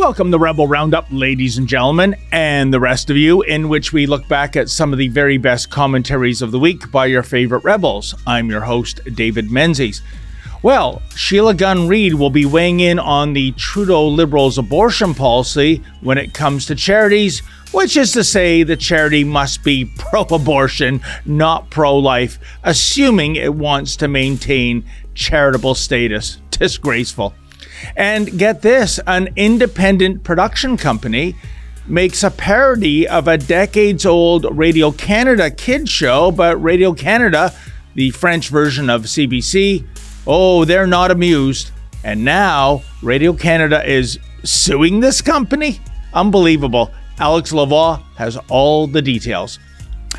Welcome 0.00 0.30
to 0.30 0.38
Rebel 0.38 0.66
Roundup, 0.66 1.08
ladies 1.10 1.58
and 1.58 1.68
gentlemen, 1.68 2.16
and 2.32 2.72
the 2.72 2.80
rest 2.80 3.10
of 3.10 3.18
you, 3.18 3.42
in 3.42 3.68
which 3.68 3.92
we 3.92 4.06
look 4.06 4.26
back 4.28 4.56
at 4.56 4.70
some 4.70 4.94
of 4.94 4.98
the 4.98 5.08
very 5.08 5.36
best 5.36 5.68
commentaries 5.68 6.40
of 6.40 6.52
the 6.52 6.58
week 6.58 6.90
by 6.90 7.04
your 7.04 7.22
favorite 7.22 7.64
rebels. 7.64 8.14
I'm 8.26 8.48
your 8.48 8.62
host, 8.62 9.02
David 9.14 9.50
Menzies. 9.50 10.00
Well, 10.62 11.02
Sheila 11.14 11.52
Gunn 11.52 11.86
Reid 11.86 12.14
will 12.14 12.30
be 12.30 12.46
weighing 12.46 12.80
in 12.80 12.98
on 12.98 13.34
the 13.34 13.52
Trudeau 13.52 14.08
Liberals' 14.08 14.56
abortion 14.56 15.12
policy 15.12 15.82
when 16.00 16.16
it 16.16 16.32
comes 16.32 16.64
to 16.66 16.74
charities, 16.74 17.40
which 17.70 17.94
is 17.98 18.12
to 18.12 18.24
say 18.24 18.62
the 18.62 18.78
charity 18.78 19.22
must 19.22 19.62
be 19.62 19.92
pro 19.98 20.22
abortion, 20.22 21.02
not 21.26 21.68
pro 21.68 21.98
life, 21.98 22.38
assuming 22.64 23.36
it 23.36 23.54
wants 23.54 23.96
to 23.96 24.08
maintain 24.08 24.82
charitable 25.14 25.74
status. 25.74 26.38
Disgraceful. 26.52 27.34
And 27.96 28.38
get 28.38 28.62
this 28.62 29.00
an 29.06 29.28
independent 29.36 30.24
production 30.24 30.76
company 30.76 31.36
makes 31.86 32.22
a 32.22 32.30
parody 32.30 33.06
of 33.08 33.26
a 33.26 33.36
decades 33.36 34.06
old 34.06 34.46
Radio 34.56 34.92
Canada 34.92 35.50
kids 35.50 35.90
show, 35.90 36.30
but 36.30 36.56
Radio 36.62 36.92
Canada, 36.92 37.52
the 37.94 38.10
French 38.10 38.48
version 38.48 38.88
of 38.88 39.02
CBC, 39.02 39.84
oh, 40.26 40.64
they're 40.64 40.86
not 40.86 41.10
amused. 41.10 41.70
And 42.04 42.24
now 42.24 42.82
Radio 43.02 43.32
Canada 43.32 43.84
is 43.88 44.18
suing 44.44 45.00
this 45.00 45.20
company? 45.20 45.80
Unbelievable. 46.14 46.90
Alexa 47.18 47.54
Lavoie 47.54 48.02
has 48.16 48.38
all 48.48 48.86
the 48.86 49.02
details. 49.02 49.58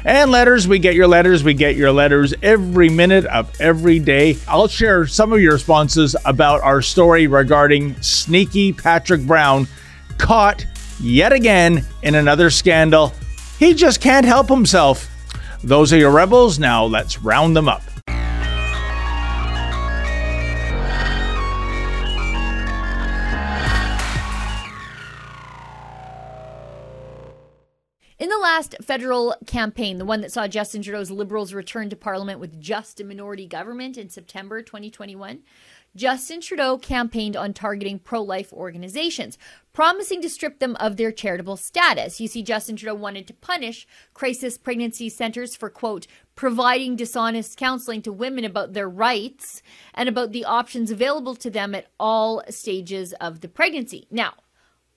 And 0.04 0.32
letters, 0.32 0.68
we 0.68 0.80
get 0.80 0.96
your 0.96 1.08
letters. 1.08 1.44
We 1.44 1.54
get 1.54 1.76
your 1.76 1.92
letters 1.92 2.34
every 2.42 2.90
minute 2.90 3.26
of 3.26 3.60
every 3.62 4.00
day. 4.00 4.38
I'll 4.48 4.68
share 4.68 5.06
some 5.06 5.32
of 5.32 5.40
your 5.40 5.54
responses 5.54 6.16
about 6.26 6.62
our 6.62 6.82
story 6.82 7.28
regarding 7.28 8.02
sneaky 8.02 8.74
Patrick 8.74 9.22
Brown 9.22 9.68
caught 10.18 10.66
yet 11.00 11.34
again 11.34 11.86
in 12.02 12.16
another 12.16 12.50
scandal. 12.50 13.14
He 13.60 13.74
just 13.76 14.02
can't 14.02 14.26
help 14.26 14.50
himself. 14.50 15.08
Those 15.64 15.94
are 15.94 15.98
your 15.98 16.12
rebels. 16.12 16.58
Now 16.58 16.86
let's 16.86 17.20
round 17.20 17.56
them 17.56 17.70
up. 17.70 17.84
In 28.22 28.30
the 28.30 28.38
last 28.38 28.76
federal 28.84 29.36
campaign, 29.48 29.98
the 29.98 30.06
one 30.06 30.22
that 30.22 30.32
saw 30.32 30.48
Justin 30.48 30.84
Trudeau's 30.84 31.10
Liberals 31.10 31.56
return 31.56 31.90
to 31.90 31.96
Parliament 31.96 32.40
with 32.40 32.62
just 32.62 33.00
a 33.00 33.04
minority 33.04 33.48
government 33.48 33.98
in 33.98 34.10
September 34.10 34.62
2021, 34.62 35.40
Justin 35.96 36.40
Trudeau 36.40 36.78
campaigned 36.78 37.36
on 37.36 37.52
targeting 37.52 37.98
pro 37.98 38.22
life 38.22 38.54
organizations, 38.54 39.40
promising 39.74 40.22
to 40.22 40.30
strip 40.30 40.60
them 40.60 40.76
of 40.76 40.98
their 40.98 41.12
charitable 41.12 41.58
status. 41.58 42.22
You 42.22 42.28
see, 42.28 42.44
Justin 42.44 42.76
Trudeau 42.76 42.94
wanted 42.94 43.26
to 43.26 43.34
punish 43.34 43.88
crisis 44.14 44.56
pregnancy 44.56 45.10
centers 45.10 45.56
for, 45.56 45.72
quote, 45.72 46.06
providing 46.36 46.96
dishonest 46.96 47.58
counseling 47.58 48.04
to 48.04 48.14
women 48.14 48.46
about 48.46 48.74
their 48.74 48.88
rights 48.88 49.64
and 49.96 50.08
about 50.08 50.32
the 50.32 50.46
options 50.46 50.92
available 50.92 51.34
to 51.38 51.50
them 51.50 51.74
at 51.74 51.88
all 52.00 52.44
stages 52.52 53.14
of 53.14 53.42
the 53.42 53.48
pregnancy. 53.48 54.06
Now, 54.12 54.36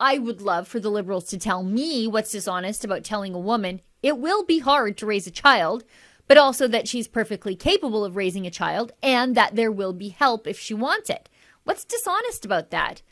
I 0.00 0.18
would 0.18 0.40
love 0.40 0.66
for 0.66 0.80
the 0.80 0.90
liberals 0.90 1.24
to 1.26 1.38
tell 1.38 1.62
me 1.62 2.06
what's 2.06 2.32
dishonest 2.32 2.84
about 2.84 3.04
telling 3.04 3.34
a 3.34 3.38
woman 3.38 3.80
it 4.02 4.18
will 4.18 4.44
be 4.44 4.58
hard 4.58 4.96
to 4.98 5.06
raise 5.06 5.26
a 5.26 5.30
child, 5.30 5.84
but 6.26 6.36
also 6.36 6.66
that 6.68 6.88
she's 6.88 7.08
perfectly 7.08 7.54
capable 7.54 8.04
of 8.04 8.16
raising 8.16 8.46
a 8.46 8.50
child 8.50 8.92
and 9.02 9.34
that 9.36 9.56
there 9.56 9.72
will 9.72 9.92
be 9.92 10.08
help 10.08 10.46
if 10.46 10.58
she 10.58 10.74
wants 10.74 11.08
it. 11.08 11.28
What's 11.64 11.84
dishonest 11.84 12.44
about 12.44 12.70
that? 12.70 13.02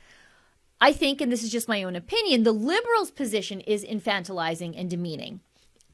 I 0.80 0.92
think, 0.92 1.20
and 1.20 1.30
this 1.30 1.44
is 1.44 1.52
just 1.52 1.69
my 1.69 1.84
own 1.84 1.94
opinion, 1.94 2.42
the 2.42 2.52
liberals' 2.52 3.12
position 3.12 3.61
is 3.61 3.84
infantilizing 3.84 4.74
and 4.77 4.91
demeaning. 4.91 5.41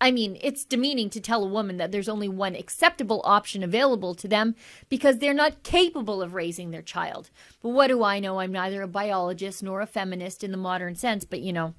I 0.00 0.10
mean, 0.10 0.38
it's 0.40 0.64
demeaning 0.64 1.10
to 1.10 1.20
tell 1.20 1.44
a 1.44 1.48
woman 1.48 1.76
that 1.78 1.92
there's 1.92 2.08
only 2.08 2.28
one 2.28 2.54
acceptable 2.54 3.20
option 3.24 3.62
available 3.62 4.14
to 4.14 4.28
them 4.28 4.54
because 4.88 5.18
they're 5.18 5.34
not 5.34 5.62
capable 5.62 6.22
of 6.22 6.34
raising 6.34 6.70
their 6.70 6.82
child. 6.82 7.30
But 7.62 7.70
what 7.70 7.88
do 7.88 8.02
I 8.04 8.20
know? 8.20 8.38
I'm 8.38 8.52
neither 8.52 8.82
a 8.82 8.88
biologist 8.88 9.62
nor 9.62 9.80
a 9.80 9.86
feminist 9.86 10.44
in 10.44 10.52
the 10.52 10.56
modern 10.56 10.94
sense, 10.94 11.24
but 11.24 11.40
you 11.40 11.52
know, 11.52 11.74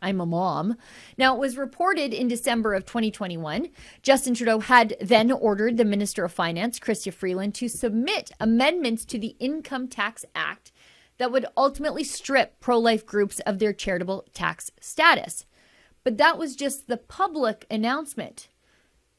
I'm 0.00 0.20
a 0.20 0.26
mom. 0.26 0.76
Now, 1.16 1.34
it 1.34 1.40
was 1.40 1.56
reported 1.56 2.14
in 2.14 2.28
December 2.28 2.74
of 2.74 2.86
2021, 2.86 3.68
Justin 4.02 4.34
Trudeau 4.34 4.60
had 4.60 4.96
then 5.00 5.32
ordered 5.32 5.76
the 5.76 5.84
Minister 5.84 6.24
of 6.24 6.32
Finance, 6.32 6.78
Chrystia 6.78 7.12
Freeland, 7.12 7.54
to 7.56 7.68
submit 7.68 8.30
amendments 8.38 9.04
to 9.06 9.18
the 9.18 9.34
Income 9.40 9.88
Tax 9.88 10.24
Act 10.34 10.72
that 11.18 11.32
would 11.32 11.46
ultimately 11.56 12.04
strip 12.04 12.60
pro 12.60 12.78
life 12.78 13.04
groups 13.04 13.40
of 13.40 13.58
their 13.58 13.72
charitable 13.72 14.24
tax 14.32 14.70
status. 14.80 15.44
But 16.08 16.16
that 16.16 16.38
was 16.38 16.56
just 16.56 16.88
the 16.88 16.96
public 16.96 17.66
announcement. 17.70 18.48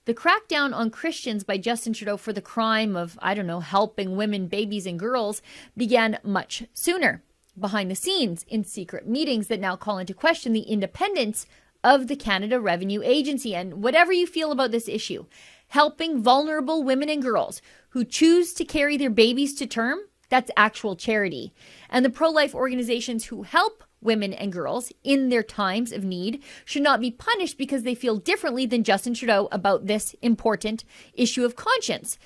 The 0.06 0.16
crackdown 0.16 0.74
on 0.74 0.90
Christians 0.90 1.44
by 1.44 1.60
Justin 1.60 1.94
Trudeau 1.94 2.18
for 2.18 2.34
the 2.34 2.42
crime 2.42 2.96
of, 2.96 3.20
I 3.22 3.36
don't 3.36 3.46
know, 3.46 3.60
helping 3.60 4.16
women, 4.16 4.48
babies, 4.48 4.88
and 4.88 4.98
girls 4.98 5.44
began 5.78 6.18
much 6.24 6.64
sooner, 6.74 7.22
behind 7.56 7.92
the 7.92 7.96
scenes, 7.96 8.44
in 8.48 8.64
secret 8.64 9.08
meetings 9.08 9.50
that 9.50 9.60
now 9.60 9.76
call 9.76 10.00
into 10.00 10.16
question 10.16 10.52
the 10.52 10.62
independence 10.62 11.46
of 11.84 12.08
the 12.08 12.16
Canada 12.16 12.60
Revenue 12.60 13.04
Agency. 13.04 13.54
And 13.54 13.84
whatever 13.84 14.12
you 14.12 14.26
feel 14.26 14.52
about 14.52 14.72
this 14.72 14.90
issue, 14.90 15.28
helping 15.68 16.24
vulnerable 16.24 16.82
women 16.82 17.08
and 17.08 17.22
girls 17.22 17.62
who 17.90 18.04
choose 18.04 18.52
to 18.56 18.66
carry 18.66 18.98
their 18.98 19.12
babies 19.12 19.54
to 19.54 19.68
term, 19.68 20.00
that's 20.30 20.50
actual 20.58 20.96
charity. 20.96 21.54
And 21.88 22.04
the 22.04 22.10
pro 22.10 22.32
life 22.32 22.56
organizations 22.56 23.26
who 23.26 23.44
help 23.44 23.84
women 24.02 24.34
and 24.34 24.52
girls 24.52 24.92
in 25.04 25.30
their 25.30 25.44
times 25.44 25.92
of 25.92 26.04
need 26.04 26.44
should 26.66 26.84
not 26.84 27.02
be 27.02 27.12
punished 27.12 27.58
because 27.58 27.84
they 27.84 27.96
feel 27.96 28.18
differently 28.18 28.66
than 28.66 28.84
Justin 28.84 29.14
Trudeau 29.14 29.48
about 29.52 29.88
this 29.88 30.16
important 30.22 30.84
issue 31.14 31.46
of 31.46 31.56
conscience. 31.56 32.18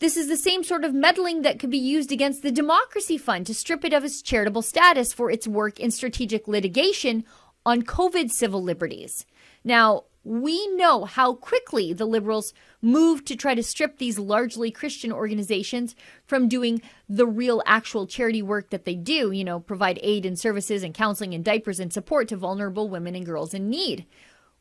This 0.00 0.16
is 0.16 0.28
the 0.28 0.36
same 0.36 0.64
sort 0.64 0.84
of 0.84 0.92
meddling 0.92 1.42
that 1.42 1.58
could 1.58 1.70
be 1.70 1.78
used 1.78 2.10
against 2.10 2.42
the 2.42 2.50
Democracy 2.50 3.16
Fund 3.16 3.46
to 3.46 3.54
strip 3.54 3.84
it 3.84 3.92
of 3.92 4.04
its 4.04 4.22
charitable 4.22 4.62
status 4.62 5.12
for 5.12 5.30
its 5.30 5.46
work 5.46 5.78
in 5.78 5.90
strategic 5.90 6.48
litigation 6.48 7.24
on 7.64 7.82
COVID 7.82 8.30
civil 8.30 8.62
liberties. 8.62 9.24
Now, 9.62 10.04
we 10.24 10.66
know 10.74 11.04
how 11.04 11.34
quickly 11.34 11.92
the 11.92 12.06
Liberals 12.06 12.54
moved 12.80 13.26
to 13.26 13.36
try 13.36 13.54
to 13.54 13.62
strip 13.62 13.98
these 13.98 14.18
largely 14.18 14.70
Christian 14.70 15.12
organizations 15.12 15.94
from 16.26 16.48
doing 16.48 16.80
the 17.08 17.26
real 17.26 17.62
actual 17.66 18.06
charity 18.06 18.42
work 18.42 18.70
that 18.70 18.84
they 18.84 18.94
do, 18.94 19.30
you 19.30 19.44
know, 19.44 19.60
provide 19.60 19.98
aid 20.02 20.24
and 20.24 20.38
services 20.38 20.82
and 20.82 20.94
counseling 20.94 21.34
and 21.34 21.44
diapers 21.44 21.78
and 21.78 21.92
support 21.92 22.28
to 22.28 22.36
vulnerable 22.36 22.88
women 22.88 23.14
and 23.14 23.26
girls 23.26 23.54
in 23.54 23.68
need. 23.68 24.06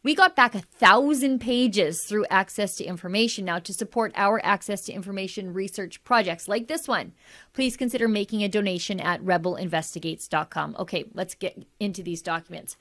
We 0.04 0.16
got 0.16 0.36
back 0.36 0.54
a 0.54 0.60
thousand 0.60 1.40
pages 1.40 2.04
through 2.04 2.26
Access 2.30 2.76
to 2.76 2.84
Information 2.84 3.46
now 3.46 3.60
to 3.60 3.74
support 3.74 4.12
our 4.16 4.42
Access 4.44 4.82
to 4.82 4.92
Information 4.92 5.54
research 5.54 6.04
projects 6.04 6.50
like 6.50 6.68
this 6.68 6.90
one. 6.90 7.14
Please 7.54 7.78
consider 7.78 8.10
making 8.10 8.44
a 8.44 8.50
donation 8.50 9.00
at 9.00 9.24
rebelinvestigates.com. 9.24 10.76
Okay, 10.78 11.06
let's 11.14 11.36
get 11.36 11.66
into 11.80 12.04
these 12.04 12.22
documents. 12.22 12.76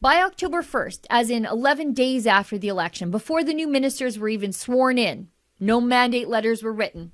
By 0.00 0.22
October 0.22 0.62
1st, 0.62 1.06
as 1.10 1.28
in 1.28 1.44
11 1.44 1.92
days 1.92 2.24
after 2.24 2.56
the 2.56 2.68
election, 2.68 3.10
before 3.10 3.42
the 3.42 3.52
new 3.52 3.66
ministers 3.66 4.16
were 4.16 4.28
even 4.28 4.52
sworn 4.52 4.96
in, 4.96 5.26
no 5.58 5.80
mandate 5.80 6.28
letters 6.28 6.62
were 6.62 6.72
written. 6.72 7.10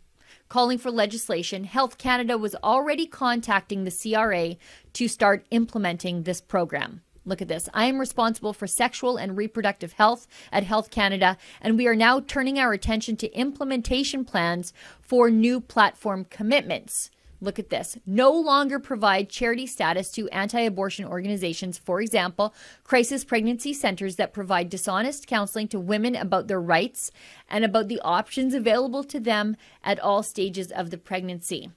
Calling 0.51 0.77
for 0.77 0.91
legislation, 0.91 1.65
Health 1.65 1.97
Canada 1.97 2.37
was 2.37 2.55
already 2.57 3.07
contacting 3.07 3.85
the 3.85 3.91
CRA 3.91 4.57
to 4.93 5.09
start 5.09 5.47
implementing 5.51 6.25
this 6.25 6.43
program. 6.43 7.01
Look 7.25 7.41
at 7.41 7.49
this. 7.49 7.71
I 7.73 7.87
am 7.87 7.99
responsible 7.99 8.53
for 8.53 8.67
sexual 8.67 9.17
and 9.17 9.35
reproductive 9.35 9.95
health 9.95 10.27
at 10.53 10.65
Health 10.65 10.91
Canada, 10.91 11.39
and 11.63 11.79
we 11.79 11.87
are 11.87 11.97
now 11.97 12.21
turning 12.21 12.59
our 12.59 12.75
attention 12.75 13.17
to 13.17 13.33
implementation 13.33 14.27
plans 14.27 14.75
for 15.01 15.31
new 15.31 15.59
platform 15.59 16.27
commitments. 16.27 17.11
Look 17.45 17.59
at 17.59 17.69
this. 17.69 17.99
No 18.07 18.33
longer 18.33 18.81
provide 18.81 19.29
charity 19.29 19.67
status 19.67 20.11
to 20.13 20.31
anti 20.31 20.63
abortion 20.63 21.05
organizations, 21.05 21.77
for 21.77 22.01
example, 22.01 22.55
crisis 22.85 23.23
pregnancy 23.23 23.75
centers 23.75 24.17
that 24.17 24.33
provide 24.33 24.71
dishonest 24.71 25.27
counseling 25.27 25.69
to 25.69 25.79
women 25.79 26.17
about 26.17 26.49
their 26.49 26.61
rights 26.61 27.11
and 27.51 27.63
about 27.63 27.89
the 27.89 28.01
options 28.01 28.55
available 28.55 29.05
to 29.05 29.21
them 29.21 29.57
at 29.83 30.01
all 30.01 30.23
stages 30.23 30.73
of 30.73 30.89
the 30.89 30.97
pregnancy. 30.97 31.71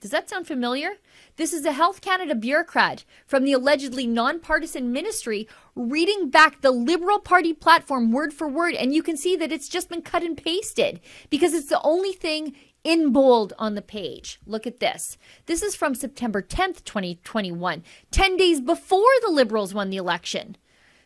Does 0.00 0.10
that 0.12 0.28
sound 0.28 0.46
familiar? 0.46 0.94
This 1.36 1.52
is 1.52 1.64
a 1.64 1.72
Health 1.72 2.00
Canada 2.00 2.36
bureaucrat 2.36 3.04
from 3.26 3.44
the 3.44 3.52
allegedly 3.52 4.06
nonpartisan 4.06 4.92
ministry 4.92 5.48
reading 5.74 6.30
back 6.30 6.60
the 6.60 6.70
Liberal 6.70 7.18
Party 7.18 7.52
platform 7.52 8.12
word 8.12 8.32
for 8.32 8.48
word, 8.48 8.74
and 8.74 8.94
you 8.94 9.02
can 9.02 9.16
see 9.16 9.34
that 9.36 9.50
it's 9.50 9.68
just 9.68 9.88
been 9.88 10.02
cut 10.02 10.22
and 10.22 10.36
pasted 10.36 11.00
because 11.30 11.52
it's 11.52 11.68
the 11.68 11.82
only 11.82 12.12
thing 12.12 12.54
in 12.88 13.12
bold 13.12 13.52
on 13.58 13.74
the 13.74 13.82
page. 13.82 14.40
Look 14.46 14.66
at 14.66 14.80
this. 14.80 15.18
This 15.44 15.62
is 15.62 15.76
from 15.76 15.94
September 15.94 16.40
10th, 16.40 16.84
2021, 16.84 17.82
10 18.10 18.36
days 18.38 18.62
before 18.62 19.02
the 19.20 19.30
Liberals 19.30 19.74
won 19.74 19.90
the 19.90 19.98
election. 19.98 20.56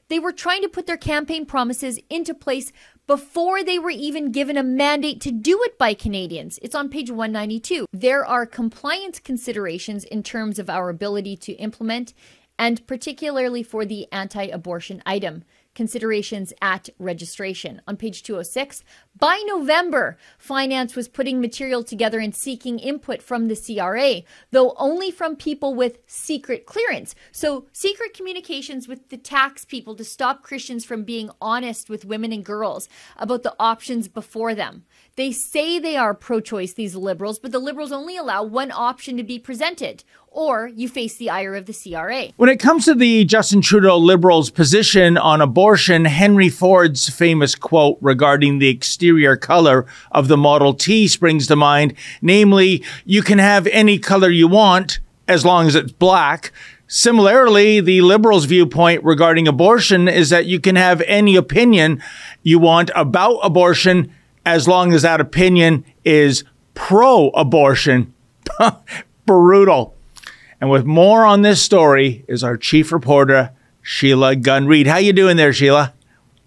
They 0.07 0.21
were 0.21 0.31
trying 0.31 0.63
to 0.63 0.69
put 0.69 0.87
their 0.87 0.97
campaign 0.97 1.45
promises 1.45 1.99
into 2.09 2.35
place 2.35 2.71
before 3.09 3.65
they 3.65 3.81
were 3.81 3.91
even 3.91 4.31
given 4.31 4.57
a 4.57 4.63
mandate 4.63 5.21
to 5.23 5.33
do 5.33 5.61
it 5.65 5.77
by 5.77 5.93
Canadians. 5.93 6.61
It's 6.63 6.77
on 6.77 6.89
page 6.89 7.11
192. 7.11 7.87
There 7.93 8.25
are 8.25 8.47
compliance 8.47 9.19
considerations 9.19 10.05
in 10.05 10.23
terms 10.23 10.61
of 10.61 10.71
our 10.71 10.89
ability 10.89 11.37
to 11.39 11.55
implement 11.55 12.15
and 12.61 12.87
particularly 12.87 13.65
for 13.65 13.85
the 13.85 14.07
anti 14.13 14.45
abortion 14.45 15.03
item 15.05 15.43
considerations 15.75 16.53
at 16.61 16.89
registration. 16.99 17.81
On 17.87 17.97
page 17.97 18.23
206, 18.23 18.85
by 19.19 19.43
November, 19.47 20.17
Finance 20.39 20.97
was 20.97 21.09
putting 21.09 21.41
material 21.41 21.83
together 21.83 22.19
and 22.19 22.35
seeking 22.35 22.79
input 22.79 23.23
from 23.23 23.49
the 23.49 23.57
CRA, 23.57 24.23
though 24.51 24.75
only 24.77 25.11
from 25.11 25.37
people 25.37 25.75
with 25.75 25.99
secret 26.07 26.67
clearance. 26.67 27.15
So, 27.31 27.67
secret 27.73 28.15
communications 28.15 28.89
with 28.89 29.09
the 29.11 29.17
tax 29.17 29.65
people 29.65 29.95
to 29.97 30.05
stop 30.05 30.43
Christians 30.43 30.85
from 30.85 31.05
being 31.05 31.31
honest 31.41 31.91
with 31.91 32.05
women 32.05 32.33
and 32.33 32.45
girls 32.45 32.89
about 33.17 33.43
the 33.43 33.55
options 33.59 34.09
before 34.09 34.55
them. 34.55 34.85
They 35.15 35.31
say 35.31 35.79
they 35.79 35.95
are 35.99 36.15
pro 36.15 36.41
choice, 36.41 36.73
these 36.73 36.95
liberals, 36.95 37.39
but 37.39 37.53
the 37.53 37.59
liberals 37.59 37.93
only 37.93 38.17
allow 38.17 38.43
one 38.45 38.73
option 38.73 39.19
to 39.19 39.23
be 39.23 39.39
presented, 39.39 40.05
or 40.31 40.69
you 40.69 40.89
face 40.89 41.17
the 41.17 41.29
ire 41.29 41.55
of 41.55 41.67
the 41.67 41.75
CRA. 41.75 42.29
When 42.37 42.49
it 42.49 42.59
comes 42.59 42.87
to 42.87 42.95
the 42.95 43.27
Justin 43.27 43.61
Trudeau 43.61 43.99
Liberals' 43.99 44.49
position 44.49 45.19
on 45.19 45.43
abortion, 45.43 46.07
Henry 46.07 46.49
Ford's 46.49 47.11
famous 47.11 47.55
quote 47.55 47.99
regarding 48.01 48.59
the 48.59 48.71
exterior 48.71 49.37
color 49.37 49.85
of 50.13 50.29
the 50.29 50.39
Model 50.39 50.73
T 50.73 51.07
springs 51.09 51.47
to 51.49 51.57
mind, 51.57 51.93
namely, 52.23 52.83
you 53.05 53.21
can 53.21 53.39
have 53.39 53.67
any 53.67 53.99
color 53.99 54.31
you 54.31 54.49
want 54.49 55.01
as 55.29 55.45
long 55.45 55.67
as 55.67 55.75
it's 55.75 55.93
black. 55.93 56.53
Similarly, 56.87 57.83
the 57.83 58.01
Liberals' 58.01 58.47
viewpoint 58.47 59.05
regarding 59.05 59.47
abortion 59.47 60.09
is 60.09 60.31
that 60.31 60.47
you 60.47 60.59
can 60.59 60.77
have 60.77 61.03
any 61.03 61.37
opinion 61.37 62.03
you 62.43 62.59
want 62.59 62.91
about 62.95 63.41
abortion 63.43 64.11
as 64.45 64.67
long 64.67 64.93
as 64.93 65.03
that 65.03 65.21
opinion 65.21 65.85
is 66.05 66.45
pro 66.75 67.29
abortion. 67.31 68.13
Brutal. 69.27 69.95
And 70.61 70.71
with 70.71 70.85
more 70.85 71.25
on 71.25 71.43
this 71.43 71.61
story 71.61 72.25
is 72.29 72.45
our 72.45 72.57
chief 72.57 72.93
reporter, 72.93 73.51
Sheila 73.83 74.37
Gunn 74.37 74.67
Reid. 74.67 74.87
How 74.87 74.99
you 74.99 75.13
doing 75.13 75.37
there, 75.37 75.53
Sheila? 75.53 75.93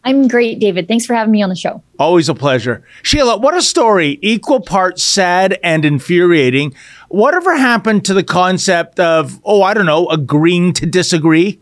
I'm 0.06 0.28
great, 0.28 0.60
David. 0.60 0.88
Thanks 0.88 1.06
for 1.06 1.16
having 1.16 1.32
me 1.32 1.42
on 1.42 1.50
the 1.50 1.56
show. 1.56 1.82
Always 1.98 2.30
a 2.30 2.36
pleasure. 2.36 2.84
Sheila, 3.02 3.38
what 3.38 3.58
a 3.58 3.62
story. 3.62 4.20
Equal 4.22 4.62
parts 4.62 5.04
sad 5.04 5.58
and 5.64 5.84
infuriating. 5.84 6.76
Whatever 7.10 7.58
happened 7.58 8.06
to 8.06 8.14
the 8.14 8.24
concept 8.24 9.00
of, 9.00 9.42
oh, 9.44 9.64
I 9.64 9.74
don't 9.74 9.88
know, 9.88 10.08
agreeing 10.08 10.74
to 10.74 10.86
disagree? 10.86 11.60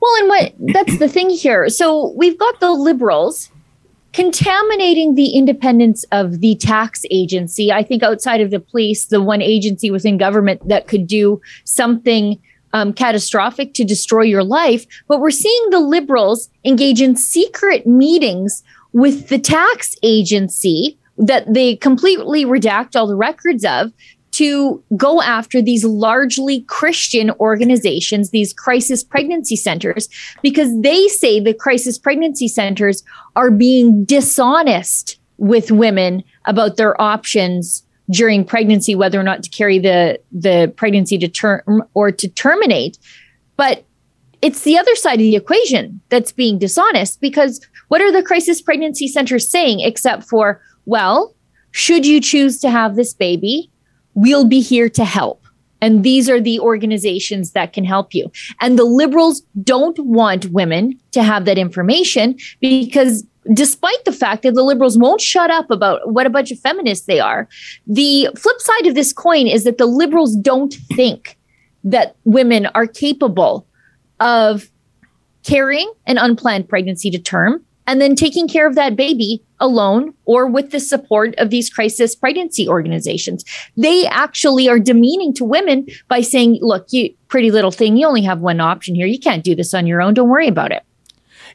Well, 0.00 0.14
and 0.20 0.28
what 0.28 0.54
that's 0.74 0.98
the 0.98 1.08
thing 1.08 1.30
here. 1.30 1.68
So 1.68 2.12
we've 2.16 2.38
got 2.38 2.60
the 2.60 2.70
liberals 2.70 3.50
contaminating 4.16 5.14
the 5.14 5.36
independence 5.36 6.02
of 6.10 6.40
the 6.40 6.56
tax 6.56 7.04
agency. 7.10 7.70
I 7.70 7.82
think 7.82 8.02
outside 8.02 8.40
of 8.40 8.50
the 8.50 8.58
police, 8.58 9.04
the 9.04 9.20
one 9.20 9.42
agency 9.42 9.90
within 9.90 10.16
government 10.16 10.66
that 10.68 10.88
could 10.88 11.06
do 11.06 11.38
something 11.64 12.40
um, 12.72 12.94
catastrophic 12.94 13.74
to 13.74 13.84
destroy 13.84 14.22
your 14.22 14.42
life. 14.42 14.86
But 15.06 15.20
we're 15.20 15.30
seeing 15.30 15.68
the 15.68 15.80
liberals 15.80 16.48
engage 16.64 17.02
in 17.02 17.14
secret 17.14 17.86
meetings 17.86 18.62
with 18.94 19.28
the 19.28 19.38
tax 19.38 19.94
agency 20.02 20.96
that 21.18 21.52
they 21.52 21.76
completely 21.76 22.46
redact 22.46 22.96
all 22.96 23.06
the 23.06 23.16
records 23.16 23.66
of 23.66 23.92
to 24.36 24.82
go 24.98 25.22
after 25.22 25.62
these 25.62 25.82
largely 25.82 26.60
Christian 26.62 27.30
organizations, 27.40 28.30
these 28.30 28.52
crisis 28.52 29.02
pregnancy 29.02 29.56
centers, 29.56 30.10
because 30.42 30.78
they 30.82 31.08
say 31.08 31.40
the 31.40 31.54
crisis 31.54 31.98
pregnancy 31.98 32.46
centers 32.46 33.02
are 33.34 33.50
being 33.50 34.04
dishonest 34.04 35.18
with 35.38 35.70
women 35.70 36.22
about 36.44 36.76
their 36.76 37.00
options 37.00 37.82
during 38.10 38.44
pregnancy, 38.44 38.94
whether 38.94 39.18
or 39.18 39.22
not 39.22 39.42
to 39.42 39.48
carry 39.48 39.78
the, 39.78 40.20
the 40.32 40.70
pregnancy 40.76 41.16
to 41.16 41.28
term 41.28 41.82
or 41.94 42.12
to 42.12 42.28
terminate. 42.28 42.98
But 43.56 43.84
it's 44.42 44.62
the 44.62 44.76
other 44.76 44.94
side 44.96 45.14
of 45.14 45.20
the 45.20 45.36
equation 45.36 46.02
that's 46.10 46.30
being 46.30 46.58
dishonest 46.58 47.22
because 47.22 47.66
what 47.88 48.02
are 48.02 48.12
the 48.12 48.22
crisis 48.22 48.60
pregnancy 48.60 49.08
centers 49.08 49.50
saying 49.50 49.80
except 49.80 50.24
for, 50.24 50.60
well, 50.84 51.34
should 51.70 52.04
you 52.04 52.20
choose 52.20 52.60
to 52.60 52.70
have 52.70 52.96
this 52.96 53.14
baby, 53.14 53.70
we'll 54.16 54.46
be 54.46 54.60
here 54.60 54.88
to 54.88 55.04
help. 55.04 55.46
And 55.80 56.02
these 56.02 56.28
are 56.28 56.40
the 56.40 56.58
organizations 56.58 57.52
that 57.52 57.72
can 57.72 57.84
help 57.84 58.14
you. 58.14 58.32
And 58.60 58.78
the 58.78 58.84
liberals 58.84 59.42
don't 59.62 59.98
want 60.00 60.46
women 60.46 60.98
to 61.12 61.22
have 61.22 61.44
that 61.44 61.58
information 61.58 62.36
because 62.60 63.24
despite 63.52 64.04
the 64.04 64.12
fact 64.12 64.42
that 64.42 64.54
the 64.54 64.64
liberals 64.64 64.98
won't 64.98 65.20
shut 65.20 65.50
up 65.50 65.70
about 65.70 66.12
what 66.12 66.26
a 66.26 66.30
bunch 66.30 66.50
of 66.50 66.58
feminists 66.58 67.06
they 67.06 67.20
are, 67.20 67.46
the 67.86 68.28
flip 68.36 68.60
side 68.60 68.86
of 68.86 68.94
this 68.94 69.12
coin 69.12 69.46
is 69.46 69.64
that 69.64 69.78
the 69.78 69.86
liberals 69.86 70.34
don't 70.34 70.74
think 70.94 71.38
that 71.84 72.16
women 72.24 72.66
are 72.74 72.86
capable 72.86 73.66
of 74.18 74.70
carrying 75.44 75.92
an 76.06 76.18
unplanned 76.18 76.68
pregnancy 76.68 77.10
to 77.10 77.18
term 77.18 77.62
and 77.86 78.00
then 78.00 78.14
taking 78.14 78.48
care 78.48 78.66
of 78.66 78.74
that 78.74 78.96
baby 78.96 79.42
alone 79.60 80.12
or 80.24 80.46
with 80.46 80.70
the 80.70 80.80
support 80.80 81.34
of 81.38 81.50
these 81.50 81.70
crisis 81.70 82.14
pregnancy 82.14 82.68
organizations. 82.68 83.44
They 83.76 84.06
actually 84.06 84.68
are 84.68 84.78
demeaning 84.78 85.32
to 85.34 85.44
women 85.44 85.86
by 86.08 86.20
saying, 86.20 86.58
look, 86.60 86.86
you 86.90 87.14
pretty 87.28 87.50
little 87.50 87.70
thing, 87.70 87.96
you 87.96 88.06
only 88.06 88.22
have 88.22 88.40
one 88.40 88.60
option 88.60 88.94
here. 88.94 89.06
You 89.06 89.18
can't 89.18 89.44
do 89.44 89.54
this 89.54 89.74
on 89.74 89.86
your 89.86 90.02
own. 90.02 90.14
Don't 90.14 90.28
worry 90.28 90.48
about 90.48 90.72
it. 90.72 90.82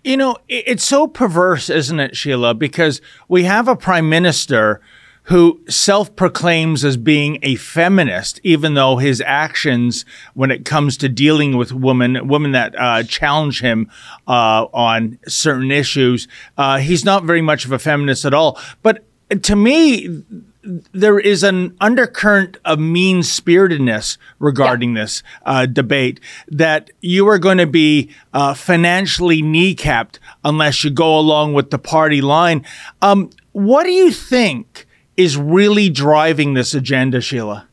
You 0.04 0.18
know, 0.18 0.38
it's 0.48 0.84
so 0.84 1.06
perverse, 1.06 1.70
isn't 1.70 2.00
it, 2.00 2.16
Sheila? 2.18 2.56
Because 2.56 3.02
we 3.28 3.44
have 3.44 3.68
a 3.68 3.76
prime 3.76 4.10
minister 4.10 4.82
who 5.24 5.62
self 5.70 6.16
proclaims 6.16 6.84
as 6.84 6.98
being 6.98 7.40
a 7.44 7.56
feminist, 7.56 8.40
even 8.44 8.74
though 8.74 8.98
his 8.98 9.22
actions, 9.26 10.04
when 10.34 10.52
it 10.52 10.66
comes 10.66 10.98
to 10.98 11.10
dealing 11.10 11.58
with 11.58 11.72
women, 11.72 12.28
women 12.28 12.52
that 12.52 12.76
uh, 12.78 13.04
challenge 13.04 13.62
him 13.62 13.90
uh, 14.28 14.66
on 14.74 15.20
certain 15.28 15.72
issues, 15.72 16.28
uh, 16.58 16.80
he's 16.80 17.06
not 17.06 17.24
very 17.24 17.42
much 17.42 17.66
of 17.66 17.72
a 17.72 17.80
feminist 17.80 18.26
at 18.26 18.34
all. 18.34 18.60
But 18.82 19.04
to 19.44 19.56
me, 19.56 20.24
there 20.64 21.20
is 21.20 21.44
an 21.44 21.76
undercurrent 21.80 22.58
of 22.66 22.80
mean 22.80 23.24
spiritedness 23.24 24.18
regarding 24.40 24.96
yeah. 24.96 25.04
this 25.04 25.24
uh, 25.46 25.66
debate 25.66 26.20
that 26.48 26.92
you 27.02 27.28
are 27.28 27.40
going 27.40 27.58
to 27.58 27.68
be 27.68 28.12
uh, 28.34 28.54
financially 28.54 29.42
kneecapped 29.42 30.20
unless 30.44 30.84
you 30.84 30.90
go 30.90 31.18
along 31.18 31.54
with 31.54 31.72
the 31.72 31.80
party 31.80 32.22
line. 32.22 32.66
Um, 33.02 33.30
what 33.54 33.84
do 33.84 33.92
you 33.92 34.12
think? 34.12 34.88
Is 35.22 35.38
really 35.38 35.90
driving 35.90 36.54
this 36.54 36.74
agenda, 36.74 37.22
Sheila? 37.22 37.68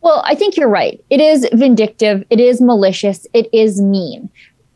Well, 0.00 0.22
I 0.26 0.34
think 0.34 0.56
you're 0.56 0.68
right. 0.68 1.02
It 1.10 1.20
is 1.20 1.48
vindictive, 1.52 2.24
it 2.28 2.40
is 2.40 2.60
malicious, 2.60 3.26
it 3.32 3.48
is 3.52 3.80
mean. 3.80 4.30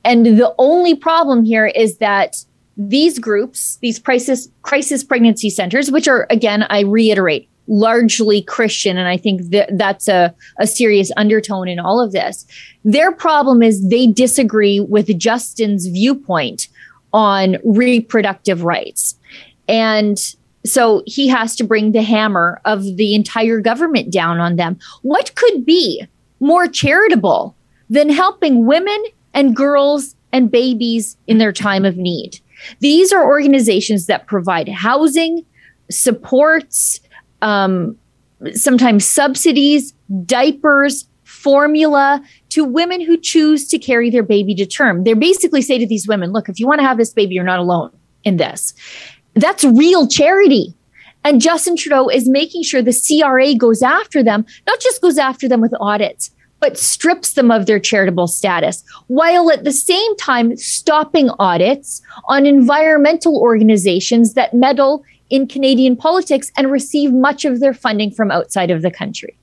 And 0.05 0.25
the 0.25 0.55
only 0.59 0.95
problem 0.95 1.45
here 1.45 1.67
is 1.67 1.99
that 1.99 2.45
these 2.77 3.19
groups, 3.19 3.77
these 3.77 3.99
crisis 3.99 4.49
crisis 4.63 5.03
pregnancy 5.03 5.51
centers, 5.51 5.91
which 5.91 6.07
are 6.07 6.27
again, 6.31 6.65
I 6.71 6.81
reiterate, 6.81 7.49
largely 7.67 8.43
Christian, 8.43 8.99
and 8.99 9.09
I 9.09 9.17
think 9.17 9.51
that 9.51 9.77
that's 9.77 10.07
a, 10.07 10.33
a 10.59 10.67
serious 10.67 11.11
undertone 11.17 11.69
in 11.69 11.81
all 11.81 12.01
of 12.01 12.13
this. 12.13 12.47
Their 12.85 13.11
problem 13.11 13.63
is 13.63 13.89
they 13.89 14.07
disagree 14.07 14.79
with 14.79 15.19
Justin's 15.19 15.87
viewpoint 15.87 16.69
on 17.13 17.57
reproductive 17.65 18.63
rights. 18.63 19.17
And 19.67 20.19
so 20.67 21.03
he 21.07 21.29
has 21.29 21.57
to 21.57 21.65
bring 21.65 21.93
the 21.93 22.03
hammer 22.03 22.61
of 22.65 22.97
the 22.97 23.15
entire 23.15 23.61
government 23.61 24.13
down 24.13 24.41
on 24.41 24.57
them. 24.57 24.79
What 25.03 25.35
could 25.35 25.65
be 25.65 26.07
more 26.41 26.67
charitable 26.67 27.57
than 27.89 28.11
helping 28.11 28.67
women 28.67 29.05
and 29.35 29.55
girls 29.55 30.15
and 30.33 30.51
babies 30.51 31.17
in 31.27 31.39
their 31.39 31.53
time 31.53 31.85
of 31.85 31.97
need? 31.97 32.41
These 32.81 33.13
are 33.13 33.25
organizations 33.25 34.07
that 34.07 34.27
provide 34.27 34.69
housing, 34.69 35.45
supports, 35.91 37.01
um, 37.43 37.97
sometimes 38.53 39.07
subsidies, 39.07 39.93
diapers, 40.25 41.07
formula 41.25 42.23
to 42.49 42.65
women 42.65 43.01
who 43.01 43.17
choose 43.17 43.69
to 43.69 43.79
carry 43.79 44.11
their 44.11 44.23
baby 44.23 44.55
to 44.55 44.67
term. 44.67 45.05
They 45.05 45.13
basically 45.15 45.63
say 45.63 45.79
to 45.79 45.87
these 45.87 46.09
women, 46.09 46.33
look, 46.33 46.49
if 46.49 46.59
you 46.59 46.67
want 46.67 46.81
to 46.81 46.87
have 46.87 46.99
this 46.99 47.13
baby, 47.13 47.35
you're 47.35 47.45
not 47.45 47.59
alone 47.59 47.91
in 48.25 48.37
this. 48.37 48.75
That's 49.37 49.65
real 49.65 50.09
charity. 50.09 50.75
And 51.25 51.41
Justin 51.41 51.77
Trudeau 51.77 52.09
is 52.09 52.29
making 52.29 52.63
sure 52.63 52.83
the 52.83 52.93
CRA 52.93 53.55
goes 53.55 53.83
after 53.83 54.23
them, 54.23 54.47
not 54.67 54.81
just 54.81 55.03
goes 55.03 55.19
after 55.19 55.49
them 55.49 55.61
with 55.61 55.75
audits, 55.81 56.31
but 56.61 56.79
strips 56.79 57.35
them 57.35 57.51
of 57.51 57.67
their 57.67 57.79
charitable 57.79 58.29
status, 58.29 58.83
while 59.09 59.51
at 59.51 59.65
the 59.65 59.73
same 59.73 60.17
time 60.17 60.57
stopping 60.57 61.31
audits 61.39 62.01
on 62.29 62.47
environmental 62.47 63.37
organizations 63.39 64.35
that 64.35 64.55
meddle 64.55 65.05
in 65.29 65.47
Canadian 65.47 65.97
politics 65.97 66.51
and 66.57 66.71
receive 66.71 67.13
much 67.13 67.45
of 67.45 67.61
their 67.61 67.75
funding 67.75 68.11
from 68.11 68.31
outside 68.31 68.71
of 68.71 68.83
the 68.83 68.91
country. 68.91 69.37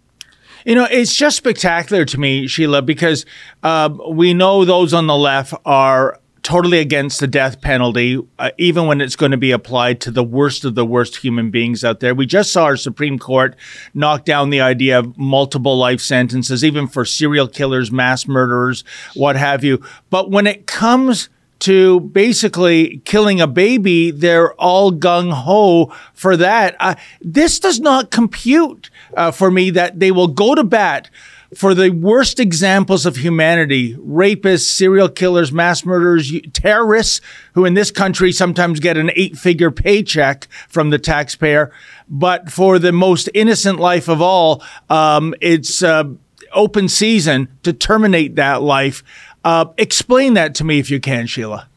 You 0.65 0.75
know, 0.75 0.87
it's 0.89 1.13
just 1.13 1.35
spectacular 1.35 2.05
to 2.05 2.19
me, 2.19 2.47
Sheila, 2.47 2.81
because 2.81 3.25
uh, 3.63 3.89
we 4.09 4.33
know 4.33 4.63
those 4.63 4.93
on 4.93 5.07
the 5.07 5.17
left 5.17 5.53
are 5.65 6.19
totally 6.43 6.79
against 6.79 7.21
the 7.21 7.27
death 7.27 7.61
penalty, 7.61 8.19
uh, 8.37 8.51
even 8.57 8.85
when 8.85 8.99
it's 9.01 9.15
going 9.15 9.31
to 9.31 9.37
be 9.37 9.51
applied 9.51 10.01
to 10.01 10.11
the 10.11 10.23
worst 10.23 10.65
of 10.65 10.75
the 10.75 10.85
worst 10.85 11.17
human 11.17 11.49
beings 11.49 11.83
out 11.83 12.01
there. 12.01 12.13
We 12.13 12.25
just 12.25 12.51
saw 12.51 12.65
our 12.65 12.77
Supreme 12.77 13.17
Court 13.17 13.55
knock 13.93 14.25
down 14.25 14.49
the 14.49 14.61
idea 14.61 14.99
of 14.99 15.17
multiple 15.17 15.77
life 15.77 16.01
sentences, 16.01 16.63
even 16.63 16.87
for 16.87 17.05
serial 17.05 17.47
killers, 17.47 17.91
mass 17.91 18.27
murderers, 18.27 18.83
what 19.15 19.37
have 19.37 19.63
you. 19.63 19.81
But 20.09 20.29
when 20.29 20.45
it 20.45 20.67
comes 20.67 21.29
to 21.59 22.01
basically 22.01 22.97
killing 23.05 23.39
a 23.39 23.47
baby, 23.47 24.11
they're 24.11 24.53
all 24.55 24.91
gung 24.91 25.31
ho 25.31 25.93
for 26.13 26.35
that. 26.35 26.75
Uh, 26.77 26.95
this 27.21 27.57
does 27.57 27.79
not 27.79 28.11
compute 28.11 28.89
uh, 29.15 29.31
for 29.31 29.49
me 29.49 29.69
that 29.69 29.97
they 29.97 30.11
will 30.11 30.27
go 30.27 30.55
to 30.55 30.63
bat 30.65 31.09
for 31.55 31.73
the 31.73 31.89
worst 31.89 32.39
examples 32.39 33.05
of 33.05 33.17
humanity 33.17 33.95
rapists, 33.95 34.67
serial 34.67 35.09
killers, 35.09 35.51
mass 35.51 35.85
murderers, 35.85 36.31
terrorists, 36.53 37.21
who 37.53 37.65
in 37.65 37.73
this 37.73 37.91
country 37.91 38.31
sometimes 38.31 38.79
get 38.79 38.97
an 38.97 39.11
eight 39.15 39.37
figure 39.37 39.71
paycheck 39.71 40.47
from 40.67 40.89
the 40.89 40.99
taxpayer. 40.99 41.71
But 42.09 42.51
for 42.51 42.79
the 42.79 42.91
most 42.91 43.29
innocent 43.33 43.79
life 43.79 44.07
of 44.07 44.21
all, 44.21 44.63
um, 44.89 45.33
it's 45.41 45.81
uh, 45.83 46.05
open 46.53 46.87
season 46.87 47.47
to 47.63 47.73
terminate 47.73 48.35
that 48.35 48.61
life. 48.61 49.03
Uh, 49.43 49.65
explain 49.77 50.35
that 50.35 50.55
to 50.55 50.63
me 50.63 50.79
if 50.79 50.89
you 50.89 50.99
can, 50.99 51.27
Sheila. 51.27 51.67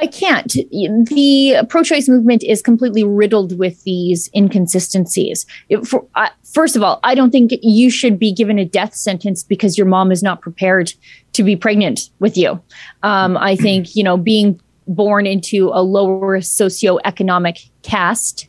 I 0.00 0.06
can't. 0.06 0.50
The 0.52 1.66
pro 1.68 1.82
choice 1.82 2.08
movement 2.08 2.42
is 2.42 2.62
completely 2.62 3.04
riddled 3.04 3.58
with 3.58 3.84
these 3.84 4.30
inconsistencies. 4.34 5.44
It, 5.68 5.86
for, 5.86 6.06
uh, 6.14 6.30
first 6.54 6.74
of 6.74 6.82
all, 6.82 7.00
I 7.04 7.14
don't 7.14 7.30
think 7.30 7.52
you 7.60 7.90
should 7.90 8.18
be 8.18 8.32
given 8.32 8.58
a 8.58 8.64
death 8.64 8.94
sentence 8.94 9.42
because 9.42 9.76
your 9.76 9.86
mom 9.86 10.10
is 10.10 10.22
not 10.22 10.40
prepared 10.40 10.94
to 11.34 11.42
be 11.42 11.54
pregnant 11.54 12.08
with 12.18 12.36
you. 12.36 12.60
Um, 13.02 13.36
I 13.36 13.56
think, 13.56 13.94
you 13.94 14.02
know, 14.02 14.16
being 14.16 14.58
born 14.86 15.26
into 15.26 15.70
a 15.72 15.82
lower 15.82 16.40
socioeconomic 16.40 17.68
caste. 17.82 18.46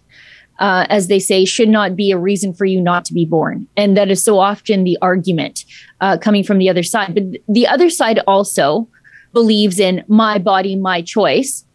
Uh, 0.59 0.85
as 0.89 1.07
they 1.07 1.17
say, 1.17 1.43
should 1.43 1.69
not 1.69 1.95
be 1.95 2.11
a 2.11 2.17
reason 2.19 2.53
for 2.53 2.65
you 2.65 2.79
not 2.79 3.03
to 3.03 3.15
be 3.15 3.25
born. 3.25 3.67
And 3.75 3.97
that 3.97 4.11
is 4.11 4.23
so 4.23 4.37
often 4.37 4.83
the 4.83 4.95
argument 5.01 5.65
uh, 6.01 6.19
coming 6.19 6.43
from 6.43 6.59
the 6.59 6.69
other 6.69 6.83
side. 6.83 7.15
But 7.15 7.23
the 7.47 7.65
other 7.65 7.89
side 7.89 8.19
also 8.27 8.87
believes 9.33 9.79
in 9.79 10.03
my 10.07 10.37
body, 10.37 10.75
my 10.75 11.01
choice. 11.01 11.65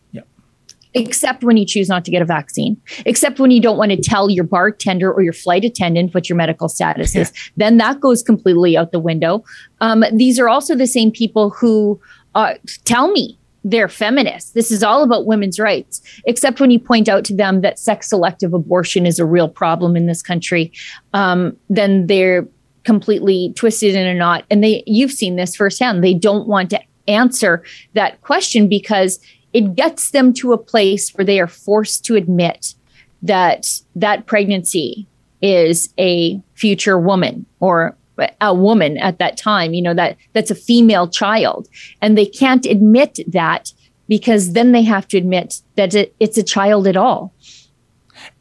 Except 0.95 1.45
when 1.45 1.59
you 1.59 1.67
choose 1.67 1.91
not 1.91 2.07
to 2.07 2.11
get 2.11 2.23
a 2.23 2.25
vaccine, 2.25 2.81
except 3.05 3.39
when 3.39 3.51
you 3.51 3.61
don't 3.61 3.77
want 3.77 3.91
to 3.91 3.99
tell 3.99 4.31
your 4.31 4.45
bartender 4.45 5.13
or 5.13 5.21
your 5.21 5.35
flight 5.35 5.63
attendant 5.63 6.15
what 6.15 6.27
your 6.31 6.37
medical 6.37 6.71
status 6.71 7.15
yeah. 7.15 7.21
is, 7.21 7.33
then 7.59 7.77
that 7.77 8.01
goes 8.01 8.23
completely 8.23 8.79
out 8.79 8.93
the 8.93 8.99
window. 8.99 9.45
Um, 9.83 10.05
these 10.11 10.39
are 10.39 10.49
also 10.49 10.75
the 10.75 10.87
same 10.87 11.11
people 11.11 11.51
who 11.51 12.01
uh, 12.35 12.55
tell 12.87 13.13
me 13.13 13.39
they're 13.63 13.89
feminists. 13.89 14.53
This 14.53 14.71
is 14.71 14.83
all 14.83 15.03
about 15.03 15.27
women's 15.27 15.59
rights, 15.59 16.01
except 16.25 16.61
when 16.61 16.71
you 16.71 16.79
point 16.79 17.11
out 17.11 17.27
to 17.27 17.37
them 17.37 17.61
that 17.61 17.79
sex 17.79 18.09
selective 18.09 18.55
abortion 18.55 19.05
is 19.05 19.19
a 19.19 19.27
real 19.27 19.51
problem 19.51 19.97
in 19.97 20.07
this 20.07 20.23
country. 20.23 20.73
Um, 21.13 21.59
then 21.69 22.07
they're 22.07 22.49
completely 22.85 23.53
twisted 23.55 23.95
in 23.97 24.07
a 24.07 24.15
knot. 24.15 24.45
And 24.51 24.65
they, 24.65 24.83
you've 24.87 25.13
seen 25.13 25.37
this 25.37 25.57
firsthand. 25.57 26.03
They 26.03 26.15
don't 26.15 26.49
want 26.49 26.71
to 26.71 26.81
answer 27.09 27.63
that 27.95 28.21
question 28.23 28.69
because 28.69 29.21
it 29.53 29.75
gets 29.75 30.11
them 30.11 30.33
to 30.35 30.53
a 30.53 30.59
place 30.59 31.11
where 31.15 31.25
they 31.25 31.41
are 31.41 31.47
forced 31.47 32.05
to 32.05 32.15
admit 32.15 32.75
that 33.23 33.81
that 33.95 34.27
pregnancy 34.27 35.07
is 35.43 35.93
a 35.99 36.41
future 36.55 36.99
woman 36.99 37.47
or 37.61 37.97
a 38.41 38.55
woman 38.55 38.97
at 38.99 39.19
that 39.19 39.37
time 39.37 39.75
you 39.75 39.83
know 39.83 39.93
that 39.95 40.17
that's 40.33 40.51
a 40.51 40.55
female 40.55 41.09
child. 41.09 41.69
And 42.01 42.17
they 42.17 42.27
can't 42.27 42.65
admit 42.67 43.21
that 43.29 43.73
because 44.09 44.53
then 44.53 44.73
they 44.73 44.83
have 44.83 45.09
to 45.09 45.19
admit 45.19 45.61
that 45.75 45.95
it, 45.95 46.15
it's 46.21 46.39
a 46.39 46.43
child 46.43 46.87
at 46.87 46.97
all 46.97 47.33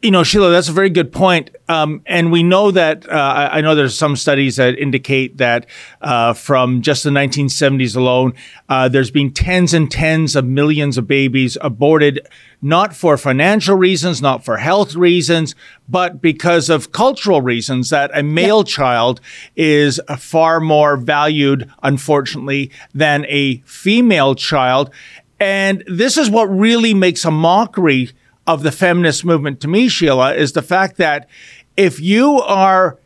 you 0.06 0.12
know, 0.12 0.24
Sheila, 0.24 0.52
that's 0.52 0.70
a 0.70 0.72
very 0.72 0.92
good 0.92 1.12
point. 1.12 1.50
Um, 1.68 2.04
and 2.06 2.32
we 2.32 2.44
know 2.44 2.70
that, 2.70 3.10
uh, 3.10 3.50
I 3.52 3.62
know 3.62 3.74
there's 3.74 3.98
some 3.98 4.16
studies 4.16 4.58
that 4.58 4.78
indicate 4.78 5.38
that 5.38 5.66
uh, 6.00 6.34
from 6.34 6.84
just 6.84 7.04
the 7.04 7.10
1970s 7.10 7.96
alone, 7.96 8.36
uh, 8.70 8.88
there's 8.88 9.10
been 9.10 9.34
tens 9.34 9.74
and 9.74 9.90
tens 9.90 10.36
of 10.36 10.46
millions 10.46 11.00
of 11.00 11.08
babies 11.08 11.58
aborted, 11.60 12.28
not 12.62 12.96
for 12.96 13.18
financial 13.18 13.76
reasons, 13.76 14.22
not 14.22 14.46
for 14.46 14.58
health 14.58 14.94
reasons, 14.94 15.56
but 15.90 16.22
because 16.22 16.70
of 16.70 16.92
cultural 16.92 17.42
reasons 17.42 17.90
that 17.90 18.12
a 18.14 18.22
male 18.22 18.64
child 18.64 19.20
is 19.56 20.00
far 20.20 20.60
more 20.60 20.98
valued, 20.98 21.68
unfortunately, 21.82 22.70
than 22.94 23.26
a 23.28 23.58
female 23.66 24.36
child. 24.36 24.92
And 25.40 25.84
this 25.88 26.16
is 26.16 26.30
what 26.30 26.46
really 26.46 26.94
makes 26.94 27.26
a 27.26 27.32
mockery 27.32 28.12
of 28.48 28.64
the 28.64 28.72
feminist 28.72 29.26
movement 29.26 29.60
to 29.62 29.68
me, 29.68 29.88
Sheila, 29.88 30.34
is 30.36 30.54
the 30.54 30.62
fact 30.62 30.98
that 30.98 31.28
if 31.76 32.00
you 32.00 32.42
are 32.42 33.00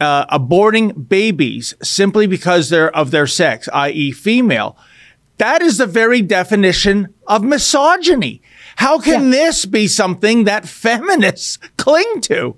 uh, 0.00 0.26
aborting 0.38 1.08
babies 1.08 1.74
simply 1.82 2.26
because 2.26 2.68
they're 2.70 2.94
of 2.94 3.10
their 3.10 3.26
sex, 3.26 3.68
i.e., 3.72 4.12
female, 4.12 4.76
that 5.38 5.62
is 5.62 5.78
the 5.78 5.86
very 5.86 6.20
definition 6.20 7.14
of 7.26 7.42
misogyny. 7.44 8.42
How 8.76 8.98
can 8.98 9.24
yeah. 9.24 9.30
this 9.30 9.64
be 9.64 9.86
something 9.86 10.44
that 10.44 10.68
feminists 10.68 11.56
cling 11.76 12.20
to? 12.22 12.56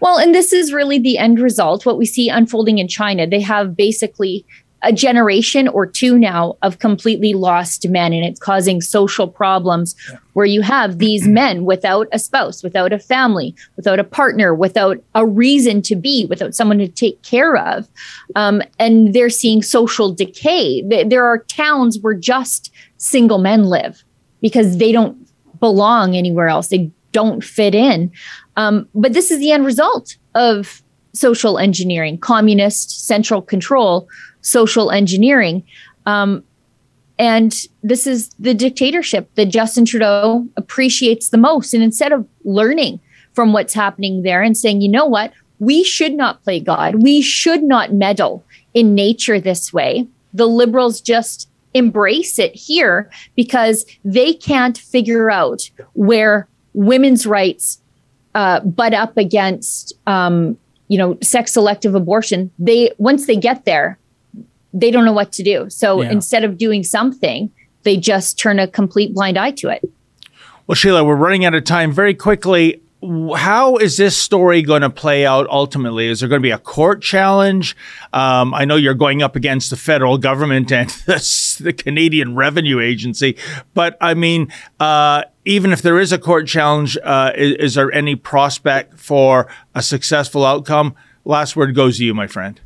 Well, 0.00 0.18
and 0.18 0.34
this 0.34 0.52
is 0.52 0.72
really 0.72 0.98
the 0.98 1.16
end 1.16 1.40
result. 1.40 1.86
What 1.86 1.96
we 1.96 2.04
see 2.04 2.28
unfolding 2.28 2.78
in 2.78 2.88
China, 2.88 3.26
they 3.26 3.40
have 3.40 3.74
basically 3.76 4.44
a 4.84 4.92
generation 4.92 5.66
or 5.68 5.86
two 5.86 6.18
now 6.18 6.56
of 6.62 6.78
completely 6.78 7.32
lost 7.32 7.88
men 7.88 8.12
and 8.12 8.24
it's 8.24 8.38
causing 8.38 8.80
social 8.80 9.26
problems 9.26 9.96
where 10.34 10.46
you 10.46 10.60
have 10.60 10.98
these 10.98 11.26
men 11.26 11.64
without 11.64 12.06
a 12.12 12.18
spouse 12.18 12.62
without 12.62 12.92
a 12.92 12.98
family 12.98 13.54
without 13.76 13.98
a 13.98 14.04
partner 14.04 14.54
without 14.54 15.02
a 15.14 15.26
reason 15.26 15.80
to 15.82 15.96
be 15.96 16.26
without 16.26 16.54
someone 16.54 16.78
to 16.78 16.88
take 16.88 17.20
care 17.22 17.56
of. 17.56 17.88
Um, 18.36 18.62
and 18.78 19.14
they're 19.14 19.30
seeing 19.30 19.62
social 19.62 20.12
decay. 20.12 20.82
There 20.82 21.24
are 21.24 21.38
towns 21.38 21.98
where 22.00 22.14
just 22.14 22.70
single 22.98 23.38
men 23.38 23.64
live 23.64 24.04
because 24.40 24.76
they 24.76 24.92
don't 24.92 25.16
belong 25.60 26.14
anywhere 26.14 26.48
else. 26.48 26.68
They 26.68 26.90
don't 27.12 27.42
fit 27.42 27.74
in. 27.74 28.12
Um, 28.56 28.88
but 28.94 29.14
this 29.14 29.30
is 29.30 29.38
the 29.38 29.52
end 29.52 29.64
result 29.64 30.16
of 30.34 30.82
social 31.14 31.58
engineering 31.58 32.18
communist 32.18 33.06
central 33.06 33.40
control 33.40 34.08
social 34.44 34.90
engineering. 34.90 35.64
Um, 36.06 36.44
and 37.18 37.54
this 37.82 38.06
is 38.06 38.30
the 38.38 38.54
dictatorship 38.54 39.28
that 39.34 39.46
Justin 39.46 39.84
Trudeau 39.84 40.46
appreciates 40.56 41.28
the 41.28 41.38
most. 41.38 41.74
And 41.74 41.82
instead 41.82 42.12
of 42.12 42.26
learning 42.44 43.00
from 43.32 43.52
what's 43.52 43.74
happening 43.74 44.22
there 44.22 44.42
and 44.42 44.56
saying, 44.56 44.80
you 44.80 44.88
know 44.88 45.06
what, 45.06 45.32
we 45.58 45.82
should 45.84 46.14
not 46.14 46.42
play 46.42 46.60
God, 46.60 47.02
we 47.02 47.20
should 47.20 47.62
not 47.62 47.92
meddle 47.92 48.44
in 48.74 48.94
nature 48.94 49.40
this 49.40 49.72
way, 49.72 50.06
the 50.32 50.46
liberals 50.46 51.00
just 51.00 51.48
embrace 51.72 52.38
it 52.38 52.54
here 52.54 53.10
because 53.34 53.84
they 54.04 54.32
can't 54.34 54.78
figure 54.78 55.30
out 55.30 55.70
where 55.94 56.48
women's 56.72 57.26
rights 57.26 57.80
uh, 58.34 58.60
butt 58.60 58.92
up 58.92 59.16
against 59.16 59.92
um, 60.06 60.58
you 60.88 60.98
know 60.98 61.16
sex 61.22 61.52
selective 61.52 61.94
abortion 61.94 62.50
they 62.58 62.92
once 62.98 63.26
they 63.26 63.36
get 63.36 63.64
there 63.64 63.98
they 64.74 64.90
don't 64.90 65.04
know 65.04 65.12
what 65.12 65.32
to 65.32 65.42
do. 65.42 65.70
So 65.70 66.02
yeah. 66.02 66.10
instead 66.10 66.44
of 66.44 66.58
doing 66.58 66.82
something, 66.82 67.50
they 67.84 67.96
just 67.96 68.38
turn 68.38 68.58
a 68.58 68.66
complete 68.66 69.14
blind 69.14 69.38
eye 69.38 69.52
to 69.52 69.68
it. 69.68 69.88
Well, 70.66 70.74
Sheila, 70.74 71.04
we're 71.04 71.14
running 71.14 71.44
out 71.44 71.54
of 71.54 71.64
time 71.64 71.92
very 71.92 72.14
quickly. 72.14 72.80
How 73.36 73.76
is 73.76 73.98
this 73.98 74.16
story 74.16 74.62
going 74.62 74.80
to 74.80 74.88
play 74.88 75.26
out 75.26 75.46
ultimately? 75.50 76.08
Is 76.08 76.20
there 76.20 76.28
going 76.28 76.40
to 76.40 76.42
be 76.42 76.50
a 76.50 76.58
court 76.58 77.02
challenge? 77.02 77.76
Um, 78.14 78.54
I 78.54 78.64
know 78.64 78.76
you're 78.76 78.94
going 78.94 79.22
up 79.22 79.36
against 79.36 79.68
the 79.68 79.76
federal 79.76 80.16
government 80.16 80.72
and 80.72 80.88
the, 81.06 81.58
the 81.60 81.74
Canadian 81.74 82.34
Revenue 82.34 82.80
Agency, 82.80 83.36
but 83.74 83.98
I 84.00 84.14
mean, 84.14 84.50
uh, 84.80 85.24
even 85.44 85.70
if 85.70 85.82
there 85.82 86.00
is 86.00 86.12
a 86.12 86.18
court 86.18 86.48
challenge, 86.48 86.96
uh, 87.04 87.32
is, 87.36 87.52
is 87.56 87.74
there 87.74 87.92
any 87.92 88.16
prospect 88.16 88.98
for 88.98 89.48
a 89.74 89.82
successful 89.82 90.46
outcome? 90.46 90.94
Last 91.26 91.56
word 91.56 91.74
goes 91.74 91.98
to 91.98 92.06
you, 92.06 92.14
my 92.14 92.26
friend 92.26 92.58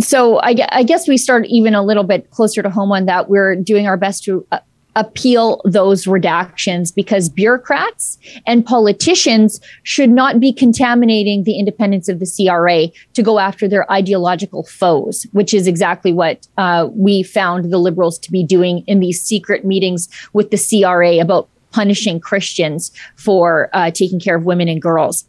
so 0.00 0.38
I, 0.38 0.54
I, 0.70 0.82
guess 0.82 1.06
we 1.06 1.16
start 1.16 1.46
even 1.46 1.74
a 1.74 1.82
little 1.82 2.04
bit 2.04 2.30
closer 2.30 2.62
to 2.62 2.70
home 2.70 2.92
on 2.92 3.06
that. 3.06 3.28
We're 3.28 3.56
doing 3.56 3.86
our 3.86 3.96
best 3.96 4.24
to 4.24 4.46
uh, 4.50 4.60
appeal 4.96 5.60
those 5.64 6.06
redactions 6.06 6.92
because 6.92 7.28
bureaucrats 7.28 8.18
and 8.46 8.64
politicians 8.64 9.60
should 9.82 10.08
not 10.08 10.40
be 10.40 10.52
contaminating 10.52 11.44
the 11.44 11.58
independence 11.58 12.08
of 12.08 12.18
the 12.18 12.26
CRA 12.26 12.88
to 13.12 13.22
go 13.22 13.38
after 13.38 13.68
their 13.68 13.90
ideological 13.92 14.64
foes, 14.64 15.26
which 15.32 15.52
is 15.52 15.66
exactly 15.66 16.12
what 16.12 16.48
uh, 16.56 16.88
we 16.92 17.22
found 17.22 17.70
the 17.70 17.78
liberals 17.78 18.18
to 18.18 18.32
be 18.32 18.42
doing 18.42 18.82
in 18.86 19.00
these 19.00 19.20
secret 19.20 19.64
meetings 19.64 20.08
with 20.32 20.50
the 20.50 20.56
CRA 20.58 21.20
about 21.20 21.48
punishing 21.72 22.18
Christians 22.18 22.90
for 23.16 23.68
uh, 23.74 23.90
taking 23.90 24.18
care 24.18 24.36
of 24.36 24.46
women 24.46 24.66
and 24.66 24.80
girls. 24.80 25.26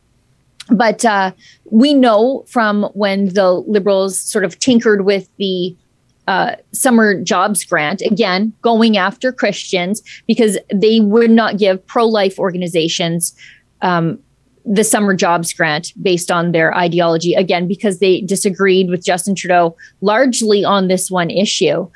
But 0.69 1.05
uh, 1.05 1.31
we 1.71 1.93
know 1.93 2.43
from 2.47 2.83
when 2.93 3.33
the 3.33 3.51
liberals 3.51 4.19
sort 4.19 4.43
of 4.45 4.59
tinkered 4.59 5.05
with 5.05 5.29
the 5.38 5.75
uh, 6.27 6.55
summer 6.74 7.21
jobs 7.21 7.63
grant, 7.63 8.01
again, 8.01 8.51
going 8.62 8.97
after 8.97 9.31
Christians 9.31 10.01
because 10.27 10.57
they 10.74 11.00
would 11.00 11.31
not 11.31 11.57
give 11.57 11.86
pro 11.88 12.05
life 12.05 12.38
organizations 12.38 13.33
um, 13.81 14.19
the 14.65 14.83
summer 14.83 15.15
jobs 15.15 15.53
grant 15.53 15.93
based 16.03 16.29
on 16.29 16.51
their 16.51 16.75
ideology, 16.75 17.33
again, 17.33 17.67
because 17.67 18.00
they 18.00 18.21
disagreed 18.21 18.89
with 18.89 19.05
Justin 19.05 19.36
Trudeau 19.36 19.77
largely 20.01 20.65
on 20.65 20.89
this 20.89 21.09
one 21.09 21.29
issue. 21.29 21.89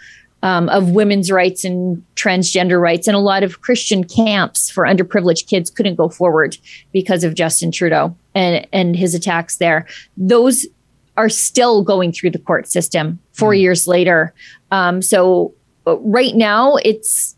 Um, 0.44 0.70
of 0.70 0.90
women's 0.90 1.30
rights 1.30 1.64
and 1.64 2.04
transgender 2.16 2.82
rights, 2.82 3.08
and 3.08 3.16
a 3.16 3.20
lot 3.20 3.44
of 3.44 3.62
Christian 3.62 4.04
camps 4.04 4.72
for 4.72 4.86
underprivileged 4.86 5.46
kids 5.48 5.70
couldn't 5.70 5.98
go 5.98 6.10
forward 6.10 6.58
because 6.92 7.24
of 7.24 7.36
Justin 7.36 7.72
Trudeau 7.72 8.16
and 8.34 8.68
and 8.74 8.96
his 8.96 9.14
attacks 9.14 9.58
there. 9.58 9.86
Those 10.18 10.66
are 11.16 11.30
still 11.30 11.84
going 11.84 12.12
through 12.12 12.32
the 12.32 12.40
court 12.40 12.68
system 12.68 13.20
4 13.34 13.52
mm. 13.52 13.60
years 13.60 13.88
later. 13.88 14.34
Um, 14.72 15.04
so 15.04 15.54
uh, 15.86 15.98
right 16.00 16.36
now, 16.36 16.78
it's 16.78 17.36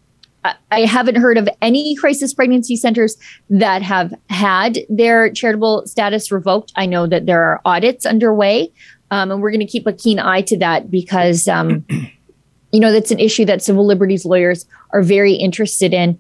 I 0.72 0.82
haven't 0.82 1.16
heard 1.16 1.38
of 1.38 1.48
any 1.62 1.96
crisis 1.96 2.34
pregnancy 2.34 2.76
centers 2.76 3.18
that 3.50 3.82
have 3.82 4.14
had 4.30 4.80
their 4.90 5.32
charitable 5.32 5.88
status 5.88 6.32
revoked. 6.32 6.74
I 6.76 6.86
know 6.86 7.08
that 7.08 7.26
there 7.26 7.42
are 7.44 7.62
audits 7.64 8.06
underway, 8.06 8.74
um, 9.10 9.32
and 9.32 9.42
we're 9.42 9.52
going 9.52 9.62
to 9.62 9.66
keep 9.66 9.88
a 9.88 9.94
keen 9.94 10.20
eye 10.20 10.42
to 10.42 10.58
that 10.58 10.92
because, 10.92 11.48
um, 11.48 11.86
you 12.74 12.80
know, 12.80 12.92
that's 12.92 13.12
an 13.12 13.20
issue 13.20 13.46
that 13.46 13.62
civil 13.62 13.86
liberties 13.86 14.26
lawyers 14.26 14.66
are 14.92 15.04
very 15.04 15.34
interested 15.34 15.94
in. 15.94 16.20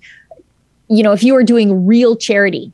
You 0.87 1.01
know, 1.01 1.11
if 1.11 1.23
you 1.23 1.35
are 1.35 1.43
doing 1.43 1.85
real 1.85 2.15
charity 2.15 2.71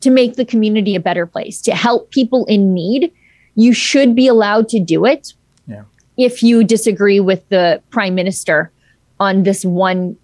to 0.00 0.10
make 0.10 0.36
the 0.36 0.44
community 0.44 0.94
a 0.94 1.00
better 1.00 1.26
place, 1.26 1.60
to 1.62 1.74
help 1.74 2.10
people 2.10 2.44
in 2.44 2.74
need, 2.74 3.10
you 3.54 3.72
should 3.72 4.14
be 4.14 4.28
allowed 4.28 4.68
to 4.68 4.78
do 4.78 5.06
it 5.06 5.32
yeah. 5.66 5.84
if 6.18 6.42
you 6.42 6.62
disagree 6.62 7.20
with 7.20 7.48
the 7.48 7.82
prime 7.90 8.14
minister 8.14 8.70
on 9.18 9.44
this 9.44 9.64
one 9.64 10.16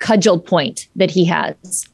cudgel 0.00 0.40
point 0.40 0.88
that 0.96 1.12
he 1.12 1.24
has. 1.26 1.88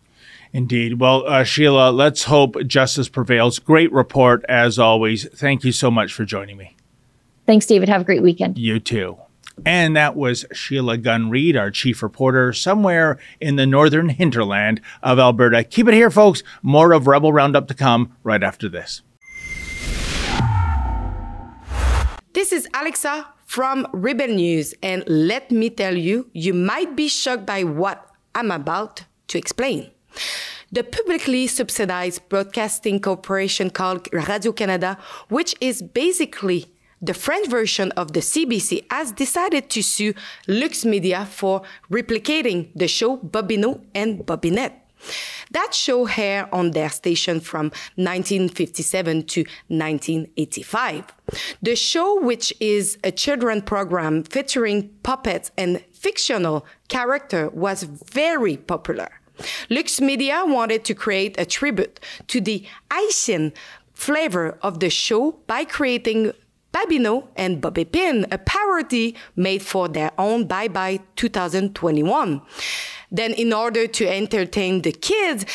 Indeed. 0.55 0.99
Well, 0.99 1.27
uh, 1.27 1.45
Sheila, 1.45 1.91
let's 1.91 2.25
hope 2.25 2.57
justice 2.67 3.11
prevails. 3.11 3.59
Great 3.59 3.93
report, 3.93 4.47
as 4.49 4.79
always. 4.79 5.29
Thank 5.29 5.63
you 5.63 5.73
so 5.73 5.91
much 5.91 6.15
for 6.15 6.25
joining 6.25 6.57
me. 6.57 6.75
Thanks, 7.45 7.67
David. 7.67 7.91
Have 7.91 8.01
a 8.01 8.05
great 8.05 8.23
weekend. 8.23 8.57
You 8.57 8.81
too. 8.81 9.19
And 9.65 9.97
that 9.97 10.17
was 10.17 10.47
Sheila 10.53 10.97
Gunn 10.99 11.31
Reid, 11.31 11.57
our 11.57 11.71
chief 11.71 12.03
reporter, 12.03 12.53
somewhere 12.53 13.19
in 13.41 13.57
the 13.57 13.67
northern 13.67 14.09
hinterland 14.09 14.81
of 15.03 15.19
Alberta. 15.19 15.65
Keep 15.65 15.89
it 15.89 15.95
here, 15.95 16.11
folks. 16.11 16.43
More 16.63 16.93
of 16.93 17.07
Rebel 17.07 17.33
Roundup 17.33 17.69
to 17.69 17.75
come 17.75 18.17
right 18.23 18.43
after 18.43 18.69
this. 18.69 19.03
This 22.35 22.53
is 22.53 22.69
Alexa 22.75 23.27
from 23.47 23.87
Rebel 23.93 24.29
News, 24.29 24.75
and 24.83 25.03
let 25.07 25.51
me 25.51 25.71
tell 25.71 25.97
you, 25.97 26.31
you 26.33 26.55
might 26.55 26.95
be 26.95 27.09
shocked 27.09 27.47
by 27.47 27.65
what 27.65 28.07
I'm 28.35 28.51
about 28.51 29.05
to 29.29 29.39
explain. 29.39 29.91
The 30.71 30.85
publicly 30.85 31.47
subsidized 31.47 32.29
broadcasting 32.29 33.01
corporation 33.01 33.71
called 33.71 34.07
Radio 34.13 34.53
Canada, 34.53 34.99
which 35.31 35.55
is 35.61 35.81
basically 35.81 36.67
the 37.01 37.15
French 37.15 37.49
version 37.49 37.93
of 37.93 38.13
the 38.13 38.21
CBC, 38.21 38.87
has 38.91 39.13
decided 39.13 39.71
to 39.71 39.83
sue 39.83 40.15
Lux 40.47 40.85
Media 40.85 41.27
for 41.27 41.63
replicating 41.91 42.71
the 42.75 42.89
show 42.89 43.17
Bobino 43.19 43.85
and 43.95 44.21
Bobinette. 44.27 44.73
That 45.53 45.75
show 45.75 46.09
aired 46.09 46.49
on 46.53 46.73
their 46.73 46.91
station 46.91 47.41
from 47.41 47.67
1957 47.95 49.23
to 49.27 49.41
1985. 49.69 51.05
The 51.63 51.77
show, 51.77 52.21
which 52.21 52.53
is 52.61 52.99
a 53.05 53.13
children 53.13 53.63
program 53.63 54.25
featuring 54.25 54.91
puppets 55.03 55.51
and 55.57 55.85
fictional 55.93 56.67
character, 56.89 57.49
was 57.51 57.85
very 57.85 58.57
popular. 58.57 59.09
Lux 59.71 60.01
Media 60.01 60.43
wanted 60.45 60.85
to 60.85 60.95
create 60.95 61.39
a 61.39 61.47
tribute 61.47 62.01
to 62.27 62.41
the 62.41 62.67
Haitian 62.93 63.53
flavor 63.95 64.59
of 64.63 64.81
the 64.81 64.91
show 64.91 65.33
by 65.47 65.65
creating 65.65 66.33
Babino 66.73 67.29
and 67.37 67.61
Bobby 67.61 67.85
Pin, 67.85 68.27
a 68.31 68.39
parody 68.39 69.17
made 69.37 69.63
for 69.63 69.89
their 69.89 70.13
own 70.19 70.47
Bye 70.47 70.69
Bye 70.69 71.01
2021. 71.17 72.43
Then, 73.11 73.33
in 73.33 73.53
order 73.53 73.87
to 73.87 74.07
entertain 74.07 74.83
the 74.83 74.93
kids, 74.93 75.47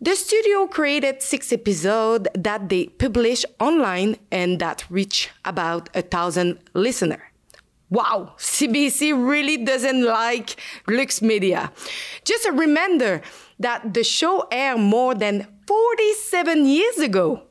the 0.00 0.14
studio 0.14 0.66
created 0.66 1.22
six 1.22 1.52
episodes 1.52 2.28
that 2.34 2.68
they 2.68 2.86
published 2.86 3.46
online 3.58 4.16
and 4.30 4.58
that 4.58 4.84
reach 4.90 5.30
about 5.44 5.88
a 5.94 6.02
thousand 6.02 6.58
listeners. 6.74 7.20
Wow, 7.90 8.34
CBC 8.38 9.12
really 9.12 9.56
doesn't 9.56 10.04
like 10.04 10.60
Lux 10.86 11.20
Media. 11.20 11.72
Just 12.24 12.46
a 12.46 12.52
reminder 12.52 13.20
that 13.58 13.92
the 13.92 14.04
show 14.04 14.46
aired 14.52 14.78
more 14.78 15.14
than 15.14 15.46
47 15.66 16.66
years 16.66 16.98
ago. 16.98 17.42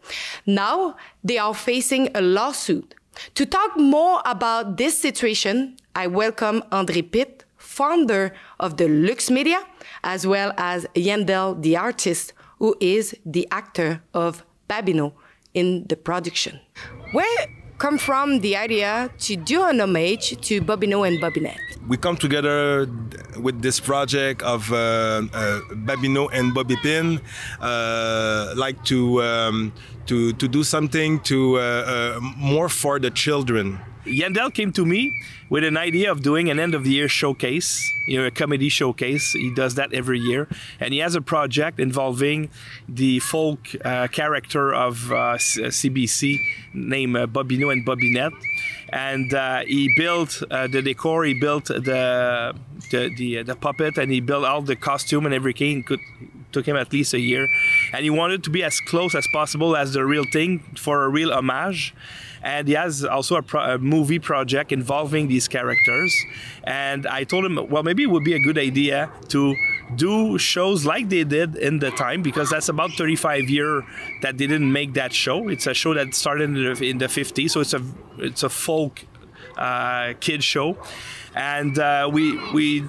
Now 0.45 0.95
they 1.23 1.37
are 1.37 1.53
facing 1.53 2.09
a 2.15 2.21
lawsuit. 2.21 2.95
To 3.35 3.45
talk 3.45 3.77
more 3.77 4.21
about 4.25 4.77
this 4.77 4.97
situation, 4.97 5.77
I 5.95 6.07
welcome 6.07 6.63
André 6.71 7.09
Pitt, 7.09 7.45
founder 7.57 8.33
of 8.59 8.77
the 8.77 8.87
Lux 8.87 9.29
Media, 9.29 9.59
as 10.03 10.25
well 10.25 10.53
as 10.57 10.85
Yandel, 10.95 11.61
the 11.61 11.77
artist, 11.77 12.33
who 12.59 12.75
is 12.79 13.15
the 13.25 13.47
actor 13.51 14.01
of 14.13 14.45
Babino 14.69 15.13
in 15.53 15.85
the 15.87 15.95
production. 15.95 16.59
Where 17.11 17.47
come 17.79 17.97
from 17.97 18.41
the 18.41 18.55
idea 18.55 19.09
to 19.19 19.35
do 19.35 19.63
an 19.63 19.79
homage 19.81 20.39
to 20.41 20.61
Bobino 20.61 21.07
and 21.07 21.19
Bobinette? 21.19 21.57
We 21.87 21.97
come 21.97 22.17
together 22.17 22.87
with 23.39 23.61
this 23.61 23.79
project 23.79 24.43
of 24.43 24.71
uh, 24.71 24.75
uh, 24.75 25.61
Babino 25.87 26.29
and 26.31 26.53
Bobby 26.53 26.75
Pin, 26.75 27.19
uh, 27.59 28.53
like 28.55 28.83
to 28.85 29.23
um, 29.23 29.73
to 30.05 30.33
to 30.33 30.47
do 30.47 30.63
something 30.63 31.19
to 31.21 31.57
uh, 31.57 31.61
uh, 31.61 32.19
more 32.37 32.69
for 32.69 32.99
the 32.99 33.09
children 33.09 33.79
Yandel 34.05 34.53
came 34.53 34.71
to 34.73 34.85
me 34.85 35.11
with 35.49 35.63
an 35.63 35.75
idea 35.75 36.11
of 36.11 36.21
doing 36.21 36.49
an 36.49 36.59
end 36.59 36.73
of 36.73 36.83
the 36.83 36.91
year 36.91 37.07
showcase, 37.07 37.91
you 38.07 38.17
know, 38.17 38.25
a 38.25 38.31
comedy 38.31 38.69
showcase. 38.69 39.33
He 39.33 39.53
does 39.53 39.75
that 39.75 39.93
every 39.93 40.19
year, 40.19 40.47
and 40.79 40.93
he 40.93 40.99
has 40.99 41.15
a 41.15 41.21
project 41.21 41.79
involving 41.79 42.49
the 42.87 43.19
folk 43.19 43.59
uh, 43.83 44.07
character 44.07 44.73
of 44.73 45.11
uh, 45.11 45.37
CBC 45.37 46.35
uh, 46.35 46.39
named 46.73 47.17
uh, 47.17 47.27
Bobino 47.27 47.71
and 47.71 47.85
Bobinette. 47.85 48.33
And 48.91 49.33
uh, 49.33 49.61
he 49.67 49.93
built 49.97 50.41
uh, 50.49 50.67
the 50.67 50.81
decor, 50.81 51.25
he 51.25 51.33
built 51.33 51.65
the 51.65 52.55
the, 52.91 53.11
the, 53.17 53.43
the 53.43 53.55
puppet, 53.55 53.97
and 53.97 54.11
he 54.11 54.21
built 54.21 54.45
all 54.45 54.61
the 54.61 54.75
costume 54.75 55.25
and 55.25 55.35
everything. 55.35 55.83
Could 55.83 55.99
took 56.51 56.67
him 56.67 56.75
at 56.75 56.91
least 56.91 57.13
a 57.13 57.19
year, 57.19 57.47
and 57.93 58.03
he 58.03 58.09
wanted 58.09 58.43
to 58.43 58.49
be 58.49 58.63
as 58.63 58.79
close 58.79 59.13
as 59.13 59.27
possible 59.31 59.75
as 59.75 59.93
the 59.93 60.03
real 60.03 60.25
thing 60.31 60.59
for 60.75 61.03
a 61.03 61.09
real 61.09 61.31
homage 61.31 61.93
and 62.41 62.67
he 62.67 62.73
has 62.73 63.03
also 63.03 63.35
a, 63.35 63.41
pro- 63.41 63.75
a, 63.75 63.77
movie 63.77 64.19
project 64.19 64.71
involving 64.71 65.27
these 65.27 65.47
characters. 65.47 66.15
And 66.63 67.05
I 67.07 67.23
told 67.23 67.45
him, 67.45 67.69
well, 67.69 67.83
maybe 67.83 68.03
it 68.03 68.07
would 68.07 68.23
be 68.23 68.33
a 68.33 68.39
good 68.39 68.57
idea 68.57 69.11
to 69.29 69.55
do 69.95 70.37
shows 70.37 70.85
like 70.85 71.09
they 71.09 71.23
did 71.23 71.55
in 71.55 71.79
the 71.79 71.91
time 71.91 72.21
because 72.21 72.49
that's 72.49 72.69
about 72.69 72.91
35 72.91 73.49
year 73.49 73.85
that 74.21 74.37
they 74.37 74.47
didn't 74.47 74.71
make 74.71 74.93
that 74.93 75.13
show. 75.13 75.49
It's 75.49 75.67
a 75.67 75.73
show 75.73 75.93
that 75.93 76.13
started 76.13 76.49
in 76.49 76.53
the, 76.53 76.89
in 76.89 76.97
the 76.99 77.07
50s, 77.07 77.51
so 77.51 77.61
it's 77.61 77.73
a 77.73 77.83
it's 78.17 78.43
a 78.43 78.49
folk 78.49 79.05
uh, 79.57 80.13
kid 80.19 80.43
show, 80.43 80.77
and 81.35 81.77
uh, 81.79 82.09
we 82.11 82.37
we 82.53 82.83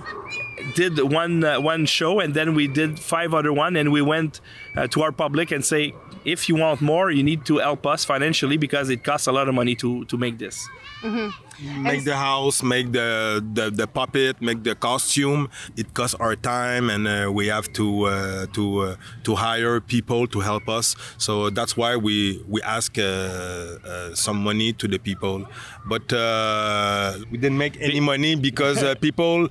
did 0.75 0.99
one 1.01 1.45
uh, 1.45 1.61
one 1.61 1.87
show 1.87 2.21
and 2.21 2.35
then 2.35 2.55
we 2.55 2.69
did 2.69 2.99
five 2.99 3.35
other 3.35 3.53
one 3.53 3.77
and 3.77 3.93
we 3.93 4.03
went 4.03 4.41
uh, 4.77 4.87
to 4.89 5.03
our 5.03 5.13
public 5.13 5.51
and 5.51 5.65
say 5.65 5.95
if 6.25 6.49
you 6.49 6.57
want 6.57 6.81
more, 6.81 7.11
you 7.11 7.23
need 7.23 7.45
to 7.47 7.59
help 7.59 7.87
us 7.87 8.05
financially 8.05 8.57
because 8.57 8.91
it 8.91 9.05
costs 9.05 9.27
a 9.27 9.33
lot 9.33 9.49
of 9.49 9.55
money 9.55 9.75
to 9.77 10.05
to 10.07 10.17
make 10.17 10.39
this. 10.39 10.69
Mm-hmm. 11.03 11.83
Make 11.83 12.05
the 12.05 12.17
house, 12.17 12.63
make 12.63 12.93
the, 12.93 13.45
the, 13.53 13.71
the 13.71 13.87
puppet, 13.87 14.41
make 14.41 14.63
the 14.65 14.75
costume. 14.75 15.51
It 15.77 15.93
costs 15.93 16.15
our 16.15 16.35
time, 16.35 16.89
and 16.89 17.07
uh, 17.07 17.31
we 17.33 17.49
have 17.49 17.71
to 17.75 18.05
uh, 18.05 18.47
to 18.55 18.81
uh, 18.81 18.97
to 19.25 19.35
hire 19.35 19.81
people 19.81 20.27
to 20.29 20.41
help 20.41 20.69
us. 20.69 20.97
So 21.19 21.51
that's 21.51 21.77
why 21.77 21.97
we 21.97 22.43
we 22.49 22.63
ask 22.63 22.99
uh, 22.99 23.03
uh, 23.03 24.15
some 24.15 24.43
money 24.43 24.73
to 24.75 24.89
the 24.89 24.99
people, 24.99 25.47
but 25.87 26.11
uh, 26.13 27.19
we 27.31 27.37
didn't 27.37 27.59
make 27.59 27.77
any 27.81 28.01
money 28.01 28.37
because 28.37 28.83
people 29.01 29.49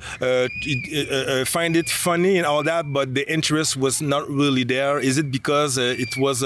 find 1.45 1.75
it 1.75 1.89
funny 1.89 2.38
and 2.38 2.45
all 2.45 2.63
that, 2.63 2.91
but 2.91 3.13
the 3.13 3.32
interest 3.32 3.77
was 3.77 4.01
not 4.01 4.27
really 4.29 4.63
there. 4.63 4.99
Is 5.10 5.17
it 5.17 5.32
because 5.32 5.78
it 5.78 6.13
was 6.17 6.39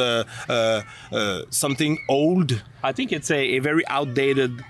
something 1.49 1.93
old? 2.09 2.49
I 2.89 2.91
think 2.97 3.11
it's 3.11 3.31
a, 3.31 3.41
a 3.57 3.59
very 3.59 3.85
outdated 3.87 4.63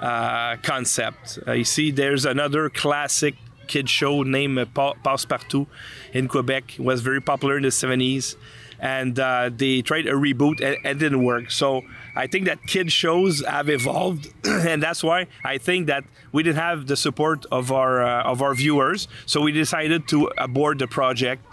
uh, 0.00 0.56
concept. 0.62 1.38
Uh, 1.46 1.52
you 1.52 1.64
see, 1.64 1.90
there's 1.90 2.24
another 2.24 2.70
classic 2.70 3.34
kid 3.66 3.88
show 3.88 4.22
named 4.22 4.58
uh, 4.58 4.64
Passepartout 5.04 5.66
in 6.12 6.26
Quebec. 6.28 6.78
It 6.78 6.82
was 6.82 7.02
very 7.02 7.20
popular 7.20 7.56
in 7.56 7.62
the 7.62 7.68
70s, 7.68 8.36
and 8.78 9.18
uh, 9.18 9.50
they 9.54 9.82
tried 9.82 10.06
a 10.06 10.12
reboot 10.12 10.60
and 10.60 10.76
it 10.84 10.98
didn't 10.98 11.22
work. 11.22 11.50
So 11.50 11.82
I 12.16 12.26
think 12.26 12.46
that 12.46 12.58
kid 12.66 12.90
shows 12.90 13.44
have 13.46 13.68
evolved, 13.68 14.32
and 14.44 14.82
that's 14.82 15.04
why 15.04 15.26
I 15.44 15.58
think 15.58 15.86
that 15.86 16.04
we 16.32 16.42
didn't 16.42 16.60
have 16.60 16.86
the 16.86 16.96
support 16.96 17.46
of 17.52 17.70
our 17.70 18.02
uh, 18.02 18.22
of 18.24 18.42
our 18.42 18.54
viewers. 18.54 19.06
So 19.26 19.40
we 19.42 19.52
decided 19.52 20.08
to 20.08 20.30
abort 20.38 20.78
the 20.78 20.88
project 20.88 21.44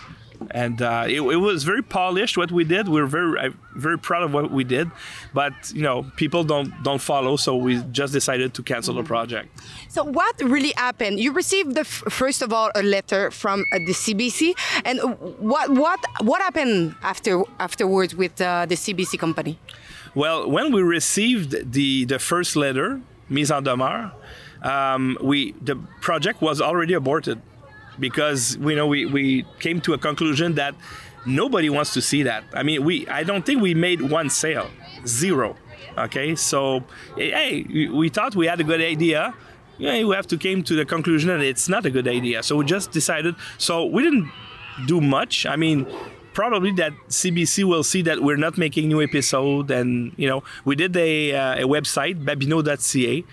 and 0.52 0.82
uh, 0.82 1.06
it, 1.08 1.22
it, 1.22 1.38
was 1.38 1.64
very 1.64 1.82
polished 1.82 2.38
what 2.38 2.52
we 2.52 2.64
did. 2.64 2.88
We 2.88 3.02
are 3.02 3.06
very 3.06 3.54
very 3.76 3.98
proud 3.98 4.24
of 4.24 4.34
what 4.34 4.52
we 4.52 4.64
did, 4.64 4.90
but 5.34 5.54
you 5.74 5.82
know 5.82 6.04
people 6.16 6.44
don't 6.44 6.72
don't 6.84 7.02
follow, 7.02 7.36
so 7.38 7.56
we 7.56 7.82
just 7.92 8.14
decided 8.14 8.54
to 8.56 8.64
cancel 8.64 8.96
the 8.96 9.04
project. 9.04 9.50
So 9.90 10.04
what 10.04 10.40
really 10.42 10.74
happened? 10.78 11.20
You 11.20 11.32
received 11.32 11.76
the 11.76 11.84
first 11.84 12.42
of 12.42 12.54
all 12.54 12.72
a 12.76 12.84
letter 12.84 13.32
from 13.32 13.66
uh, 13.74 13.80
the 13.80 13.94
CBC, 13.94 14.54
and 14.86 15.00
what 15.40 15.70
what 15.70 16.00
what 16.22 16.42
happened 16.42 16.96
after 17.04 17.44
afterwards 17.60 18.16
with 18.16 18.40
uh, 18.42 18.66
the 18.66 18.76
CBC 18.76 19.20
company? 19.20 19.60
Well, 20.16 20.50
when 20.50 20.72
we 20.72 20.82
received 20.82 21.74
the 21.74 22.06
the 22.06 22.20
first 22.20 22.56
letter, 22.56 23.02
mise 23.30 23.52
en 23.52 23.64
demeure, 23.64 24.12
um, 24.64 25.18
we 25.22 25.54
the 25.62 25.76
project 26.02 26.42
was 26.42 26.62
already 26.62 26.94
aborted 26.94 27.42
because 28.00 28.58
you 28.58 28.76
know 28.76 28.88
we, 28.88 29.06
we 29.06 29.46
came 29.60 29.82
to 29.82 29.94
a 29.94 29.98
conclusion 29.98 30.56
that 30.56 30.76
nobody 31.26 31.70
wants 31.70 31.94
to 31.94 32.02
see 32.02 32.24
that. 32.24 32.44
I 32.54 32.64
mean, 32.64 32.84
we 32.84 33.08
I 33.08 33.24
don't 33.24 33.46
think 33.46 33.62
we 33.62 33.74
made 33.74 34.02
one 34.02 34.30
sale, 34.30 34.70
zero. 35.06 35.56
Okay, 35.98 36.36
so 36.36 36.84
hey, 37.16 37.90
we 37.92 38.10
thought 38.10 38.36
we 38.36 38.48
had 38.48 38.60
a 38.60 38.64
good 38.64 38.82
idea. 38.82 39.34
Yeah, 39.80 40.04
we 40.04 40.16
have 40.16 40.28
to 40.28 40.38
came 40.38 40.64
to 40.64 40.76
the 40.76 40.86
conclusion 40.86 41.30
that 41.30 41.42
it's 41.42 41.70
not 41.70 41.86
a 41.86 41.92
good 41.92 42.08
idea. 42.08 42.44
So 42.44 42.56
we 42.58 42.66
just 42.66 42.92
decided. 42.92 43.36
So 43.58 43.86
we 43.86 44.04
didn't 44.04 44.32
do 44.86 45.02
much. 45.02 45.46
I 45.46 45.56
mean, 45.56 45.88
probably 46.34 46.72
that 46.74 46.94
CBC 47.10 47.64
will 47.64 47.84
see 47.84 48.04
that 48.04 48.22
we're 48.22 48.38
not 48.38 48.60
making 48.60 48.88
new 48.88 49.02
episode, 49.02 49.72
and 49.72 50.14
you 50.18 50.28
know, 50.28 50.44
we 50.66 50.76
did 50.76 50.96
a, 50.96 51.34
uh, 51.34 51.64
a 51.64 51.68
website 51.68 52.24
babino.ca, 52.24 53.24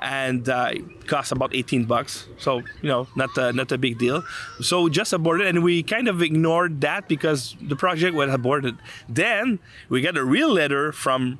and 0.00 0.48
uh, 0.48 0.70
it 0.72 1.06
cost 1.06 1.32
about 1.32 1.54
18 1.54 1.84
bucks. 1.84 2.26
So 2.38 2.58
you 2.58 2.88
know, 2.88 3.06
not 3.16 3.36
a, 3.36 3.52
not 3.52 3.70
a 3.72 3.78
big 3.78 3.98
deal. 3.98 4.22
So 4.60 4.88
just 4.88 5.12
aborted, 5.12 5.46
and 5.46 5.62
we 5.62 5.82
kind 5.82 6.08
of 6.08 6.22
ignored 6.22 6.80
that 6.80 7.08
because 7.08 7.56
the 7.60 7.76
project 7.76 8.14
was 8.14 8.32
aborted. 8.32 8.76
Then 9.08 9.58
we 9.88 10.00
got 10.00 10.16
a 10.16 10.24
real 10.24 10.50
letter 10.52 10.92
from 10.92 11.38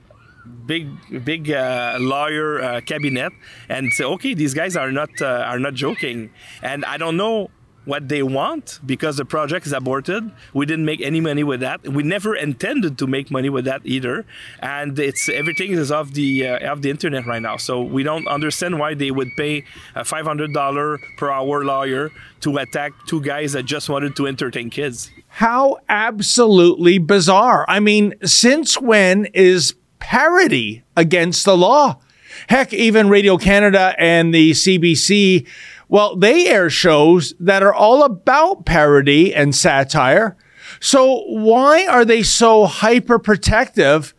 big 0.66 0.88
big 1.25 1.51
uh, 1.51 1.96
lawyer 2.01 2.62
uh, 2.62 2.81
cabinet 2.81 3.33
and 3.68 3.92
say 3.92 4.05
okay 4.05 4.35
these 4.35 4.55
guys 4.55 4.75
are 4.75 4.90
not 4.90 5.11
uh, 5.20 5.44
are 5.46 5.59
not 5.59 5.75
joking 5.75 6.31
and 6.62 6.83
i 6.87 6.96
don't 6.96 7.16
know 7.16 7.51
what 7.84 8.08
they 8.08 8.22
want 8.22 8.78
because 8.84 9.16
the 9.16 9.24
project 9.24 9.66
is 9.66 9.72
aborted. 9.72 10.30
We 10.52 10.66
didn't 10.66 10.84
make 10.84 11.00
any 11.00 11.20
money 11.20 11.42
with 11.42 11.60
that. 11.60 11.86
We 11.88 12.02
never 12.02 12.34
intended 12.34 12.98
to 12.98 13.06
make 13.06 13.30
money 13.30 13.48
with 13.48 13.64
that 13.64 13.80
either. 13.84 14.26
And 14.60 14.98
it's 14.98 15.28
everything 15.28 15.72
is 15.72 15.90
off 15.90 16.12
the 16.12 16.46
uh, 16.46 16.72
off 16.72 16.82
the 16.82 16.90
internet 16.90 17.26
right 17.26 17.42
now. 17.42 17.56
So 17.56 17.80
we 17.80 18.02
don't 18.02 18.26
understand 18.28 18.78
why 18.78 18.94
they 18.94 19.10
would 19.10 19.28
pay 19.36 19.64
a 19.94 20.04
five 20.04 20.26
hundred 20.26 20.52
dollar 20.52 20.98
per 21.16 21.30
hour 21.30 21.64
lawyer 21.64 22.10
to 22.40 22.58
attack 22.58 22.92
two 23.06 23.20
guys 23.20 23.52
that 23.52 23.64
just 23.64 23.88
wanted 23.88 24.16
to 24.16 24.26
entertain 24.26 24.70
kids. 24.70 25.10
How 25.28 25.78
absolutely 25.88 26.98
bizarre! 26.98 27.64
I 27.68 27.80
mean, 27.80 28.14
since 28.24 28.80
when 28.80 29.26
is 29.26 29.74
parody 29.98 30.82
against 30.96 31.44
the 31.44 31.56
law? 31.56 32.00
Heck, 32.48 32.72
even 32.72 33.08
Radio 33.08 33.36
Canada 33.36 33.94
and 33.98 34.32
the 34.34 34.52
CBC 34.52 35.46
well, 35.90 36.14
they 36.14 36.46
air 36.46 36.70
shows 36.70 37.35
that 37.40 37.64
are 37.64 37.74
all 37.74 38.05
about 38.05 38.64
parody 38.64 39.35
and 39.35 39.55
satire. 39.55 40.37
So 40.79 41.24
why 41.26 41.85
are 41.85 42.05
they 42.05 42.22
so 42.22 42.66
hyper 42.66 43.18
protective 43.18 44.14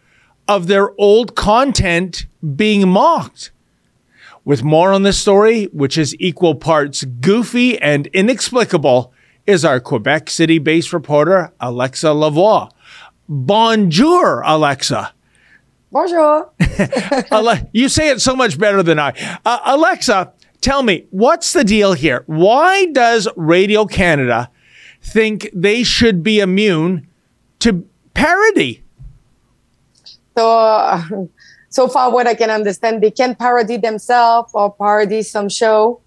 of 0.50 0.68
their 0.68 0.92
old 1.00 1.34
content 1.34 2.26
being 2.58 2.90
mocked? 2.90 3.52
With 4.44 4.64
more 4.64 4.92
on 4.92 5.04
this 5.04 5.18
story, 5.18 5.66
which 5.66 5.98
is 5.98 6.14
equal 6.20 6.56
parts 6.56 7.06
goofy 7.06 7.82
and 7.82 8.08
inexplicable, 8.08 9.14
is 9.48 9.64
our 9.64 9.80
Quebec 9.80 10.30
City 10.30 10.60
based 10.60 10.92
reporter, 10.92 11.54
Alexa 11.62 12.08
Lavoie. 12.08 12.70
Bonjour, 13.30 14.42
Alexa. 14.46 15.14
Bonjour. 15.90 16.52
you 17.72 17.88
say 17.88 18.10
it 18.10 18.20
so 18.20 18.36
much 18.36 18.60
better 18.60 18.84
than 18.84 19.00
I. 19.00 19.14
Uh, 19.46 19.60
Alexa, 19.66 20.34
Tell 20.62 20.84
me, 20.84 21.08
what's 21.10 21.54
the 21.54 21.63
deal 21.63 21.93
here? 21.93 22.24
Why 22.28 22.86
does 22.86 23.28
Radio 23.36 23.86
Canada 23.86 24.50
think 25.02 25.50
they 25.54 25.82
should 25.82 26.21
be 26.21 26.39
immune 26.39 27.08
to 27.60 27.84
parody? 28.13 28.84
So, 30.38 30.58
uh, 30.58 31.04
so 31.69 31.88
far, 31.88 32.12
what 32.12 32.28
I 32.28 32.36
can 32.36 32.52
understand, 32.52 33.02
they 33.02 33.10
can 33.10 33.36
parody 33.36 33.78
themselves 33.78 34.52
or 34.54 34.71
parody 34.71 35.24
some 35.24 35.50
show, 35.50 36.00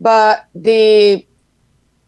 but 0.00 0.48
they 0.54 1.26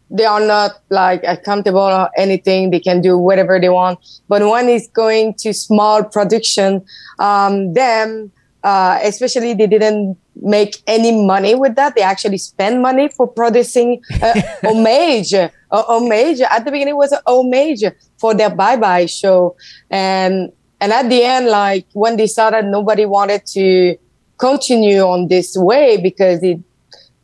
they 0.09 0.23
are 0.23 0.39
not 0.39 0.81
like 0.89 1.21
accountable 1.23 1.79
or 1.79 2.09
anything. 2.15 2.71
They 2.71 2.79
can 2.79 3.01
do 3.01 3.17
whatever 3.17 3.59
they 3.59 3.67
want. 3.67 3.99
But 4.29 4.41
when 4.41 4.69
it's 4.69 4.87
going 4.87 5.33
to 5.39 5.53
small 5.53 6.03
production, 6.03 6.85
um, 7.19 7.73
them 7.73 8.31
uh, 8.63 8.99
especially 9.03 9.53
they 9.53 9.67
didn't 9.67 10.17
make 10.41 10.81
any 10.87 11.25
money 11.25 11.55
with 11.55 11.75
that. 11.75 11.95
They 11.95 12.01
actually 12.01 12.37
spend 12.37 12.81
money 12.81 13.09
for 13.09 13.27
producing 13.27 14.01
uh, 14.21 14.41
homage. 14.63 15.33
Uh, 15.33 15.49
homage 15.69 16.41
at 16.41 16.63
the 16.63 16.71
beginning 16.71 16.93
it 16.93 16.97
was 16.97 17.11
a 17.11 17.21
homage 17.27 17.83
for 18.17 18.33
their 18.33 18.49
bye 18.49 18.77
bye 18.77 19.05
show, 19.05 19.55
and 19.89 20.51
and 20.79 20.93
at 20.93 21.09
the 21.09 21.23
end, 21.23 21.47
like 21.47 21.85
when 21.93 22.17
they 22.17 22.27
saw 22.27 22.49
that 22.49 22.65
nobody 22.65 23.05
wanted 23.05 23.45
to 23.47 23.97
continue 24.37 25.01
on 25.01 25.27
this 25.27 25.57
way 25.57 25.97
because 25.97 26.41
it 26.43 26.59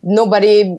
nobody 0.02 0.78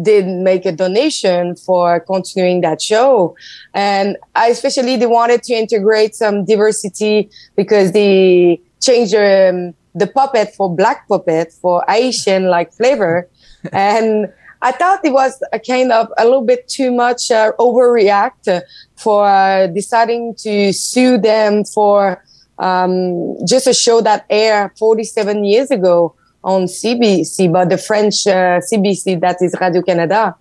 did 0.00 0.26
make 0.26 0.64
a 0.64 0.72
donation 0.72 1.54
for 1.54 2.00
continuing 2.00 2.62
that 2.62 2.80
show 2.80 3.36
and 3.74 4.16
I, 4.34 4.48
especially 4.48 4.96
they 4.96 5.06
wanted 5.06 5.42
to 5.44 5.54
integrate 5.54 6.14
some 6.14 6.46
diversity 6.46 7.28
because 7.56 7.92
they 7.92 8.60
changed 8.80 9.14
um, 9.14 9.74
the 9.94 10.06
puppet 10.06 10.54
for 10.54 10.74
black 10.74 11.06
puppet 11.08 11.52
for 11.52 11.84
Asian 11.88 12.48
like 12.48 12.72
flavor. 12.72 13.28
and 13.72 14.32
I 14.62 14.70
thought 14.72 15.04
it 15.04 15.12
was 15.12 15.42
a 15.52 15.58
kind 15.58 15.90
of 15.90 16.08
a 16.18 16.24
little 16.24 16.44
bit 16.44 16.68
too 16.68 16.92
much 16.92 17.30
uh, 17.30 17.52
overreact 17.58 18.62
for 18.96 19.26
uh, 19.26 19.66
deciding 19.66 20.36
to 20.36 20.72
sue 20.72 21.18
them 21.18 21.64
for 21.64 22.22
um, 22.58 23.36
just 23.44 23.66
a 23.66 23.74
show 23.74 24.00
that 24.02 24.24
aired 24.30 24.70
47 24.78 25.44
years 25.44 25.70
ago 25.70 26.14
on 26.44 26.64
CBC, 26.64 27.52
but 27.52 27.68
the 27.68 27.78
French 27.78 28.26
uh, 28.26 28.60
CBC, 28.60 29.20
that 29.20 29.36
is 29.40 29.54
Radio 29.60 29.82
Canada. 29.82 30.36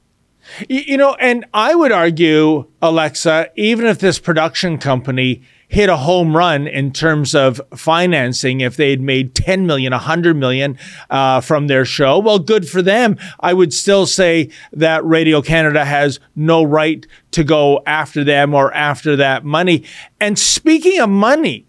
You 0.67 0.97
know, 0.97 1.15
and 1.15 1.45
I 1.53 1.75
would 1.75 1.91
argue, 1.91 2.65
Alexa, 2.81 3.49
even 3.55 3.85
if 3.85 3.99
this 3.99 4.17
production 4.19 4.77
company 4.79 5.43
hit 5.71 5.88
a 5.88 5.95
home 5.95 6.36
run 6.36 6.67
in 6.67 6.91
terms 6.91 7.34
of 7.34 7.62
financing 7.73 8.60
if 8.60 8.75
they'd 8.75 8.99
made 8.99 9.34
10 9.34 9.65
million, 9.65 9.91
100 9.91 10.36
million 10.36 10.77
uh, 11.10 11.39
from 11.39 11.67
their 11.67 11.86
show. 11.86 12.19
Well, 12.19 12.39
good 12.39 12.67
for 12.67 12.81
them. 12.81 13.17
I 13.39 13.53
would 13.53 13.73
still 13.73 14.05
say 14.05 14.49
that 14.73 15.03
Radio 15.05 15.41
Canada 15.41 15.86
has 15.86 16.19
no 16.36 16.62
right 16.62 17.07
to 17.31 17.45
go 17.45 17.81
after 17.86 18.21
them 18.25 18.53
or 18.53 18.73
after 18.73 19.15
that 19.15 19.45
money. 19.45 19.86
And 20.19 20.38
speaking 20.38 20.99
of 20.99 21.10
money, 21.10 21.65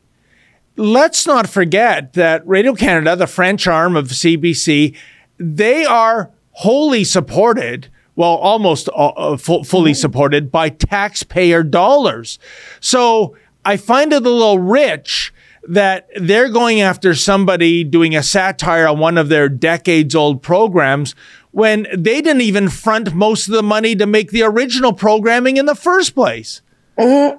let's 0.77 1.25
not 1.25 1.49
forget 1.49 2.15
that 2.15 2.45
Radio 2.45 2.75
Canada, 2.75 3.15
the 3.15 3.29
French 3.29 3.69
arm 3.69 3.95
of 3.95 4.09
CBC, 4.09 4.97
they 5.38 5.85
are 5.85 6.33
wholly 6.51 7.05
supported 7.05 7.88
well, 8.15 8.35
almost 8.35 8.91
uh, 8.91 9.09
uh 9.09 9.37
fully 9.38 9.95
supported 9.95 10.53
by 10.53 10.69
taxpayer 10.69 11.62
dollars. 11.62 12.38
So 12.79 13.35
I 13.64 13.77
find 13.77 14.12
it 14.12 14.27
a 14.27 14.31
little 14.31 14.59
rich 14.59 15.33
that 15.68 16.09
they're 16.16 16.48
going 16.48 16.81
after 16.81 17.14
somebody 17.14 17.85
doing 17.85 18.16
a 18.16 18.22
satire 18.22 18.88
on 18.88 18.98
one 18.98 19.16
of 19.16 19.29
their 19.29 19.48
decades 19.48 20.14
old 20.14 20.42
programs 20.42 21.14
when 21.53 21.87
they 21.96 22.20
didn't 22.20 22.40
even 22.40 22.68
front 22.68 23.14
most 23.14 23.46
of 23.46 23.55
the 23.55 23.62
money 23.62 23.94
to 23.94 24.07
make 24.07 24.31
the 24.31 24.42
original 24.42 24.92
programming 24.92 25.57
in 25.59 25.66
the 25.66 25.75
first 25.75 26.14
place. 26.14 26.62
Mm-hmm. 26.98 27.38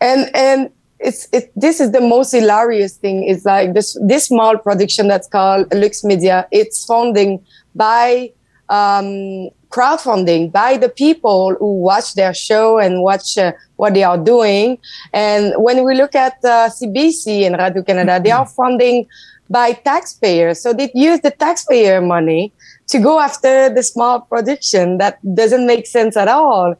And 0.00 0.30
and 0.34 0.70
it's 0.98 1.28
it, 1.32 1.52
this 1.54 1.80
is 1.80 1.92
the 1.92 2.00
most 2.00 2.32
hilarious 2.32 2.96
thing 2.96 3.24
is 3.24 3.44
like 3.44 3.74
this 3.74 3.96
this 4.02 4.26
small 4.26 4.58
production 4.58 5.06
that's 5.06 5.28
called 5.28 5.72
Lux 5.72 6.02
Media. 6.02 6.48
It's 6.50 6.84
funding 6.84 7.44
by 7.74 8.32
um, 8.68 9.50
crowdfunding 9.72 10.52
by 10.52 10.76
the 10.76 10.88
people 10.88 11.54
who 11.58 11.80
watch 11.80 12.14
their 12.14 12.34
show 12.34 12.78
and 12.78 13.02
watch 13.02 13.38
uh, 13.38 13.52
what 13.76 13.94
they 13.94 14.04
are 14.04 14.18
doing. 14.18 14.78
And 15.12 15.54
when 15.56 15.84
we 15.84 15.94
look 15.94 16.14
at 16.14 16.34
uh, 16.44 16.68
CBC 16.68 17.46
and 17.46 17.56
Radio 17.56 17.82
Canada, 17.82 18.20
they 18.22 18.30
are 18.30 18.46
funding 18.46 19.06
by 19.48 19.72
taxpayers. 19.72 20.60
So 20.60 20.72
they 20.72 20.90
use 20.94 21.20
the 21.20 21.30
taxpayer 21.30 22.00
money 22.00 22.52
to 22.88 22.98
go 22.98 23.18
after 23.18 23.68
the 23.70 23.82
small 23.82 24.20
production 24.20 24.98
that 24.98 25.18
doesn't 25.34 25.66
make 25.66 25.86
sense 25.86 26.16
at 26.16 26.28
all. 26.28 26.76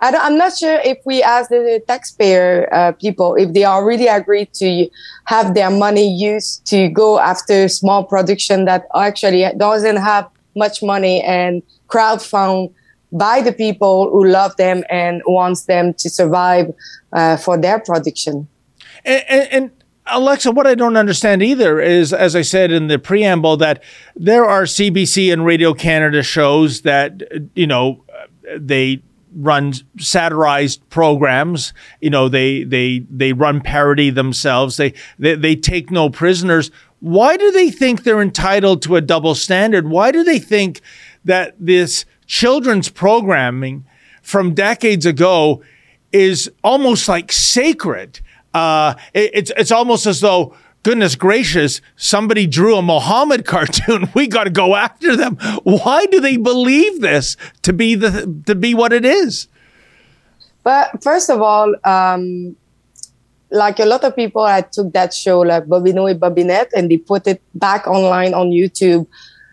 I 0.00 0.08
am 0.08 0.36
not 0.36 0.58
sure 0.58 0.80
if 0.84 0.98
we 1.04 1.22
ask 1.22 1.48
the 1.48 1.80
taxpayer 1.86 2.68
uh, 2.74 2.90
people 2.90 3.36
if 3.36 3.52
they 3.52 3.62
are 3.62 3.86
really 3.86 4.08
agreed 4.08 4.52
to 4.54 4.88
have 5.26 5.54
their 5.54 5.70
money 5.70 6.12
used 6.12 6.66
to 6.66 6.88
go 6.88 7.20
after 7.20 7.68
small 7.68 8.02
production 8.02 8.64
that 8.64 8.88
actually 8.96 9.46
doesn't 9.56 9.98
have 9.98 10.28
much 10.56 10.82
money 10.82 11.22
and 11.22 11.62
crowdfund 11.92 12.72
by 13.12 13.42
the 13.42 13.52
people 13.52 14.10
who 14.10 14.24
love 14.24 14.56
them 14.56 14.84
and 14.88 15.20
wants 15.26 15.64
them 15.64 15.92
to 15.94 16.08
survive 16.08 16.72
uh, 17.12 17.36
for 17.36 17.58
their 17.58 17.78
production. 17.78 18.48
and, 19.04 19.24
and, 19.28 19.48
and 19.52 19.70
Alexa, 20.06 20.50
what 20.50 20.66
I 20.66 20.74
don't 20.74 20.96
understand 20.96 21.42
either 21.42 21.80
is, 21.80 22.12
as 22.12 22.34
I 22.34 22.42
said 22.42 22.72
in 22.72 22.88
the 22.88 22.98
preamble, 22.98 23.56
that 23.58 23.82
there 24.16 24.44
are 24.44 24.64
CBC 24.64 25.32
and 25.32 25.44
Radio 25.44 25.74
Canada 25.74 26.22
shows 26.22 26.82
that, 26.82 27.22
you 27.54 27.66
know, 27.66 28.02
they 28.56 29.02
run 29.34 29.72
satirized 29.98 30.88
programs. 30.90 31.72
You 32.00 32.10
know, 32.10 32.28
they 32.28 32.64
they 32.64 33.06
they 33.10 33.32
run 33.32 33.60
parody 33.60 34.10
themselves. 34.10 34.76
They 34.76 34.92
they, 35.18 35.34
they 35.34 35.56
take 35.56 35.90
no 35.90 36.10
prisoners. 36.10 36.70
Why 37.00 37.36
do 37.36 37.50
they 37.50 37.70
think 37.70 38.02
they're 38.02 38.22
entitled 38.22 38.82
to 38.82 38.96
a 38.96 39.00
double 39.00 39.34
standard? 39.34 39.88
Why 39.88 40.12
do 40.12 40.22
they 40.22 40.38
think 40.38 40.80
that 41.24 41.54
this 41.58 42.04
children's 42.26 42.88
programming 42.88 43.84
from 44.22 44.54
decades 44.54 45.06
ago 45.06 45.62
is 46.12 46.50
almost 46.62 47.08
like 47.08 47.32
sacred? 47.32 48.20
Uh, 48.54 48.94
it, 49.14 49.30
it's 49.34 49.52
it's 49.56 49.72
almost 49.72 50.06
as 50.06 50.20
though 50.20 50.54
goodness 50.82 51.14
gracious, 51.14 51.80
somebody 51.96 52.46
drew 52.46 52.76
a 52.76 52.82
Mohammed 52.82 53.44
cartoon. 53.52 54.08
We 54.14 54.26
got 54.26 54.44
to 54.44 54.50
go 54.50 54.74
after 54.74 55.16
them. 55.16 55.36
Why 55.62 56.06
do 56.06 56.20
they 56.20 56.36
believe 56.36 57.00
this 57.00 57.36
to 57.62 57.72
be 57.72 57.94
the 57.94 58.42
to 58.46 58.54
be 58.54 58.74
what 58.74 58.92
it 58.92 59.04
is? 59.04 59.48
But 60.62 61.02
first 61.02 61.28
of 61.28 61.40
all, 61.40 61.74
um, 61.84 62.56
like 63.50 63.80
a 63.80 63.84
lot 63.84 64.04
of 64.04 64.14
people, 64.14 64.42
I 64.42 64.62
took 64.62 64.92
that 64.92 65.12
show 65.12 65.40
like 65.40 65.66
Bobino 65.66 66.12
Bobinette 66.18 66.68
and 66.74 66.90
they 66.90 66.98
put 66.98 67.26
it 67.26 67.42
back 67.54 67.86
online 67.86 68.32
on 68.32 68.50
YouTube 68.50 69.06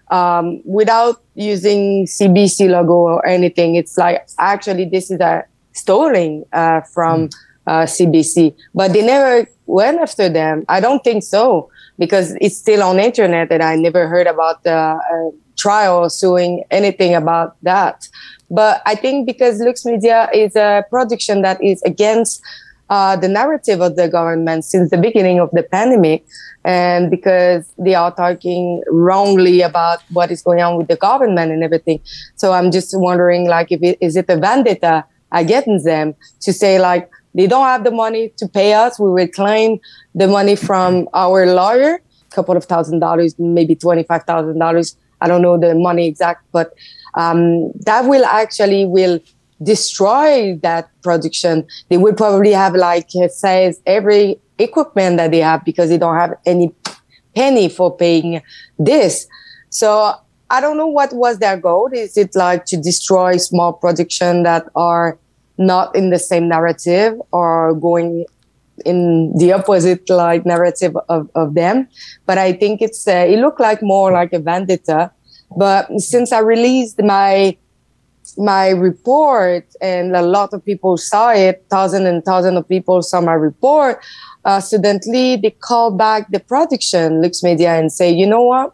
um, 0.10 0.62
without 0.66 1.22
using 1.36 2.06
CBC 2.06 2.70
logo 2.70 2.94
or 2.94 3.26
anything. 3.26 3.76
It's 3.76 3.98
like 3.98 4.28
actually 4.38 4.86
this 4.86 5.12
is 5.12 5.20
a 5.20 5.46
stolen 5.74 6.46
uh, 6.54 6.82
from. 6.82 7.28
Mm 7.28 7.34
uh, 7.70 7.86
CBC, 7.86 8.56
but 8.74 8.94
they 8.94 9.06
never 9.06 9.48
went 9.68 10.00
after 10.00 10.28
them. 10.28 10.66
I 10.68 10.80
don't 10.80 11.04
think 11.04 11.24
so 11.24 11.70
because 12.00 12.36
it's 12.42 12.58
still 12.58 12.82
on 12.82 13.00
internet, 13.00 13.52
and 13.52 13.62
I 13.62 13.76
never 13.76 14.08
heard 14.08 14.26
about 14.26 14.64
the 14.64 14.74
uh, 14.74 15.30
trial 15.56 16.10
suing 16.10 16.64
anything 16.72 17.14
about 17.14 17.56
that. 17.62 18.08
But 18.50 18.82
I 18.88 18.96
think 18.96 19.28
because 19.28 19.60
Lux 19.60 19.86
Media 19.86 20.28
is 20.34 20.56
a 20.56 20.84
production 20.90 21.44
that 21.44 21.64
is 21.64 21.84
against 21.84 22.42
uh, 22.90 23.16
the 23.16 23.28
narrative 23.28 23.82
of 23.82 23.96
the 23.96 24.08
government 24.08 24.66
since 24.66 24.90
the 24.90 24.98
beginning 24.98 25.40
of 25.40 25.50
the 25.52 25.64
pandemic, 25.64 26.26
and 26.64 27.10
because 27.10 27.72
they 27.78 27.96
are 27.96 28.14
talking 28.14 28.84
wrongly 28.90 29.62
about 29.62 30.00
what 30.12 30.32
is 30.32 30.42
going 30.42 30.62
on 30.62 30.78
with 30.78 30.88
the 30.88 30.96
government 30.96 31.52
and 31.52 31.64
everything. 31.64 32.02
So 32.36 32.52
I'm 32.52 32.72
just 32.72 32.92
wondering, 32.98 33.48
like, 33.48 33.72
if 33.72 33.82
it 33.84 33.98
is 34.02 34.16
it 34.16 34.26
a 34.30 34.38
vendetta 34.38 35.06
against 35.32 35.86
them 35.86 36.16
to 36.42 36.52
say 36.52 36.80
like 36.80 37.10
they 37.36 37.46
don't 37.46 37.66
have 37.66 37.84
the 37.84 37.92
money 37.92 38.34
to 38.38 38.48
pay 38.48 38.74
us. 38.74 39.00
We 39.00 39.12
will 39.12 39.28
claim 39.28 39.80
the 40.16 40.28
money 40.28 40.56
from 40.56 41.08
our 41.14 41.46
lawyer, 41.46 42.02
a 42.32 42.36
couple 42.36 42.58
of 42.58 42.66
thousand 42.66 43.00
dollars, 43.00 43.36
maybe 43.38 43.76
twenty-five 43.76 44.24
thousand 44.24 44.58
dollars. 44.58 44.98
I 45.22 45.28
don't 45.28 45.42
know 45.42 45.58
the 45.58 45.76
money 45.76 46.08
exact, 46.08 46.46
but 46.52 46.74
um, 47.14 47.72
that 47.86 48.06
will 48.06 48.26
actually 48.26 48.86
will 48.86 49.20
destroy 49.62 50.58
that 50.64 50.90
production. 51.02 51.68
They 51.90 51.98
will 51.98 52.14
probably 52.14 52.52
have 52.52 52.76
like 52.76 53.08
it 53.14 53.32
says 53.32 53.82
every 53.86 54.40
equipment 54.58 55.18
that 55.18 55.32
they 55.32 55.40
have 55.40 55.64
because 55.66 55.90
they 55.90 55.98
don't 55.98 56.16
have 56.16 56.34
any 56.46 56.74
penny 57.36 57.70
for 57.70 57.96
paying 57.96 58.42
this. 58.78 59.28
So 59.70 60.14
I 60.50 60.62
don't 60.62 60.78
know 60.78 60.88
what 60.88 61.14
was 61.14 61.40
their 61.40 61.58
goal. 61.58 61.90
Is 61.94 62.18
it 62.18 62.36
like 62.36 62.66
to 62.66 62.78
destroy 62.78 63.38
small 63.38 63.74
production 63.74 64.44
that 64.44 64.68
are 64.76 65.18
not 65.58 65.96
in 65.96 66.10
the 66.10 66.18
same 66.18 66.48
narrative 66.48 67.22
or 67.32 67.76
going 67.76 68.26
in 68.86 69.38
the 69.38 69.52
opposite 69.52 70.10
like 70.10 70.46
narrative 70.46 70.96
of, 71.10 71.30
of 71.36 71.54
them 71.54 71.86
but 72.26 72.38
i 72.38 72.54
think 72.54 72.82
it's 72.82 73.06
uh, 73.10 73.26
it 73.28 73.38
looked 73.40 73.60
like 73.60 73.82
more 73.82 74.10
like 74.10 74.32
a 74.32 74.40
vendetta 74.40 75.12
but 75.58 75.86
since 76.00 76.32
i 76.32 76.40
released 76.40 77.02
my 77.04 77.56
my 78.38 78.70
report 78.70 79.66
and 79.82 80.16
a 80.16 80.22
lot 80.22 80.54
of 80.54 80.64
people 80.64 80.98
saw 80.98 81.32
it 81.32 81.66
thousands 81.70 82.06
and 82.06 82.24
thousands 82.24 82.26
and 82.26 82.26
thousand 82.26 82.58
of 82.58 82.68
people 82.68 83.02
saw 83.02 83.22
my 83.22 83.34
report. 83.34 84.04
Uh, 84.46 84.60
suddenly 84.60 85.36
they 85.36 85.52
call 85.52 85.92
back 85.92 86.30
the 86.32 86.40
production 86.40 87.22
lux 87.22 87.44
media 87.44 87.76
and 87.76 87.92
say 87.92 88.12
you 88.12 88.26
know 88.28 88.44
what? 88.44 88.74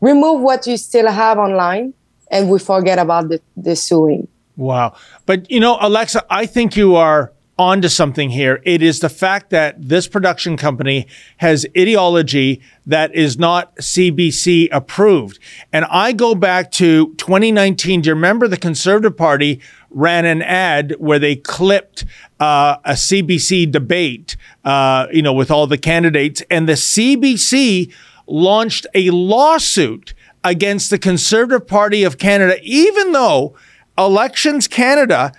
Remove 0.00 0.40
what 0.40 0.66
you 0.66 0.76
still 0.76 1.10
have 1.10 1.38
online 1.38 1.94
and 2.30 2.50
we 2.50 2.58
forget 2.58 2.98
about 2.98 3.28
the, 3.28 3.40
the 3.56 3.76
suing. 3.76 4.28
Wow. 4.56 4.94
But 5.26 5.50
you 5.50 5.60
know, 5.60 5.78
Alexa, 5.80 6.24
I 6.30 6.46
think 6.46 6.76
you 6.76 6.96
are 6.96 7.32
onto 7.58 7.88
something 7.88 8.30
here. 8.30 8.60
It 8.64 8.82
is 8.82 9.00
the 9.00 9.08
fact 9.08 9.50
that 9.50 9.88
this 9.88 10.06
production 10.06 10.56
company 10.56 11.06
has 11.38 11.66
ideology 11.76 12.60
that 12.84 13.14
is 13.14 13.38
not 13.38 13.74
CBC 13.76 14.68
approved. 14.70 15.38
And 15.72 15.86
I 15.86 16.12
go 16.12 16.34
back 16.34 16.70
to 16.72 17.14
2019. 17.14 18.02
Do 18.02 18.08
you 18.08 18.14
remember 18.14 18.46
the 18.46 18.58
Conservative 18.58 19.16
Party 19.16 19.60
ran 19.90 20.26
an 20.26 20.42
ad 20.42 20.94
where 20.98 21.18
they 21.18 21.36
clipped 21.36 22.04
uh, 22.38 22.76
a 22.84 22.92
CBC 22.92 23.70
debate, 23.70 24.36
uh, 24.64 25.06
you 25.10 25.22
know, 25.22 25.32
with 25.32 25.50
all 25.50 25.66
the 25.66 25.78
candidates, 25.78 26.42
and 26.50 26.68
the 26.68 26.74
CBC 26.74 27.92
launched 28.26 28.86
a 28.94 29.08
lawsuit 29.10 30.12
against 30.44 30.90
the 30.90 30.98
Conservative 30.98 31.66
Party 31.66 32.04
of 32.04 32.18
Canada, 32.18 32.58
even 32.62 33.12
though 33.12 33.56
Elections 33.96 34.68
Canada 34.68 35.32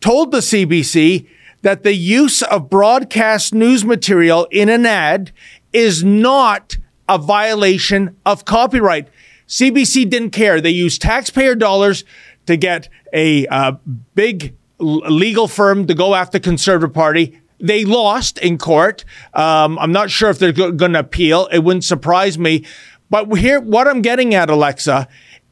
told 0.00 0.32
the 0.32 0.38
CBC 0.38 1.26
that 1.62 1.82
the 1.82 1.94
use 1.94 2.42
of 2.42 2.68
broadcast 2.68 3.54
news 3.54 3.84
material 3.84 4.46
in 4.50 4.68
an 4.68 4.84
ad 4.84 5.32
is 5.72 6.04
not 6.04 6.76
a 7.08 7.18
violation 7.18 8.16
of 8.26 8.44
copyright. 8.44 9.08
CBC 9.48 10.08
didn't 10.08 10.30
care. 10.30 10.60
They 10.60 10.70
used 10.70 11.02
taxpayer 11.02 11.54
dollars 11.54 12.04
to 12.46 12.56
get 12.56 12.88
a 13.12 13.46
uh, 13.46 13.72
big 14.14 14.56
legal 14.78 15.46
firm 15.46 15.86
to 15.86 15.94
go 15.94 16.14
after 16.14 16.38
the 16.38 16.42
Conservative 16.42 16.92
Party. 16.92 17.40
They 17.60 17.84
lost 17.84 18.38
in 18.38 18.58
court. 18.58 19.04
Um, 19.34 19.78
I'm 19.78 19.92
not 19.92 20.10
sure 20.10 20.30
if 20.30 20.38
they're 20.38 20.52
going 20.52 20.94
to 20.94 20.98
appeal. 20.98 21.48
It 21.52 21.60
wouldn't 21.60 21.84
surprise 21.84 22.38
me. 22.38 22.64
But 23.08 23.32
here, 23.36 23.60
what 23.60 23.86
I'm 23.86 24.02
getting 24.02 24.34
at, 24.34 24.50
Alexa, 24.50 25.06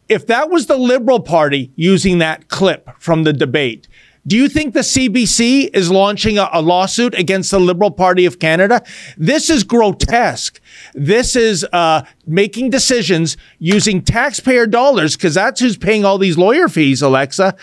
if 0.09 0.27
that 0.27 0.51
was 0.51 0.66
the 0.66 0.77
Liberal 0.77 1.20
Party 1.20 1.70
using 1.77 2.18
that 2.18 2.49
clip 2.49 2.90
from 2.99 3.23
the 3.23 3.33
debate, 3.33 3.87
do 4.31 4.37
you 4.37 4.49
think 4.49 4.75
the 4.75 4.81
CBC 4.81 5.71
is 5.75 5.90
launching 5.90 6.38
a, 6.38 6.49
a, 6.53 6.62
lawsuit 6.62 7.19
against 7.19 7.51
the 7.51 7.59
Liberal 7.59 7.90
Party 7.90 8.27
of 8.27 8.38
Canada? 8.38 8.81
This 9.19 9.51
is 9.51 9.64
grotesque. 9.64 10.61
This 10.95 11.35
is 11.35 11.66
uh, 11.73 12.03
making 12.29 12.71
decisions 12.71 13.37
using 13.59 14.03
taxpayer 14.03 14.69
dollars, 14.69 15.16
because 15.16 15.35
that's 15.35 15.61
who's 15.61 15.77
paying 15.77 16.05
all 16.05 16.16
these 16.16 16.38
lawyer 16.38 16.69
fees, 16.69 17.03
Alexa, 17.03 17.57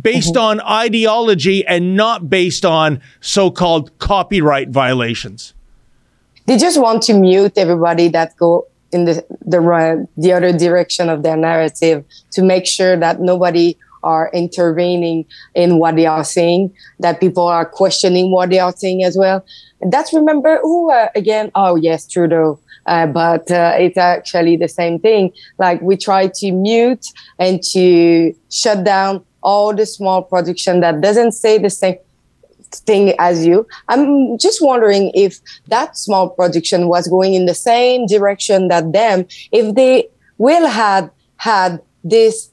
based 0.00 0.34
mm-hmm. 0.34 0.60
on 0.60 0.60
ideology 0.60 1.66
and 1.66 1.96
not 1.96 2.30
based 2.30 2.64
on 2.64 3.00
so 3.20 3.50
called 3.50 3.98
copyright 3.98 4.68
violations. 4.68 5.54
They 6.46 6.56
just 6.56 6.80
want 6.80 7.02
to 7.02 7.14
mute 7.14 7.54
everybody 7.56 8.06
that 8.10 8.36
go 8.36 8.68
in 8.92 9.06
the 9.06 9.26
the 9.44 10.06
the 10.16 10.32
other 10.32 10.56
direction 10.56 11.08
of 11.08 11.24
their 11.24 11.36
narrative 11.36 12.04
to 12.30 12.42
make 12.42 12.64
sure 12.64 12.96
that 12.96 13.20
nobody 13.20 13.76
are 14.02 14.30
intervening 14.32 15.24
in 15.54 15.78
what 15.78 15.96
they 15.96 16.06
are 16.06 16.24
saying, 16.24 16.72
that 17.00 17.20
people 17.20 17.46
are 17.46 17.64
questioning 17.66 18.30
what 18.30 18.50
they 18.50 18.58
are 18.58 18.72
saying 18.72 19.04
as 19.04 19.16
well. 19.16 19.44
And 19.80 19.92
that's 19.92 20.12
remember 20.12 20.58
who 20.62 20.92
uh, 20.92 21.08
again? 21.14 21.50
Oh 21.54 21.76
yes, 21.76 22.06
Trudeau. 22.06 22.58
Uh, 22.86 23.06
but 23.06 23.48
uh, 23.50 23.74
it's 23.78 23.96
actually 23.96 24.56
the 24.56 24.68
same 24.68 24.98
thing. 24.98 25.32
Like 25.58 25.80
we 25.82 25.96
try 25.96 26.28
to 26.34 26.52
mute 26.52 27.06
and 27.38 27.62
to 27.72 28.34
shut 28.50 28.84
down 28.84 29.24
all 29.42 29.74
the 29.74 29.86
small 29.86 30.22
production 30.22 30.80
that 30.80 31.00
doesn't 31.00 31.32
say 31.32 31.58
the 31.58 31.70
same 31.70 31.96
thing 32.70 33.14
as 33.18 33.46
you. 33.46 33.66
I'm 33.88 34.38
just 34.38 34.62
wondering 34.62 35.10
if 35.14 35.40
that 35.68 35.96
small 35.96 36.30
production 36.30 36.88
was 36.88 37.06
going 37.06 37.34
in 37.34 37.46
the 37.46 37.54
same 37.54 38.06
direction 38.06 38.68
that 38.68 38.92
them, 38.92 39.26
if 39.52 39.74
they 39.74 40.08
will 40.38 40.66
had 40.66 41.10
had 41.36 41.80
this 42.04 42.51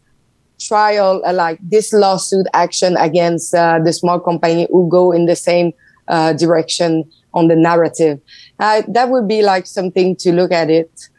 trial, 0.60 1.22
uh, 1.26 1.34
like 1.34 1.60
this 1.62 1.94
lawsuit 1.94 2.46
action 2.54 2.98
against 2.98 3.54
uh, 3.54 3.80
the 3.80 3.94
small 3.94 4.20
company 4.20 4.68
who 4.72 4.88
go 4.90 5.12
in 5.12 5.26
the 5.26 5.36
same 5.36 5.74
uh, 6.08 6.34
direction 6.34 7.10
on 7.34 7.48
the 7.48 7.56
narrative. 7.56 8.20
Uh, 8.60 8.82
that 8.88 9.10
would 9.10 9.28
be 9.28 9.42
like 9.42 9.66
something 9.66 10.16
to 10.18 10.32
look 10.32 10.52
at 10.52 10.70
it. 10.70 11.10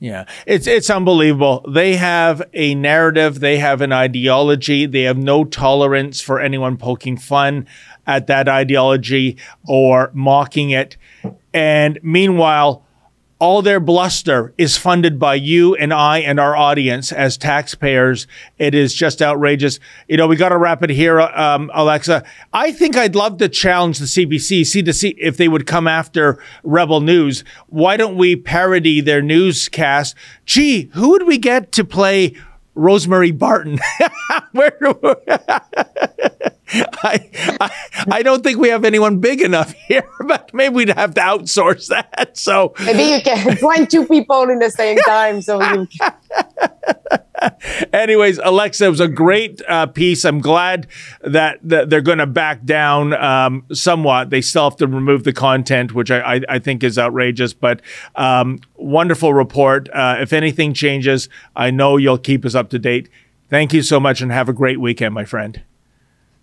Yeah, 0.00 0.26
it's 0.46 0.68
it's 0.68 0.90
unbelievable. 0.90 1.64
They 1.68 1.96
have 1.96 2.40
a 2.54 2.76
narrative, 2.76 3.40
they 3.40 3.58
have 3.58 3.80
an 3.80 3.92
ideology, 3.92 4.86
they 4.86 5.02
have 5.02 5.18
no 5.18 5.44
tolerance 5.44 6.20
for 6.20 6.38
anyone 6.38 6.76
poking 6.76 7.16
fun 7.16 7.66
at 8.06 8.28
that 8.28 8.48
ideology 8.48 9.36
or 9.66 10.12
mocking 10.14 10.70
it. 10.70 10.96
And 11.52 11.98
meanwhile, 12.02 12.86
all 13.38 13.62
their 13.62 13.78
bluster 13.78 14.52
is 14.58 14.76
funded 14.76 15.18
by 15.18 15.34
you 15.34 15.74
and 15.76 15.92
I 15.92 16.18
and 16.18 16.40
our 16.40 16.56
audience 16.56 17.12
as 17.12 17.36
taxpayers. 17.36 18.26
It 18.58 18.74
is 18.74 18.94
just 18.94 19.22
outrageous. 19.22 19.78
You 20.08 20.16
know, 20.16 20.26
we 20.26 20.36
got 20.36 20.48
to 20.48 20.58
wrap 20.58 20.82
it 20.82 20.90
here, 20.90 21.20
um, 21.20 21.70
Alexa. 21.72 22.24
I 22.52 22.72
think 22.72 22.96
I'd 22.96 23.14
love 23.14 23.38
to 23.38 23.48
challenge 23.48 23.98
the 23.98 24.06
CBC, 24.06 24.66
see 24.66 24.82
to 24.82 24.92
see 24.92 25.10
if 25.18 25.36
they 25.36 25.48
would 25.48 25.66
come 25.66 25.86
after 25.86 26.42
Rebel 26.64 27.00
News. 27.00 27.44
Why 27.68 27.96
don't 27.96 28.16
we 28.16 28.34
parody 28.34 29.00
their 29.00 29.22
newscast? 29.22 30.16
Gee, 30.44 30.90
who 30.94 31.10
would 31.10 31.26
we 31.26 31.38
get 31.38 31.70
to 31.72 31.84
play 31.84 32.34
Rosemary 32.74 33.30
Barton? 33.30 33.78
Where? 34.52 34.78
I, 36.72 37.56
I, 37.60 37.70
I 38.10 38.22
don't 38.22 38.42
think 38.42 38.58
we 38.58 38.68
have 38.68 38.84
anyone 38.84 39.18
big 39.18 39.40
enough 39.40 39.72
here, 39.88 40.08
but 40.20 40.52
maybe 40.52 40.74
we'd 40.74 40.88
have 40.90 41.14
to 41.14 41.20
outsource 41.20 41.88
that. 41.88 42.36
So 42.36 42.74
maybe 42.84 43.14
you 43.14 43.22
can 43.22 43.56
find 43.56 43.90
two 43.90 44.06
people 44.06 44.48
in 44.50 44.58
the 44.58 44.70
same 44.70 44.98
time. 44.98 45.42
So 45.42 45.62
you. 45.62 45.88
Anyways, 47.92 48.38
Alexa, 48.38 48.84
it 48.84 48.88
was 48.88 49.00
a 49.00 49.08
great 49.08 49.62
uh, 49.68 49.86
piece. 49.86 50.24
I'm 50.24 50.40
glad 50.40 50.88
that, 51.22 51.60
that 51.62 51.88
they're 51.88 52.00
going 52.00 52.18
to 52.18 52.26
back 52.26 52.64
down 52.64 53.14
um, 53.14 53.64
somewhat. 53.72 54.30
They 54.30 54.40
still 54.40 54.64
have 54.64 54.76
to 54.78 54.88
remove 54.88 55.22
the 55.22 55.32
content, 55.32 55.94
which 55.94 56.10
I, 56.10 56.36
I, 56.36 56.40
I 56.48 56.58
think 56.58 56.82
is 56.82 56.98
outrageous, 56.98 57.54
but 57.54 57.80
um, 58.16 58.58
wonderful 58.74 59.34
report. 59.34 59.88
Uh, 59.92 60.16
if 60.20 60.32
anything 60.32 60.74
changes, 60.74 61.28
I 61.54 61.70
know 61.70 61.96
you'll 61.96 62.18
keep 62.18 62.44
us 62.44 62.56
up 62.56 62.70
to 62.70 62.78
date. 62.78 63.08
Thank 63.48 63.72
you 63.72 63.82
so 63.82 64.00
much 64.00 64.20
and 64.20 64.32
have 64.32 64.48
a 64.48 64.52
great 64.52 64.80
weekend, 64.80 65.14
my 65.14 65.24
friend. 65.24 65.62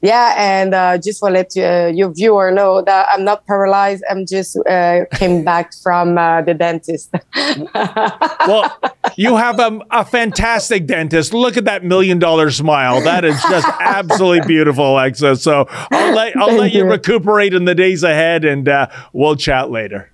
Yeah, 0.05 0.35
and 0.37 0.75
uh, 0.75 0.99
just 0.99 1.19
to 1.21 1.31
let 1.31 1.55
you, 1.55 1.63
uh, 1.63 1.87
your 1.87 2.13
viewer 2.13 2.51
know 2.51 2.83
that 2.83 3.07
I'm 3.11 3.23
not 3.23 3.43
paralyzed. 3.47 4.03
I'm 4.07 4.27
just 4.27 4.55
uh, 4.69 5.05
came 5.13 5.43
back 5.43 5.73
from 5.81 6.15
uh, 6.19 6.43
the 6.43 6.53
dentist. 6.53 7.11
well, 8.47 8.79
you 9.15 9.35
have 9.35 9.59
a, 9.59 9.79
a, 9.89 10.05
fantastic 10.05 10.85
dentist. 10.85 11.33
Look 11.33 11.57
at 11.57 11.65
that 11.65 11.83
million 11.83 12.19
dollar 12.19 12.51
smile. 12.51 13.01
That 13.01 13.25
is 13.25 13.41
just 13.49 13.67
absolutely 13.79 14.45
beautiful, 14.45 14.93
Alexa. 14.93 15.37
So 15.37 15.65
I'll 15.69 16.13
let 16.13 16.37
I'll 16.37 16.53
let 16.53 16.71
you, 16.71 16.83
you, 16.83 16.91
recuperate 16.91 17.55
in 17.55 17.65
the 17.65 17.73
days 17.73 18.03
ahead, 18.03 18.45
and 18.45 18.69
uh, 18.69 18.85
we'll 19.11 19.35
chat 19.35 19.71
later. 19.71 20.11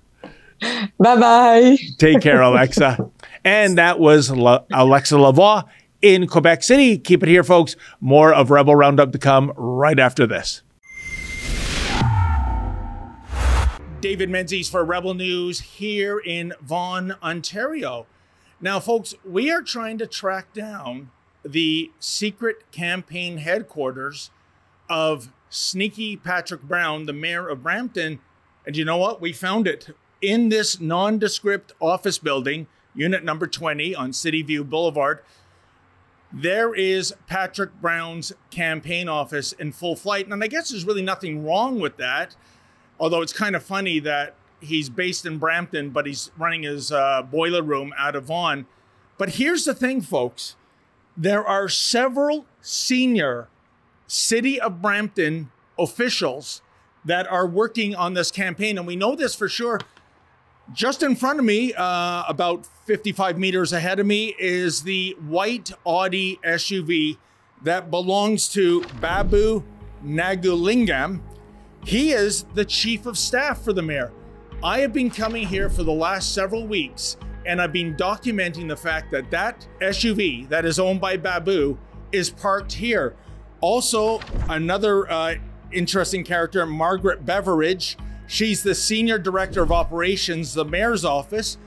Bye 0.98 1.20
bye. 1.20 1.76
Take 1.98 2.22
care, 2.22 2.40
Alexa. 2.40 3.10
And 3.44 3.76
that 3.76 3.98
was 3.98 4.30
La- 4.30 4.64
Alexa 4.72 5.16
Lavoie 5.16 5.64
in 6.02 6.26
Quebec 6.26 6.62
City. 6.62 6.98
Keep 6.98 7.22
it 7.22 7.28
here, 7.28 7.44
folks. 7.44 7.76
More 8.00 8.34
of 8.34 8.50
Rebel 8.50 8.74
Roundup 8.76 9.12
to 9.12 9.18
come 9.18 9.52
right 9.56 9.98
after 9.98 10.26
this. 10.26 10.62
David 14.00 14.30
Menzies 14.30 14.68
for 14.68 14.84
Rebel 14.84 15.14
News 15.14 15.60
here 15.60 16.18
in 16.18 16.52
Vaughan, 16.60 17.14
Ontario. 17.22 18.06
Now, 18.60 18.80
folks, 18.80 19.14
we 19.24 19.50
are 19.50 19.62
trying 19.62 19.96
to 19.98 20.08
track 20.08 20.52
down 20.52 21.10
the 21.44 21.92
secret 22.00 22.70
campaign 22.72 23.38
headquarters 23.38 24.30
of 24.88 25.32
sneaky 25.50 26.16
Patrick 26.16 26.62
Brown, 26.62 27.06
the 27.06 27.12
mayor 27.12 27.48
of 27.48 27.62
Brampton. 27.62 28.18
And 28.66 28.76
you 28.76 28.84
know 28.84 28.96
what? 28.96 29.20
We 29.20 29.32
found 29.32 29.68
it 29.68 29.90
in 30.20 30.48
this 30.48 30.80
nondescript 30.80 31.72
office 31.80 32.18
building, 32.18 32.66
unit 32.94 33.24
number 33.24 33.46
20 33.46 33.94
on 33.94 34.12
City 34.12 34.42
View 34.42 34.64
Boulevard. 34.64 35.20
There 36.32 36.74
is 36.74 37.14
Patrick 37.26 37.70
Brown's 37.80 38.32
campaign 38.50 39.08
office 39.08 39.52
in 39.52 39.72
full 39.72 39.96
flight. 39.96 40.26
And 40.26 40.42
I 40.42 40.46
guess 40.46 40.70
there's 40.70 40.86
really 40.86 41.02
nothing 41.02 41.44
wrong 41.44 41.78
with 41.78 41.98
that. 41.98 42.36
Although 42.98 43.20
it's 43.20 43.32
kind 43.32 43.54
of 43.54 43.62
funny 43.62 43.98
that 44.00 44.34
he's 44.60 44.88
based 44.88 45.26
in 45.26 45.38
Brampton, 45.38 45.90
but 45.90 46.06
he's 46.06 46.30
running 46.38 46.62
his 46.62 46.90
uh, 46.90 47.22
boiler 47.22 47.62
room 47.62 47.92
out 47.98 48.16
of 48.16 48.24
Vaughan. 48.24 48.66
But 49.18 49.30
here's 49.30 49.64
the 49.64 49.74
thing, 49.74 50.00
folks 50.00 50.56
there 51.16 51.46
are 51.46 51.68
several 51.68 52.46
senior 52.62 53.48
City 54.06 54.60
of 54.60 54.80
Brampton 54.80 55.50
officials 55.78 56.62
that 57.04 57.30
are 57.30 57.46
working 57.46 57.94
on 57.94 58.14
this 58.14 58.30
campaign. 58.30 58.78
And 58.78 58.86
we 58.86 58.96
know 58.96 59.14
this 59.14 59.34
for 59.34 59.48
sure 59.48 59.80
just 60.72 61.02
in 61.02 61.16
front 61.16 61.38
of 61.38 61.44
me, 61.44 61.72
uh, 61.74 62.24
about 62.28 62.66
55 62.84 63.38
meters 63.38 63.72
ahead 63.72 64.00
of 64.00 64.06
me, 64.06 64.34
is 64.38 64.82
the 64.82 65.16
white 65.26 65.72
Audi 65.84 66.38
SUV 66.44 67.18
that 67.62 67.90
belongs 67.90 68.48
to 68.50 68.82
Babu 69.00 69.62
Nagulingam. 70.04 71.20
He 71.84 72.12
is 72.12 72.44
the 72.54 72.64
chief 72.64 73.06
of 73.06 73.18
staff 73.18 73.62
for 73.62 73.72
the 73.72 73.82
mayor. 73.82 74.12
I 74.62 74.80
have 74.80 74.92
been 74.92 75.10
coming 75.10 75.46
here 75.46 75.68
for 75.68 75.82
the 75.82 75.92
last 75.92 76.34
several 76.34 76.66
weeks 76.66 77.16
and 77.46 77.60
I've 77.60 77.72
been 77.72 77.96
documenting 77.96 78.68
the 78.68 78.76
fact 78.76 79.10
that 79.10 79.30
that 79.30 79.66
SUV 79.80 80.48
that 80.48 80.64
is 80.64 80.78
owned 80.78 81.00
by 81.00 81.16
Babu 81.16 81.78
is 82.12 82.30
parked 82.30 82.72
here. 82.72 83.16
Also, 83.60 84.20
another 84.48 85.10
uh, 85.10 85.34
interesting 85.72 86.24
character, 86.24 86.64
Margaret 86.66 87.24
Beveridge 87.24 87.96
She's 88.26 88.62
the 88.62 88.74
senior 88.74 89.18
director 89.18 89.62
of 89.62 89.72
operations, 89.72 90.54
the 90.54 90.64
mayor's 90.64 91.04
office. 91.04 91.58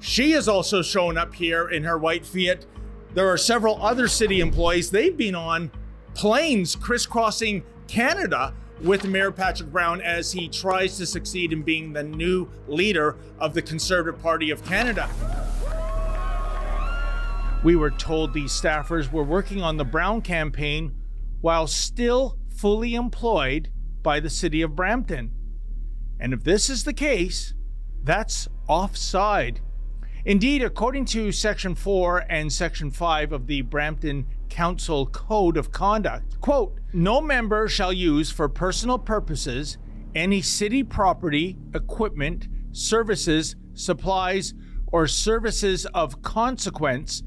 She 0.00 0.32
is 0.32 0.48
also 0.48 0.82
shown 0.82 1.16
up 1.16 1.34
here 1.34 1.68
in 1.68 1.84
her 1.84 1.96
white 1.96 2.26
Fiat. 2.26 2.66
There 3.14 3.28
are 3.28 3.36
several 3.36 3.80
other 3.82 4.08
city 4.08 4.40
employees. 4.40 4.90
They've 4.90 5.16
been 5.16 5.34
on 5.34 5.70
planes 6.14 6.74
crisscrossing 6.74 7.62
Canada 7.86 8.54
with 8.82 9.06
Mayor 9.06 9.30
Patrick 9.30 9.70
Brown 9.70 10.00
as 10.00 10.32
he 10.32 10.48
tries 10.48 10.96
to 10.98 11.06
succeed 11.06 11.52
in 11.52 11.62
being 11.62 11.92
the 11.92 12.02
new 12.02 12.48
leader 12.66 13.16
of 13.38 13.54
the 13.54 13.62
Conservative 13.62 14.20
Party 14.20 14.50
of 14.50 14.64
Canada. 14.64 15.08
We 17.62 17.76
were 17.76 17.92
told 17.92 18.34
these 18.34 18.50
staffers 18.50 19.12
were 19.12 19.22
working 19.22 19.62
on 19.62 19.76
the 19.76 19.84
Brown 19.84 20.20
campaign 20.20 20.94
while 21.42 21.68
still 21.68 22.38
fully 22.56 22.94
employed 22.94 23.70
by 24.02 24.18
the 24.18 24.30
city 24.30 24.62
of 24.62 24.74
Brampton. 24.74 25.30
And 26.22 26.32
if 26.32 26.44
this 26.44 26.70
is 26.70 26.84
the 26.84 26.92
case, 26.92 27.52
that's 28.04 28.46
offside. 28.68 29.60
Indeed, 30.24 30.62
according 30.62 31.06
to 31.06 31.32
Section 31.32 31.74
4 31.74 32.26
and 32.30 32.52
Section 32.52 32.92
5 32.92 33.32
of 33.32 33.48
the 33.48 33.62
Brampton 33.62 34.28
Council 34.48 35.06
Code 35.06 35.56
of 35.56 35.72
Conduct, 35.72 36.40
quote, 36.40 36.78
no 36.92 37.20
member 37.20 37.66
shall 37.66 37.92
use 37.92 38.30
for 38.30 38.48
personal 38.48 39.00
purposes 39.00 39.78
any 40.14 40.40
city 40.40 40.84
property, 40.84 41.58
equipment, 41.74 42.46
services, 42.70 43.56
supplies, 43.74 44.54
or 44.92 45.08
services 45.08 45.86
of 45.86 46.22
consequence 46.22 47.24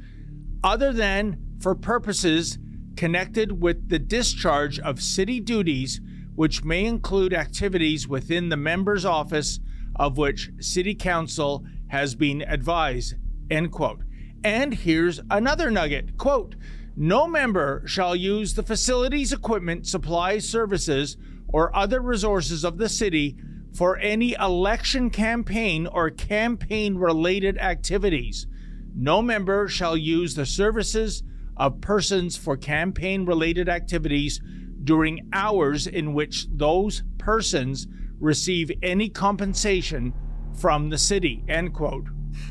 other 0.64 0.94
than 0.94 1.38
for 1.60 1.76
purposes 1.76 2.60
connected 2.96 3.62
with 3.62 3.90
the 3.90 4.00
discharge 4.00 4.80
of 4.80 5.02
city 5.02 5.42
duties 5.42 6.00
which 6.36 6.64
may 6.64 6.86
include 6.86 7.34
activities 7.34 8.08
within 8.08 8.50
the 8.50 8.58
member's 8.58 9.06
office 9.06 9.60
of 9.96 10.18
which 10.18 10.52
City 10.60 10.94
Council 10.94 11.66
has 11.88 12.16
been 12.16 12.42
advised. 12.42 13.16
End 13.50 13.72
quote. 13.72 14.02
And 14.44 14.74
here's 14.74 15.22
another 15.32 15.72
nugget 15.72 16.18
quote, 16.18 16.56
no 16.98 17.28
member 17.28 17.84
shall 17.86 18.16
use 18.16 18.54
the 18.54 18.64
facilities, 18.64 19.34
equipment, 19.34 19.86
supplies, 19.86 20.48
services, 20.48 21.18
or 21.48 21.76
other 21.76 22.02
resources 22.02 22.64
of 22.64 22.78
the 22.78 22.88
city 22.88 23.38
for 23.74 23.98
any 23.98 24.34
election 24.34 25.10
campaign 25.10 25.88
or 25.88 26.10
campaign 26.10 26.96
related 26.96 27.58
activities. 27.58 28.48
No 28.96 29.22
member 29.22 29.68
shall 29.68 29.98
use 29.98 30.36
the 30.36 30.46
services 30.46 31.24
of 31.58 31.82
persons 31.82 32.38
for 32.38 32.56
campaign 32.56 33.26
related 33.26 33.68
activities 33.68 34.42
during 34.86 35.28
hours 35.34 35.88
in 35.88 36.14
which 36.14 36.48
those 36.50 37.04
persons 37.18 37.88
receive 38.20 38.72
any 38.82 39.10
compensation 39.10 40.14
from 40.54 40.90
the 40.90 40.98
city. 40.98 41.44
End 41.50 41.74
quote. 41.74 42.06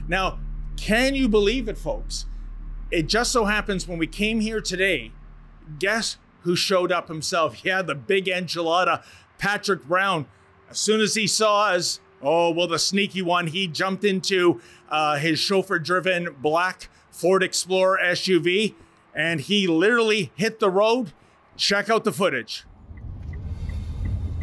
Now, 0.07 0.41
can 0.77 1.15
you 1.15 1.29
believe 1.29 1.69
it, 1.69 1.79
folks? 1.79 2.27
It 2.91 3.07
just 3.07 3.33
so 3.33 3.47
happens 3.47 3.89
when 3.89 3.99
we 3.99 4.07
came 4.07 4.41
here 4.41 4.61
today, 4.61 5.13
guess 5.79 6.19
who 6.43 6.55
showed 6.55 6.93
up 6.93 7.09
himself? 7.09 7.61
Yeah, 7.65 7.83
the 7.83 7.95
big 7.95 8.27
enchilada, 8.27 9.03
Patrick 9.39 9.85
Brown. 9.85 10.27
As 10.71 10.79
soon 10.79 11.01
as 11.01 11.15
he 11.15 11.27
saw 11.27 11.69
us, 11.69 12.01
oh, 12.21 12.51
well, 12.51 12.69
the 12.69 12.79
sneaky 12.79 13.23
one, 13.23 13.47
he 13.47 13.67
jumped 13.67 14.05
into 14.05 14.61
uh, 14.89 15.17
his 15.17 15.39
chauffeur 15.39 15.79
driven 15.79 16.35
black 16.41 16.89
Ford 17.11 17.43
Explorer 17.43 17.99
SUV 18.03 18.75
and 19.15 19.41
he 19.41 19.67
literally 19.67 20.33
hit 20.35 20.59
the 20.59 20.71
road 20.71 21.13
Check 21.57 21.89
out 21.89 22.05
the 22.05 22.13
footage. 22.13 22.65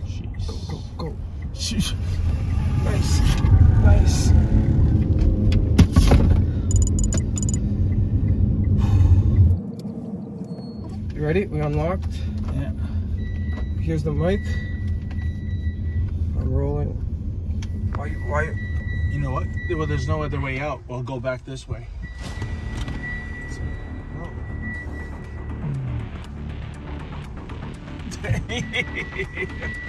Jeez. 0.06 0.48
Go, 0.48 0.78
go, 0.98 1.10
go. 1.10 1.18
Jeez. 1.54 1.94
Nice. 2.86 3.20
Nice. 3.84 4.32
You 11.14 11.22
ready? 11.22 11.46
We 11.48 11.60
unlocked. 11.60 12.08
Yeah. 12.54 12.72
Here's 13.82 14.04
the 14.04 14.14
mic. 14.14 14.40
I'm 16.40 16.52
rolling. 16.52 16.94
Why, 17.96 18.10
why? 18.10 18.56
You 19.12 19.20
know 19.20 19.32
what? 19.32 19.48
Well, 19.70 19.86
there's 19.86 20.08
no 20.08 20.24
other 20.24 20.40
way 20.40 20.60
out. 20.60 20.82
We'll 20.88 21.04
go 21.04 21.20
back 21.20 21.44
this 21.46 21.68
way. 21.68 21.88
I 28.24 28.28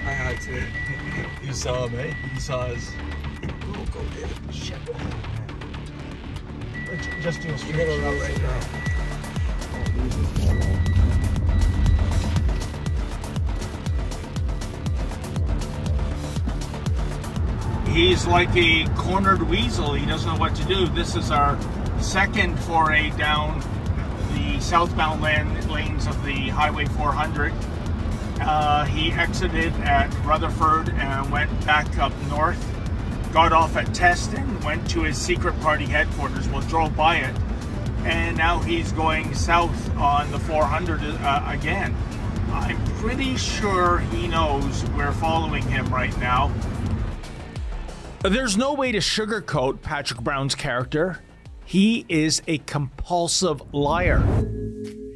had 0.09 0.41
to. 0.41 0.63
You 1.45 1.53
saw 1.53 1.87
him, 1.87 1.99
eh? 1.99 2.13
You 2.33 2.39
saw 2.39 2.61
us. 2.61 2.91
Go, 3.41 3.85
go, 3.91 4.01
David. 4.15 4.37
Shit. 4.51 4.79
Just 7.21 7.41
do 7.41 7.53
a 7.53 7.57
straight 7.57 7.77
gonna 7.77 7.95
shot 7.95 8.13
right 8.13 8.29
right 8.29 8.41
now. 8.41 8.47
now. 8.47 8.83
He's 17.91 18.25
like 18.25 18.55
a 18.55 18.87
cornered 18.95 19.43
weasel. 19.43 19.93
He 19.93 20.07
doesn't 20.07 20.27
know 20.27 20.39
what 20.39 20.55
to 20.55 20.65
do. 20.65 20.87
This 20.87 21.15
is 21.15 21.29
our 21.29 21.59
second 22.01 22.57
foray 22.61 23.11
down 23.11 23.63
the 24.33 24.59
southbound 24.59 25.21
land, 25.21 25.69
lanes 25.69 26.07
of 26.07 26.25
the 26.25 26.49
Highway 26.49 26.85
400. 26.85 27.53
Uh, 28.45 28.83
he 28.85 29.11
exited 29.13 29.73
at 29.81 30.13
Rutherford 30.25 30.89
and 30.89 31.31
went 31.31 31.65
back 31.65 31.97
up 31.97 32.11
north. 32.29 32.59
Got 33.31 33.53
off 33.53 33.75
at 33.77 33.93
Teston, 33.93 34.59
went 34.61 34.87
to 34.91 35.03
his 35.03 35.17
secret 35.17 35.59
party 35.61 35.85
headquarters. 35.85 36.47
Well, 36.49 36.61
drove 36.61 36.95
by 36.95 37.17
it, 37.17 37.35
and 38.03 38.35
now 38.35 38.59
he's 38.59 38.91
going 38.91 39.33
south 39.33 39.95
on 39.97 40.29
the 40.31 40.39
400 40.39 41.01
uh, 41.01 41.43
again. 41.47 41.95
I'm 42.51 42.83
pretty 42.97 43.37
sure 43.37 43.99
he 43.99 44.27
knows 44.27 44.83
we're 44.91 45.13
following 45.13 45.63
him 45.63 45.91
right 45.93 46.15
now. 46.19 46.53
There's 48.21 48.55
no 48.57 48.73
way 48.73 48.91
to 48.91 48.99
sugarcoat 48.99 49.81
Patrick 49.81 50.21
Brown's 50.21 50.55
character. 50.55 51.19
He 51.65 52.05
is 52.09 52.41
a 52.47 52.59
compulsive 52.59 53.73
liar. 53.73 54.21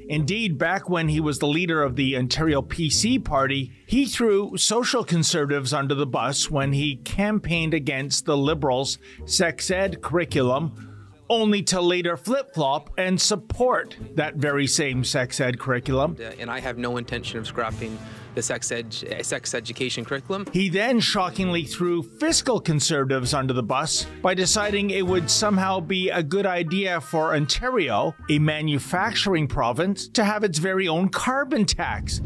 Indeed, 0.09 0.57
back 0.57 0.89
when 0.89 1.09
he 1.09 1.19
was 1.19 1.39
the 1.39 1.47
leader 1.47 1.83
of 1.83 1.95
the 1.95 2.15
Ontario 2.17 2.61
PC 2.61 3.23
Party, 3.23 3.71
he 3.85 4.05
threw 4.05 4.55
social 4.57 5.03
conservatives 5.03 5.73
under 5.73 5.95
the 5.95 6.05
bus 6.05 6.49
when 6.49 6.71
he 6.73 6.97
campaigned 6.97 7.73
against 7.73 8.25
the 8.25 8.37
Liberals' 8.37 8.97
sex 9.25 9.69
ed 9.69 10.01
curriculum, 10.01 11.25
only 11.29 11.61
to 11.63 11.81
later 11.81 12.15
flip 12.15 12.53
flop 12.53 12.89
and 12.97 13.19
support 13.19 13.97
that 14.15 14.35
very 14.35 14.65
same 14.65 15.03
sex 15.03 15.41
ed 15.41 15.59
curriculum. 15.59 16.15
And 16.39 16.49
I 16.49 16.59
have 16.59 16.77
no 16.77 16.95
intention 16.95 17.39
of 17.39 17.47
scrapping 17.47 17.97
the 18.35 18.41
sex, 18.41 18.71
ed- 18.71 18.93
sex 19.21 19.53
education 19.53 20.05
curriculum. 20.05 20.45
He 20.53 20.69
then 20.69 20.99
shockingly 20.99 21.63
threw 21.63 22.03
fiscal 22.03 22.59
conservatives 22.59 23.33
under 23.33 23.53
the 23.53 23.63
bus 23.63 24.05
by 24.21 24.33
deciding 24.33 24.89
it 24.91 25.05
would 25.05 25.29
somehow 25.29 25.79
be 25.79 26.09
a 26.09 26.23
good 26.23 26.45
idea 26.45 27.01
for 27.01 27.35
Ontario, 27.35 28.15
a 28.29 28.39
manufacturing 28.39 29.47
province, 29.47 30.07
to 30.09 30.23
have 30.23 30.43
its 30.43 30.59
very 30.59 30.87
own 30.87 31.09
carbon 31.09 31.65
tax. 31.65 32.21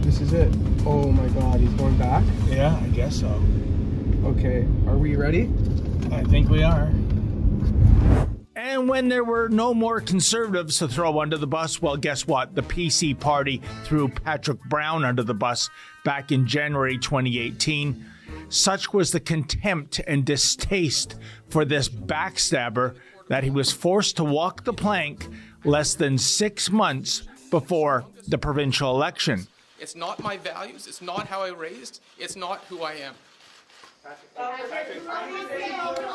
This 0.00 0.20
is 0.20 0.32
it. 0.32 0.52
Oh 0.86 1.10
my 1.12 1.28
God, 1.28 1.60
he's 1.60 1.72
going 1.74 1.96
back. 1.96 2.24
Yeah, 2.48 2.76
I 2.82 2.88
guess 2.88 3.20
so. 3.20 3.42
Okay, 4.24 4.66
are 4.86 4.96
we 4.96 5.16
ready? 5.16 5.50
I 6.10 6.24
think 6.24 6.48
we 6.50 6.62
are. 6.62 6.90
And 8.62 8.90
when 8.90 9.08
there 9.08 9.24
were 9.24 9.48
no 9.48 9.72
more 9.72 10.02
conservatives 10.02 10.80
to 10.80 10.88
throw 10.88 11.18
under 11.18 11.38
the 11.38 11.46
bus, 11.46 11.80
well, 11.80 11.96
guess 11.96 12.26
what? 12.26 12.54
The 12.54 12.62
PC 12.62 13.18
party 13.18 13.62
threw 13.84 14.06
Patrick 14.06 14.62
Brown 14.64 15.02
under 15.02 15.22
the 15.22 15.32
bus 15.32 15.70
back 16.04 16.30
in 16.30 16.46
January 16.46 16.98
2018. 16.98 18.04
Such 18.50 18.92
was 18.92 19.12
the 19.12 19.20
contempt 19.20 20.02
and 20.06 20.26
distaste 20.26 21.16
for 21.48 21.64
this 21.64 21.88
backstabber 21.88 22.96
that 23.28 23.44
he 23.44 23.50
was 23.50 23.72
forced 23.72 24.18
to 24.18 24.24
walk 24.24 24.64
the 24.64 24.74
plank 24.74 25.26
less 25.64 25.94
than 25.94 26.18
six 26.18 26.70
months 26.70 27.22
before 27.50 28.04
the 28.28 28.36
provincial 28.36 28.90
election. 28.90 29.46
It's 29.78 29.96
not 29.96 30.22
my 30.22 30.36
values. 30.36 30.86
It's 30.86 31.00
not 31.00 31.26
how 31.26 31.40
I 31.40 31.48
raised. 31.48 32.02
It's 32.18 32.36
not 32.36 32.60
who 32.68 32.82
I 32.82 32.92
am. 32.92 33.14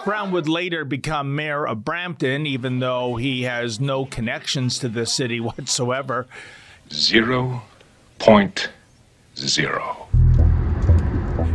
Brown 0.04 0.32
would 0.32 0.48
later 0.48 0.86
become 0.86 1.36
mayor 1.36 1.68
of 1.68 1.84
Brampton, 1.84 2.46
even 2.46 2.80
though 2.80 3.16
he 3.16 3.44
has 3.44 3.80
no 3.80 4.06
connections 4.06 4.80
to 4.80 4.90
the 4.90 5.06
city 5.06 5.40
whatsoever. 5.42 6.28
Zero 6.92 7.64
point 8.20 8.70
zero. 9.36 10.08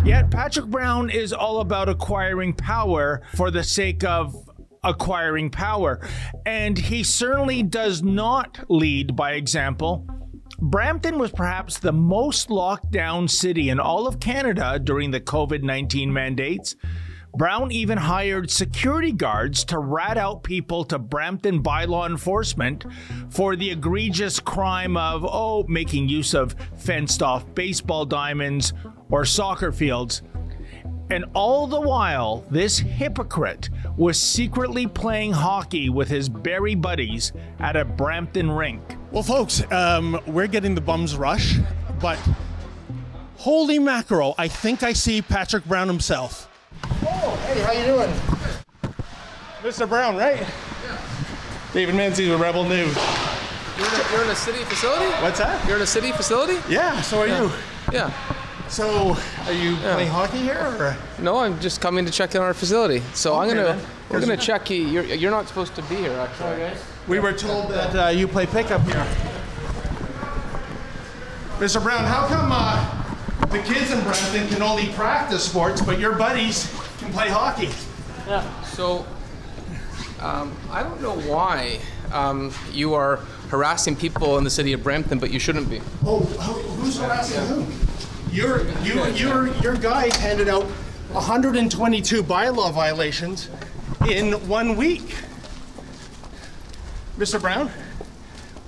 Yet 0.05 0.31
Patrick 0.31 0.67
Brown 0.67 1.11
is 1.11 1.33
all 1.33 1.61
about 1.61 1.89
acquiring 1.89 2.55
power 2.55 3.23
for 3.35 3.51
the 3.51 3.63
sake 3.63 4.03
of 4.05 4.35
acquiring 4.83 5.51
power. 5.51 6.07
And 6.47 6.77
he 6.79 7.05
certainly 7.05 7.63
does 7.63 8.03
not 8.03 8.59
lead 8.69 9.15
by 9.15 9.33
example. 9.33 10.07
Brampton 10.63 11.19
was 11.19 11.31
perhaps 11.31 11.79
the 11.79 11.93
most 11.93 12.51
locked 12.51 12.91
down 12.91 13.29
city 13.29 13.71
in 13.71 13.81
all 13.81 14.07
of 14.07 14.21
Canada 14.21 14.79
during 14.79 15.11
the 15.11 15.21
COVID 15.21 15.63
19 15.63 16.13
mandates. 16.13 16.77
Brown 17.35 17.73
even 17.73 17.97
hired 17.97 18.51
security 18.51 19.13
guards 19.13 19.65
to 19.67 19.79
rat 19.79 20.19
out 20.19 20.43
people 20.43 20.85
to 20.85 20.99
Brampton 20.99 21.63
by 21.63 21.85
law 21.85 22.07
enforcement 22.07 22.85
for 23.31 23.57
the 23.57 23.71
egregious 23.71 24.41
crime 24.41 24.97
of, 24.97 25.25
oh, 25.25 25.65
making 25.69 26.09
use 26.09 26.35
of 26.35 26.55
fenced 26.77 27.23
off 27.23 27.47
baseball 27.55 28.05
diamonds 28.05 28.75
or 29.11 29.25
soccer 29.25 29.73
fields. 29.73 30.23
And 31.11 31.25
all 31.35 31.67
the 31.67 31.81
while, 31.81 32.45
this 32.51 32.79
hypocrite 32.79 33.69
was 33.97 34.17
secretly 34.17 34.87
playing 34.87 35.33
hockey 35.33 35.91
with 35.91 36.09
his 36.09 36.29
Barrie 36.29 36.77
buddies 36.77 37.33
at 37.59 37.75
a 37.75 37.85
Brampton 37.85 38.49
rink. 38.49 38.81
Well, 39.11 39.25
folks, 39.25 39.61
um, 39.73 40.21
we're 40.29 40.47
getting 40.47 40.77
the 40.77 40.81
bums 40.81 41.17
rush, 41.17 41.57
but 42.01 42.17
holy 43.39 43.81
mackerel, 43.81 44.37
I 44.39 44.47
think 44.47 44.85
I 44.85 44.93
see 44.93 45.21
Patrick 45.21 45.65
Brown 45.65 45.89
himself. 45.89 46.49
Oh, 46.85 47.37
hey, 47.49 47.61
how 47.61 47.73
you 47.73 47.85
doing? 47.85 48.95
Mr. 49.63 49.89
Brown, 49.89 50.17
right? 50.17 50.41
Yeah. 50.41 50.99
David 51.73 51.97
Menzies 51.97 52.29
with 52.29 52.41
Rebel 52.41 52.63
News. 52.63 52.97
You're 53.77 53.89
in, 53.89 53.95
a, 53.95 54.13
you're 54.13 54.25
in 54.25 54.31
a 54.31 54.37
city 54.37 54.63
facility? 54.65 55.07
What's 55.23 55.41
that? 55.41 55.67
You're 55.67 55.77
in 55.77 55.83
a 55.83 55.87
city 55.87 56.13
facility? 56.13 56.59
Yeah, 56.73 57.01
so 57.01 57.21
are 57.21 57.27
you. 57.27 57.51
Yeah. 57.93 58.13
So, 58.71 59.17
are 59.47 59.53
you 59.53 59.75
playing 59.77 60.11
hockey 60.11 60.39
here? 60.39 60.61
Or? 60.61 60.97
No, 61.19 61.39
I'm 61.39 61.59
just 61.59 61.81
coming 61.81 62.07
to 62.07 62.13
check 62.13 62.37
in 62.37 62.41
our 62.41 62.55
facility. 62.55 63.03
So 63.15 63.37
I'm 63.37 63.49
gonna 63.49 63.65
then. 63.65 63.87
we're 64.09 64.21
gonna 64.21 64.37
check 64.37 64.71
you. 64.71 64.87
You're 64.87 65.03
you're 65.05 65.31
not 65.33 65.49
supposed 65.49 65.75
to 65.75 65.83
be 65.83 65.97
here 65.97 66.13
actually. 66.13 66.71
We 67.09 67.19
were 67.19 67.33
told 67.33 67.71
that 67.71 67.97
uh, 67.97 68.09
you 68.11 68.29
play 68.29 68.47
pickup 68.47 68.83
here. 68.83 69.05
Mr. 71.59 71.83
Brown, 71.83 72.05
how 72.05 72.29
come 72.29 72.51
uh, 72.53 73.47
the 73.49 73.59
kids 73.59 73.91
in 73.91 74.01
Brampton 74.03 74.47
can 74.49 74.63
only 74.63 74.87
practice 74.93 75.45
sports, 75.45 75.81
but 75.81 75.99
your 75.99 76.13
buddies 76.13 76.73
can 76.99 77.13
play 77.13 77.29
hockey? 77.29 77.71
Yeah. 78.29 78.63
So 78.63 79.05
um, 80.21 80.57
I 80.71 80.85
don't 80.85 81.03
know 81.03 81.19
why 81.23 81.81
um, 82.13 82.53
you 82.71 82.95
are 82.95 83.17
harassing 83.49 83.97
people 83.97 84.39
in 84.39 84.45
the 84.45 84.51
city 84.51 84.73
of 84.73 84.85
Brampton, 84.85 85.19
but 85.19 85.33
you 85.33 85.41
shouldn't 85.41 85.69
be. 85.69 85.81
Oh, 86.05 86.21
who's 86.21 86.99
harassing 86.99 87.45
who? 87.47 87.80
Your, 88.33 88.65
you, 88.83 89.05
your, 89.07 89.49
your 89.59 89.75
guy 89.75 90.15
handed 90.19 90.49
out 90.49 90.63
122 90.63 92.23
bylaw 92.23 92.73
violations 92.73 93.49
in 94.09 94.35
one 94.49 94.77
week. 94.77 95.17
Mr. 97.19 97.41
Brown, 97.41 97.69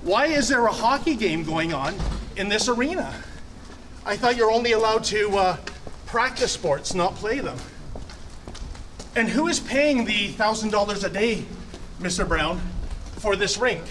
why 0.01 0.25
is 0.25 0.49
there 0.49 0.65
a 0.65 0.71
hockey 0.71 1.15
game 1.15 1.45
going 1.45 1.73
on 1.73 1.95
in 2.35 2.49
this 2.49 2.67
arena? 2.67 3.15
I 4.05 4.17
thought 4.17 4.35
you're 4.35 4.51
only 4.51 4.73
allowed 4.73 5.05
to 5.05 5.29
uh, 5.37 5.57
practice 6.07 6.51
sports, 6.51 6.93
not 6.93 7.15
play 7.15 7.39
them. 7.39 7.57
And 9.15 9.29
who 9.29 9.47
is 9.47 9.61
paying 9.61 10.03
the 10.03 10.33
$1,000 10.33 11.03
a 11.05 11.09
day, 11.09 11.45
Mr. 12.01 12.27
Brown, 12.27 12.59
for 13.13 13.37
this 13.37 13.57
rink? 13.57 13.83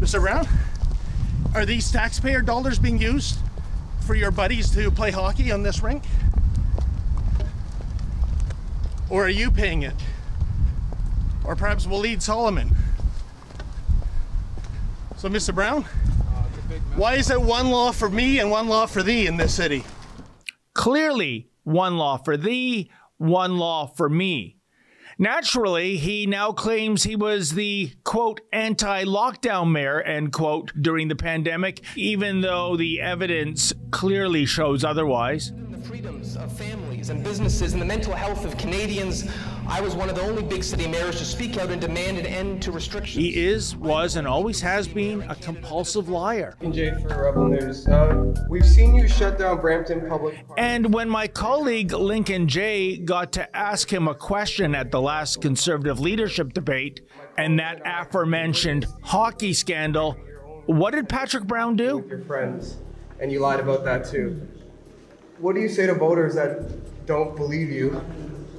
Mr. 0.00 0.20
Brown? 0.20 0.48
Are 1.54 1.64
these 1.64 1.90
taxpayer 1.92 2.42
dollars 2.42 2.80
being 2.80 3.00
used 3.00 3.38
for 4.04 4.16
your 4.16 4.32
buddies 4.32 4.70
to 4.70 4.90
play 4.90 5.12
hockey 5.12 5.52
on 5.52 5.62
this 5.62 5.82
rink? 5.82 6.02
Or 9.08 9.24
are 9.24 9.30
you 9.30 9.52
paying 9.52 9.82
it? 9.82 9.94
Or 11.44 11.54
perhaps 11.54 11.86
Walied 11.86 12.18
Soliman? 12.18 12.74
So, 15.16 15.28
Mr. 15.28 15.54
Brown, 15.54 15.84
why 16.96 17.14
is 17.14 17.30
it 17.30 17.40
one 17.40 17.70
law 17.70 17.92
for 17.92 18.10
me 18.10 18.40
and 18.40 18.50
one 18.50 18.66
law 18.66 18.86
for 18.86 19.02
thee 19.02 19.26
in 19.26 19.36
this 19.36 19.54
city? 19.54 19.84
Clearly, 20.72 21.48
one 21.62 21.96
law 21.96 22.16
for 22.16 22.36
thee, 22.36 22.90
one 23.18 23.58
law 23.58 23.86
for 23.86 24.08
me. 24.08 24.56
Naturally, 25.18 25.96
he 25.96 26.26
now 26.26 26.52
claims 26.52 27.04
he 27.04 27.16
was 27.16 27.52
the 27.52 27.92
quote 28.04 28.40
anti 28.52 29.04
lockdown 29.04 29.70
mayor 29.70 30.00
end 30.02 30.32
quote 30.32 30.72
during 30.80 31.08
the 31.08 31.16
pandemic, 31.16 31.80
even 31.96 32.40
though 32.40 32.76
the 32.76 33.00
evidence 33.00 33.72
clearly 33.90 34.44
shows 34.44 34.84
otherwise. 34.84 35.52
The 35.70 35.78
freedoms 35.78 36.36
of 36.36 36.50
families 37.04 37.10
and 37.10 37.24
businesses 37.24 37.72
and 37.72 37.82
the 37.82 37.86
mental 37.86 38.14
health 38.14 38.44
of 38.44 38.56
Canadians. 38.56 39.28
I 39.66 39.80
was 39.80 39.94
one 39.94 40.08
of 40.08 40.14
the 40.14 40.22
only 40.22 40.42
big 40.42 40.62
city 40.62 40.86
mayors 40.86 41.18
to 41.18 41.24
speak 41.24 41.56
out 41.56 41.70
and 41.70 41.80
demand 41.80 42.18
an 42.18 42.26
end 42.26 42.62
to 42.62 42.72
restrictions. 42.72 43.16
He 43.16 43.44
is, 43.44 43.76
was, 43.76 44.16
and 44.16 44.26
always 44.26 44.60
has 44.60 44.88
been 44.88 45.22
a 45.22 45.34
compulsive 45.34 46.08
liar. 46.08 46.54
Jay 46.70 46.92
for 47.02 47.24
Rebel 47.24 47.48
News. 47.48 47.86
Uh, 47.86 48.34
we've 48.48 48.66
seen 48.66 48.94
you 48.94 49.08
shut 49.08 49.38
down 49.38 49.60
Brampton 49.60 50.08
Public. 50.08 50.44
And 50.56 50.92
when 50.92 51.08
my 51.08 51.26
colleague 51.26 51.92
Lincoln 51.92 52.48
Jay 52.48 52.96
got 52.96 53.32
to 53.32 53.56
ask 53.56 53.92
him 53.92 54.08
a 54.08 54.14
question 54.14 54.74
at 54.74 54.90
the 54.90 55.00
last 55.00 55.40
Conservative 55.40 56.00
leadership 56.00 56.52
debate 56.52 57.00
and 57.36 57.58
that 57.58 57.82
aforementioned 57.84 58.86
hockey 59.02 59.52
scandal, 59.52 60.12
what 60.66 60.92
did 60.92 61.08
Patrick 61.08 61.44
Brown 61.44 61.76
do? 61.76 61.98
With 61.98 62.08
your 62.08 62.24
friends, 62.24 62.76
and 63.20 63.30
you 63.30 63.40
lied 63.40 63.60
about 63.60 63.84
that 63.84 64.06
too. 64.06 64.40
What 65.38 65.54
do 65.54 65.60
you 65.60 65.68
say 65.68 65.86
to 65.86 65.94
voters 65.94 66.34
that 66.36 66.83
don't 67.06 67.36
believe 67.36 67.70
you 67.70 68.02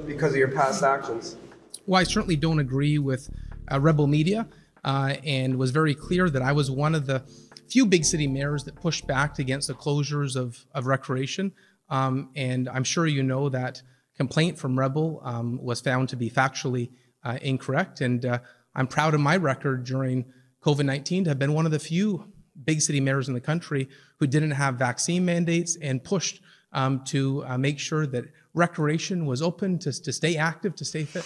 because 0.05 0.31
of 0.31 0.37
your 0.37 0.51
past 0.51 0.83
actions? 0.83 1.37
Well, 1.85 1.99
I 1.99 2.03
certainly 2.03 2.35
don't 2.35 2.59
agree 2.59 2.97
with 2.97 3.29
uh, 3.71 3.79
Rebel 3.79 4.07
Media 4.07 4.47
uh, 4.83 5.15
and 5.23 5.57
was 5.57 5.71
very 5.71 5.95
clear 5.95 6.29
that 6.29 6.41
I 6.41 6.51
was 6.51 6.69
one 6.69 6.95
of 6.95 7.05
the 7.05 7.23
few 7.67 7.85
big 7.85 8.05
city 8.05 8.27
mayors 8.27 8.63
that 8.65 8.75
pushed 8.75 9.07
back 9.07 9.39
against 9.39 9.67
the 9.67 9.73
closures 9.73 10.35
of, 10.35 10.65
of 10.73 10.85
recreation. 10.85 11.51
Um, 11.89 12.29
and 12.35 12.69
I'm 12.69 12.83
sure 12.83 13.07
you 13.07 13.23
know 13.23 13.49
that 13.49 13.81
complaint 14.15 14.57
from 14.57 14.77
Rebel 14.77 15.21
um, 15.23 15.59
was 15.61 15.81
found 15.81 16.09
to 16.09 16.15
be 16.15 16.29
factually 16.29 16.91
uh, 17.23 17.37
incorrect. 17.41 18.01
And 18.01 18.25
uh, 18.25 18.39
I'm 18.75 18.87
proud 18.87 19.13
of 19.13 19.19
my 19.19 19.37
record 19.37 19.83
during 19.83 20.25
COVID 20.63 20.85
19 20.85 21.25
to 21.25 21.29
have 21.31 21.39
been 21.39 21.53
one 21.53 21.65
of 21.65 21.71
the 21.71 21.79
few 21.79 22.31
big 22.63 22.81
city 22.81 23.01
mayors 23.01 23.27
in 23.27 23.33
the 23.33 23.41
country 23.41 23.89
who 24.19 24.27
didn't 24.27 24.51
have 24.51 24.75
vaccine 24.75 25.25
mandates 25.25 25.77
and 25.81 26.03
pushed 26.03 26.41
um, 26.75 27.03
to 27.05 27.43
uh, 27.45 27.57
make 27.57 27.79
sure 27.79 28.05
that 28.05 28.25
recreation 28.53 29.25
was 29.25 29.41
open 29.41 29.79
to, 29.79 29.91
to 29.91 30.13
stay 30.13 30.37
active, 30.37 30.75
to 30.75 30.85
stay 30.85 31.05
fit. 31.05 31.25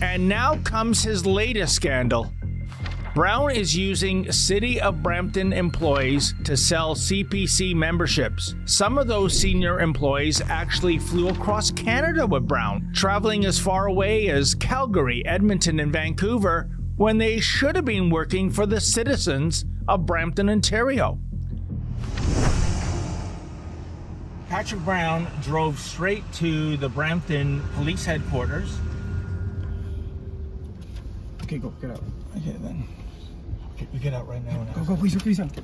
And 0.00 0.28
now 0.28 0.56
comes 0.58 1.02
his 1.02 1.26
latest 1.26 1.74
scandal. 1.74 2.32
Brown 3.14 3.50
is 3.50 3.74
using 3.74 4.30
City 4.30 4.80
of 4.80 5.02
Brampton 5.02 5.52
employees 5.52 6.34
to 6.44 6.56
sell 6.56 6.94
CPC 6.94 7.74
memberships. 7.74 8.54
Some 8.66 8.96
of 8.96 9.08
those 9.08 9.36
senior 9.36 9.80
employees 9.80 10.40
actually 10.42 10.98
flew 10.98 11.28
across 11.28 11.72
Canada 11.72 12.26
with 12.26 12.46
Brown, 12.46 12.92
traveling 12.94 13.44
as 13.44 13.58
far 13.58 13.86
away 13.86 14.28
as 14.28 14.54
Calgary, 14.54 15.26
Edmonton, 15.26 15.80
and 15.80 15.92
Vancouver 15.92 16.70
when 16.96 17.18
they 17.18 17.40
should 17.40 17.74
have 17.74 17.84
been 17.84 18.10
working 18.10 18.50
for 18.50 18.66
the 18.66 18.80
citizens 18.80 19.64
of 19.88 20.06
Brampton, 20.06 20.48
Ontario. 20.48 21.18
Patrick 24.48 24.80
Brown 24.80 25.28
drove 25.42 25.78
straight 25.78 26.24
to 26.34 26.78
the 26.78 26.88
Brampton 26.88 27.62
police 27.74 28.06
headquarters. 28.06 28.78
Okay, 31.42 31.58
go, 31.58 31.68
get 31.82 31.90
out. 31.90 32.02
Okay, 32.38 32.56
then. 32.60 32.88
Okay, 33.74 33.86
you 33.92 34.00
get 34.00 34.14
out 34.14 34.26
right 34.26 34.42
now. 34.44 34.64
Go, 34.74 34.84
go, 34.84 34.96
please, 34.96 35.14
please. 35.16 35.38
Mr. 35.38 35.62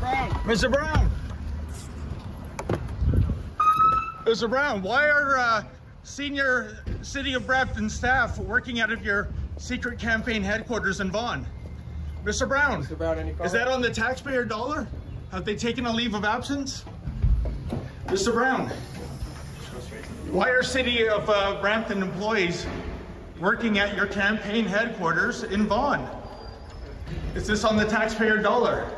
Brown! 0.00 0.30
Mr. 0.30 0.72
Brown! 0.72 1.10
Mr. 4.24 4.50
Brown, 4.50 4.82
why 4.82 5.08
are 5.08 5.38
uh, 5.38 5.62
senior 6.02 6.78
City 7.02 7.34
of 7.34 7.46
Brampton 7.46 7.88
staff 7.88 8.38
working 8.38 8.80
out 8.80 8.90
of 8.90 9.04
your 9.04 9.28
secret 9.56 10.00
campaign 10.00 10.42
headquarters 10.42 11.00
in 11.00 11.12
Vaughan? 11.12 11.46
Mr. 12.24 12.48
Brown, 12.48 12.84
Mr. 12.84 12.98
Brown, 12.98 13.18
any 13.18 13.34
is 13.44 13.52
that 13.52 13.68
on 13.68 13.80
the 13.82 13.90
taxpayer 13.90 14.44
dollar? 14.44 14.88
Have 15.32 15.46
they 15.46 15.56
taken 15.56 15.86
a 15.86 15.92
leave 15.92 16.12
of 16.12 16.26
absence? 16.26 16.84
Mr. 18.08 18.34
Brown, 18.34 18.68
why 20.30 20.50
are 20.50 20.62
City 20.62 21.08
of 21.08 21.28
uh, 21.30 21.58
Brampton 21.58 22.02
employees 22.02 22.66
working 23.40 23.78
at 23.78 23.96
your 23.96 24.06
campaign 24.06 24.66
headquarters 24.66 25.44
in 25.44 25.66
Vaughan? 25.66 26.06
Is 27.34 27.46
this 27.46 27.64
on 27.64 27.78
the 27.78 27.86
taxpayer 27.86 28.42
dollar? 28.42 28.90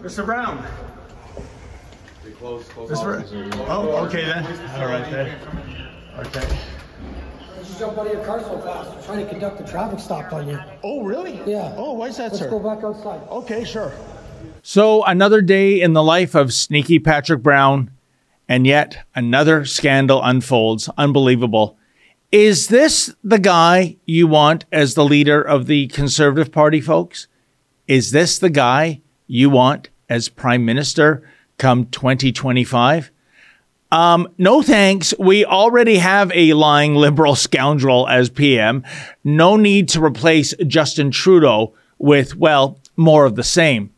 Mr. 0.00 0.24
Brown? 0.24 0.66
Mr. 2.24 3.66
Oh, 3.68 4.06
okay 4.06 4.24
then. 4.24 4.46
All 4.80 4.86
right 4.86 5.10
then. 5.10 5.38
Okay. 6.20 6.58
You 7.58 7.78
jump 7.78 7.98
out 7.98 8.06
of 8.06 8.12
your 8.14 8.24
car 8.24 8.40
so 8.40 8.58
fast. 8.60 8.96
We're 8.96 9.02
trying 9.02 9.26
to 9.26 9.30
conduct 9.30 9.60
a 9.60 9.70
traffic 9.70 10.00
stop 10.00 10.32
on 10.32 10.48
you. 10.48 10.58
Oh, 10.82 11.02
really? 11.02 11.42
Yeah. 11.44 11.74
Oh, 11.76 11.92
why 11.92 12.06
is 12.06 12.16
that, 12.16 12.34
sir? 12.34 12.50
Let's 12.50 12.50
go 12.50 12.58
back 12.58 12.82
outside. 12.82 13.20
Okay, 13.28 13.64
sure. 13.64 13.92
So, 14.62 15.04
another 15.04 15.42
day 15.42 15.80
in 15.80 15.94
the 15.94 16.02
life 16.02 16.34
of 16.34 16.52
sneaky 16.52 16.98
Patrick 16.98 17.42
Brown, 17.42 17.90
and 18.48 18.66
yet 18.66 19.06
another 19.14 19.64
scandal 19.64 20.22
unfolds. 20.22 20.88
Unbelievable. 20.98 21.76
Is 22.32 22.68
this 22.68 23.14
the 23.24 23.38
guy 23.38 23.96
you 24.06 24.26
want 24.26 24.64
as 24.70 24.94
the 24.94 25.04
leader 25.04 25.42
of 25.42 25.66
the 25.66 25.88
Conservative 25.88 26.52
Party, 26.52 26.80
folks? 26.80 27.26
Is 27.88 28.12
this 28.12 28.38
the 28.38 28.50
guy 28.50 29.00
you 29.26 29.50
want 29.50 29.88
as 30.08 30.28
Prime 30.28 30.64
Minister 30.64 31.28
come 31.58 31.86
2025? 31.86 33.10
Um, 33.92 34.28
no 34.38 34.62
thanks. 34.62 35.12
We 35.18 35.44
already 35.44 35.96
have 35.96 36.30
a 36.32 36.52
lying 36.52 36.94
liberal 36.94 37.34
scoundrel 37.46 38.06
as 38.06 38.30
PM. 38.30 38.84
No 39.24 39.56
need 39.56 39.88
to 39.90 40.04
replace 40.04 40.54
Justin 40.66 41.10
Trudeau 41.10 41.74
with, 41.98 42.36
well, 42.36 42.78
more 42.96 43.24
of 43.24 43.34
the 43.34 43.42
same. 43.42 43.92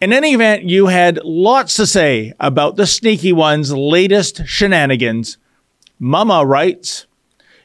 In 0.00 0.12
any 0.12 0.32
event, 0.32 0.64
you 0.64 0.86
had 0.86 1.20
lots 1.24 1.74
to 1.74 1.86
say 1.86 2.32
about 2.40 2.76
the 2.76 2.86
sneaky 2.86 3.32
one's 3.32 3.72
latest 3.72 4.46
shenanigans. 4.46 5.38
Mama 5.98 6.44
writes, 6.44 7.06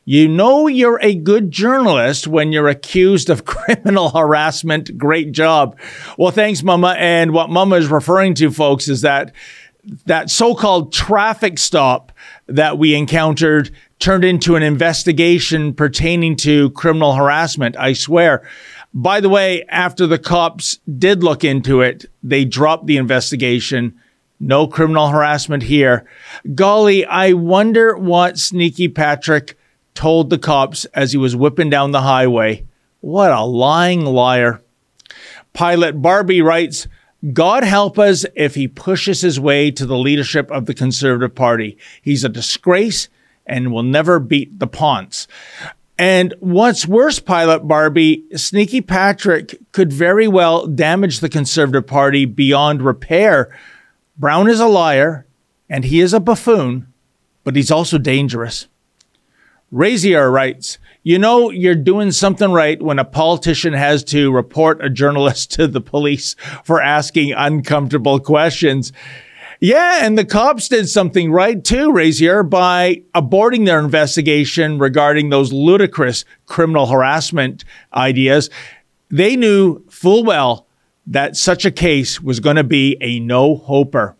you 0.08 0.28
know 0.28 0.68
you're 0.68 1.00
a 1.02 1.16
good 1.16 1.50
journalist 1.50 2.28
when 2.28 2.52
you're 2.52 2.70
accused 2.70 3.30
of 3.30 3.46
criminal 3.46 4.10
harassment. 4.12 4.98
Great 4.98 5.32
job. 5.32 5.78
Well, 6.18 6.32
thanks, 6.32 6.62
Mama. 6.62 6.96
And 7.00 7.34
what 7.34 7.50
Mama 7.50 7.78
is 7.78 7.88
referring 7.88 8.36
to, 8.36 8.52
folks, 8.52 8.88
is 8.88 9.02
that 9.02 9.34
that 10.06 10.32
so-called 10.32 10.92
traffic 10.92 11.60
stop 11.60 12.12
that 12.48 12.78
we 12.78 12.96
encountered 12.96 13.70
turned 14.00 14.26
into 14.26 14.56
an 14.56 14.64
investigation 14.64 15.74
pertaining 15.74 16.36
to 16.36 16.72
criminal 16.72 17.14
harassment. 17.14 17.78
I 17.78 17.94
swear. 17.94 18.48
By 18.98 19.20
the 19.20 19.28
way, 19.28 19.66
after 19.68 20.08
the 20.08 20.18
cops 20.18 20.80
did 20.98 21.22
look 21.22 21.44
into 21.44 21.82
it, 21.82 22.06
they 22.24 22.46
dropped 22.46 22.88
the 22.88 22.96
investigation. 22.96 24.00
No 24.40 24.68
criminal 24.68 25.10
harassment 25.10 25.64
here. 25.64 26.06
Golly, 26.54 27.06
I 27.06 27.34
wonder 27.34 27.98
what 27.98 28.40
Sneaky 28.40 28.88
Patrick 28.88 29.58
told 29.96 30.30
the 30.30 30.38
cops 30.38 30.86
as 30.86 31.12
he 31.12 31.18
was 31.18 31.36
whipping 31.36 31.70
down 31.70 31.92
the 31.92 32.02
highway. 32.02 32.66
What 33.02 33.32
a 33.32 33.44
lying 33.44 34.06
liar. 34.06 34.62
Pilot 35.52 36.02
Barbie 36.02 36.42
writes, 36.42 36.88
God 37.34 37.66
help 37.66 38.00
us 38.00 38.26
if 38.34 38.56
he 38.56 38.68
pushes 38.68 39.20
his 39.20 39.40
way 39.40 39.72
to 39.72 39.86
the 39.86 39.98
leadership 39.98 40.50
of 40.52 40.68
the 40.68 40.74
Conservative 40.74 41.36
Party. 41.36 41.78
He's 42.02 42.24
a 42.24 42.30
disgrace 42.30 43.10
and 43.46 43.74
will 43.74 43.84
never 43.84 44.20
beat 44.20 44.60
the 44.60 44.68
Ponce. 44.68 45.28
And 45.98 46.34
what's 46.40 46.88
worse, 46.88 47.20
Pilot 47.20 47.68
Barbie, 47.68 48.26
Sneaky 48.36 48.82
Patrick 48.82 49.58
could 49.72 49.94
very 49.94 50.28
well 50.28 50.68
damage 50.68 51.20
the 51.20 51.30
Conservative 51.30 51.88
Party 51.88 52.26
beyond 52.26 52.82
repair. 52.82 53.56
Brown 54.18 54.50
is 54.50 54.60
a 54.60 54.68
liar 54.68 55.26
and 55.70 55.86
he 55.86 56.02
is 56.02 56.14
a 56.14 56.20
buffoon, 56.20 56.88
but 57.44 57.56
he's 57.56 57.72
also 57.72 57.98
dangerous. 57.98 58.68
Razier 59.72 60.32
writes, 60.32 60.78
You 61.04 61.18
know, 61.18 61.50
you're 61.50 61.76
doing 61.76 62.12
something 62.12 62.52
right 62.52 62.82
when 62.82 63.00
a 63.00 63.06
politician 63.06 63.74
has 63.74 64.04
to 64.06 64.32
report 64.32 64.84
a 64.84 64.90
journalist 64.90 65.52
to 65.54 65.68
the 65.68 65.82
police 65.82 66.36
for 66.64 66.82
asking 66.82 67.32
uncomfortable 67.32 68.20
questions. 68.20 68.92
Yeah, 69.60 70.06
and 70.06 70.18
the 70.18 70.26
cops 70.26 70.68
did 70.68 70.90
something 70.90 71.32
right 71.32 71.64
too, 71.64 71.92
Razier, 71.92 72.44
by 72.44 73.04
aborting 73.14 73.66
their 73.66 73.80
investigation 73.80 74.80
regarding 74.80 75.30
those 75.30 75.54
ludicrous 75.54 76.26
criminal 76.46 76.88
harassment 76.88 77.64
ideas. 77.94 78.50
They 79.10 79.36
knew 79.36 79.84
full 79.90 80.24
well 80.24 80.68
that 81.08 81.38
such 81.38 81.66
a 81.66 81.72
case 81.72 82.22
was 82.22 82.40
going 82.40 82.58
to 82.58 82.64
be 82.64 82.98
a 83.00 83.20
no 83.20 83.56
hoper. 83.56 84.16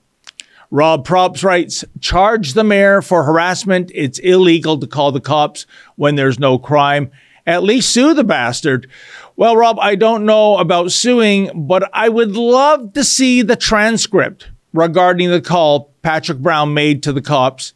Rob 0.72 1.06
Props 1.06 1.44
writes, 1.44 1.84
charge 2.00 2.54
the 2.54 2.64
mayor 2.64 3.02
for 3.02 3.24
harassment. 3.24 3.92
It's 3.94 4.20
illegal 4.20 4.80
to 4.80 4.88
call 4.88 5.12
the 5.12 5.20
cops 5.20 5.66
when 5.96 6.16
there's 6.16 6.40
no 6.40 6.58
crime. 6.58 7.12
At 7.46 7.64
least 7.64 7.92
sue 7.92 8.14
the 8.14 8.24
bastard. 8.24 8.90
Well, 9.36 9.56
Rob, 9.56 9.78
I 9.80 9.96
don't 9.96 10.26
know 10.26 10.58
about 10.58 10.92
suing, 10.92 11.68
but 11.68 11.90
I 11.94 12.10
would 12.10 12.36
love 12.36 12.94
to 12.94 13.04
see 13.04 13.42
the 13.42 13.56
transcript 13.56 14.50
regarding 14.76 15.32
the 15.32 15.42
call 15.42 15.92
Patrick 16.02 16.40
Brown 16.40 16.74
made 16.74 17.02
to 17.04 17.14
the 17.14 17.22
cops. 17.22 17.74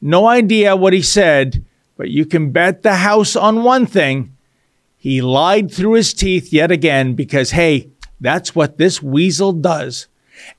No 0.00 0.26
idea 0.26 0.76
what 0.76 0.92
he 0.92 1.02
said, 1.02 1.64
but 1.96 2.10
you 2.10 2.26
can 2.26 2.50
bet 2.50 2.82
the 2.82 2.96
house 2.96 3.36
on 3.36 3.62
one 3.62 3.86
thing. 3.86 4.36
He 4.96 5.22
lied 5.22 5.72
through 5.72 5.94
his 5.94 6.12
teeth 6.12 6.52
yet 6.52 6.70
again 6.70 7.14
because, 7.14 7.52
hey, 7.52 7.90
that's 8.20 8.54
what 8.54 8.76
this 8.76 9.02
weasel 9.02 9.52
does. 9.52 10.08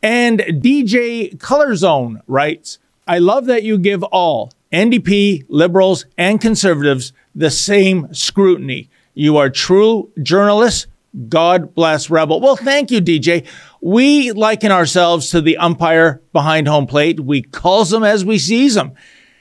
And 0.01 0.39
DJ 0.39 1.39
Color 1.39 1.75
Zone 1.75 2.21
writes, 2.27 2.79
I 3.07 3.19
love 3.19 3.45
that 3.45 3.63
you 3.63 3.77
give 3.77 4.03
all 4.03 4.51
NDP, 4.71 5.45
liberals, 5.49 6.05
and 6.17 6.39
conservatives 6.39 7.13
the 7.35 7.51
same 7.51 8.13
scrutiny. 8.13 8.89
You 9.13 9.37
are 9.37 9.49
true 9.49 10.11
journalists. 10.21 10.87
God 11.27 11.75
bless 11.75 12.09
Rebel. 12.09 12.39
Well, 12.39 12.55
thank 12.55 12.89
you, 12.89 13.01
DJ. 13.01 13.45
We 13.81 14.31
liken 14.31 14.71
ourselves 14.71 15.31
to 15.31 15.41
the 15.41 15.57
umpire 15.57 16.21
behind 16.33 16.67
home 16.67 16.85
plate. 16.85 17.19
We 17.19 17.41
calls 17.41 17.89
them 17.89 18.03
as 18.03 18.23
we 18.23 18.37
sees 18.37 18.75
them. 18.75 18.93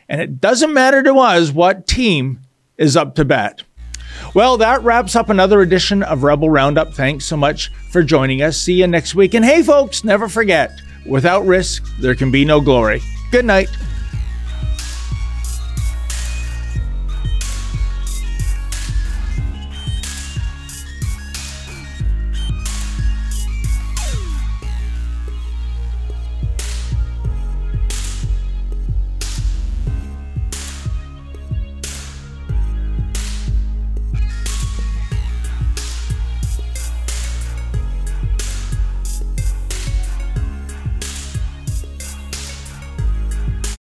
And 0.09 0.21
it 0.21 0.41
doesn't 0.41 0.73
matter 0.73 1.03
to 1.03 1.15
us 1.19 1.53
what 1.53 1.87
team 1.87 2.41
is 2.79 2.97
up 2.97 3.15
to 3.17 3.25
bat. 3.25 3.63
Well, 4.35 4.57
that 4.57 4.83
wraps 4.83 5.15
up 5.15 5.29
another 5.29 5.61
edition 5.61 6.03
of 6.03 6.23
Rebel 6.23 6.51
Roundup. 6.51 6.95
Thanks 6.95 7.27
so 7.27 7.37
much 7.37 7.71
for 7.91 8.03
joining 8.03 8.43
us. 8.43 8.59
See 8.59 8.75
you 8.75 8.87
next 8.87 9.15
week. 9.15 9.35
And 9.35 9.45
hey, 9.45 9.63
folks, 9.63 10.05
never 10.05 10.29
forget 10.29 10.73
without 11.07 11.47
risk, 11.47 11.85
there 11.99 12.15
can 12.15 12.31
be 12.31 12.45
no 12.45 12.61
glory. 12.61 13.01
Good 13.31 13.45
night. 13.45 13.69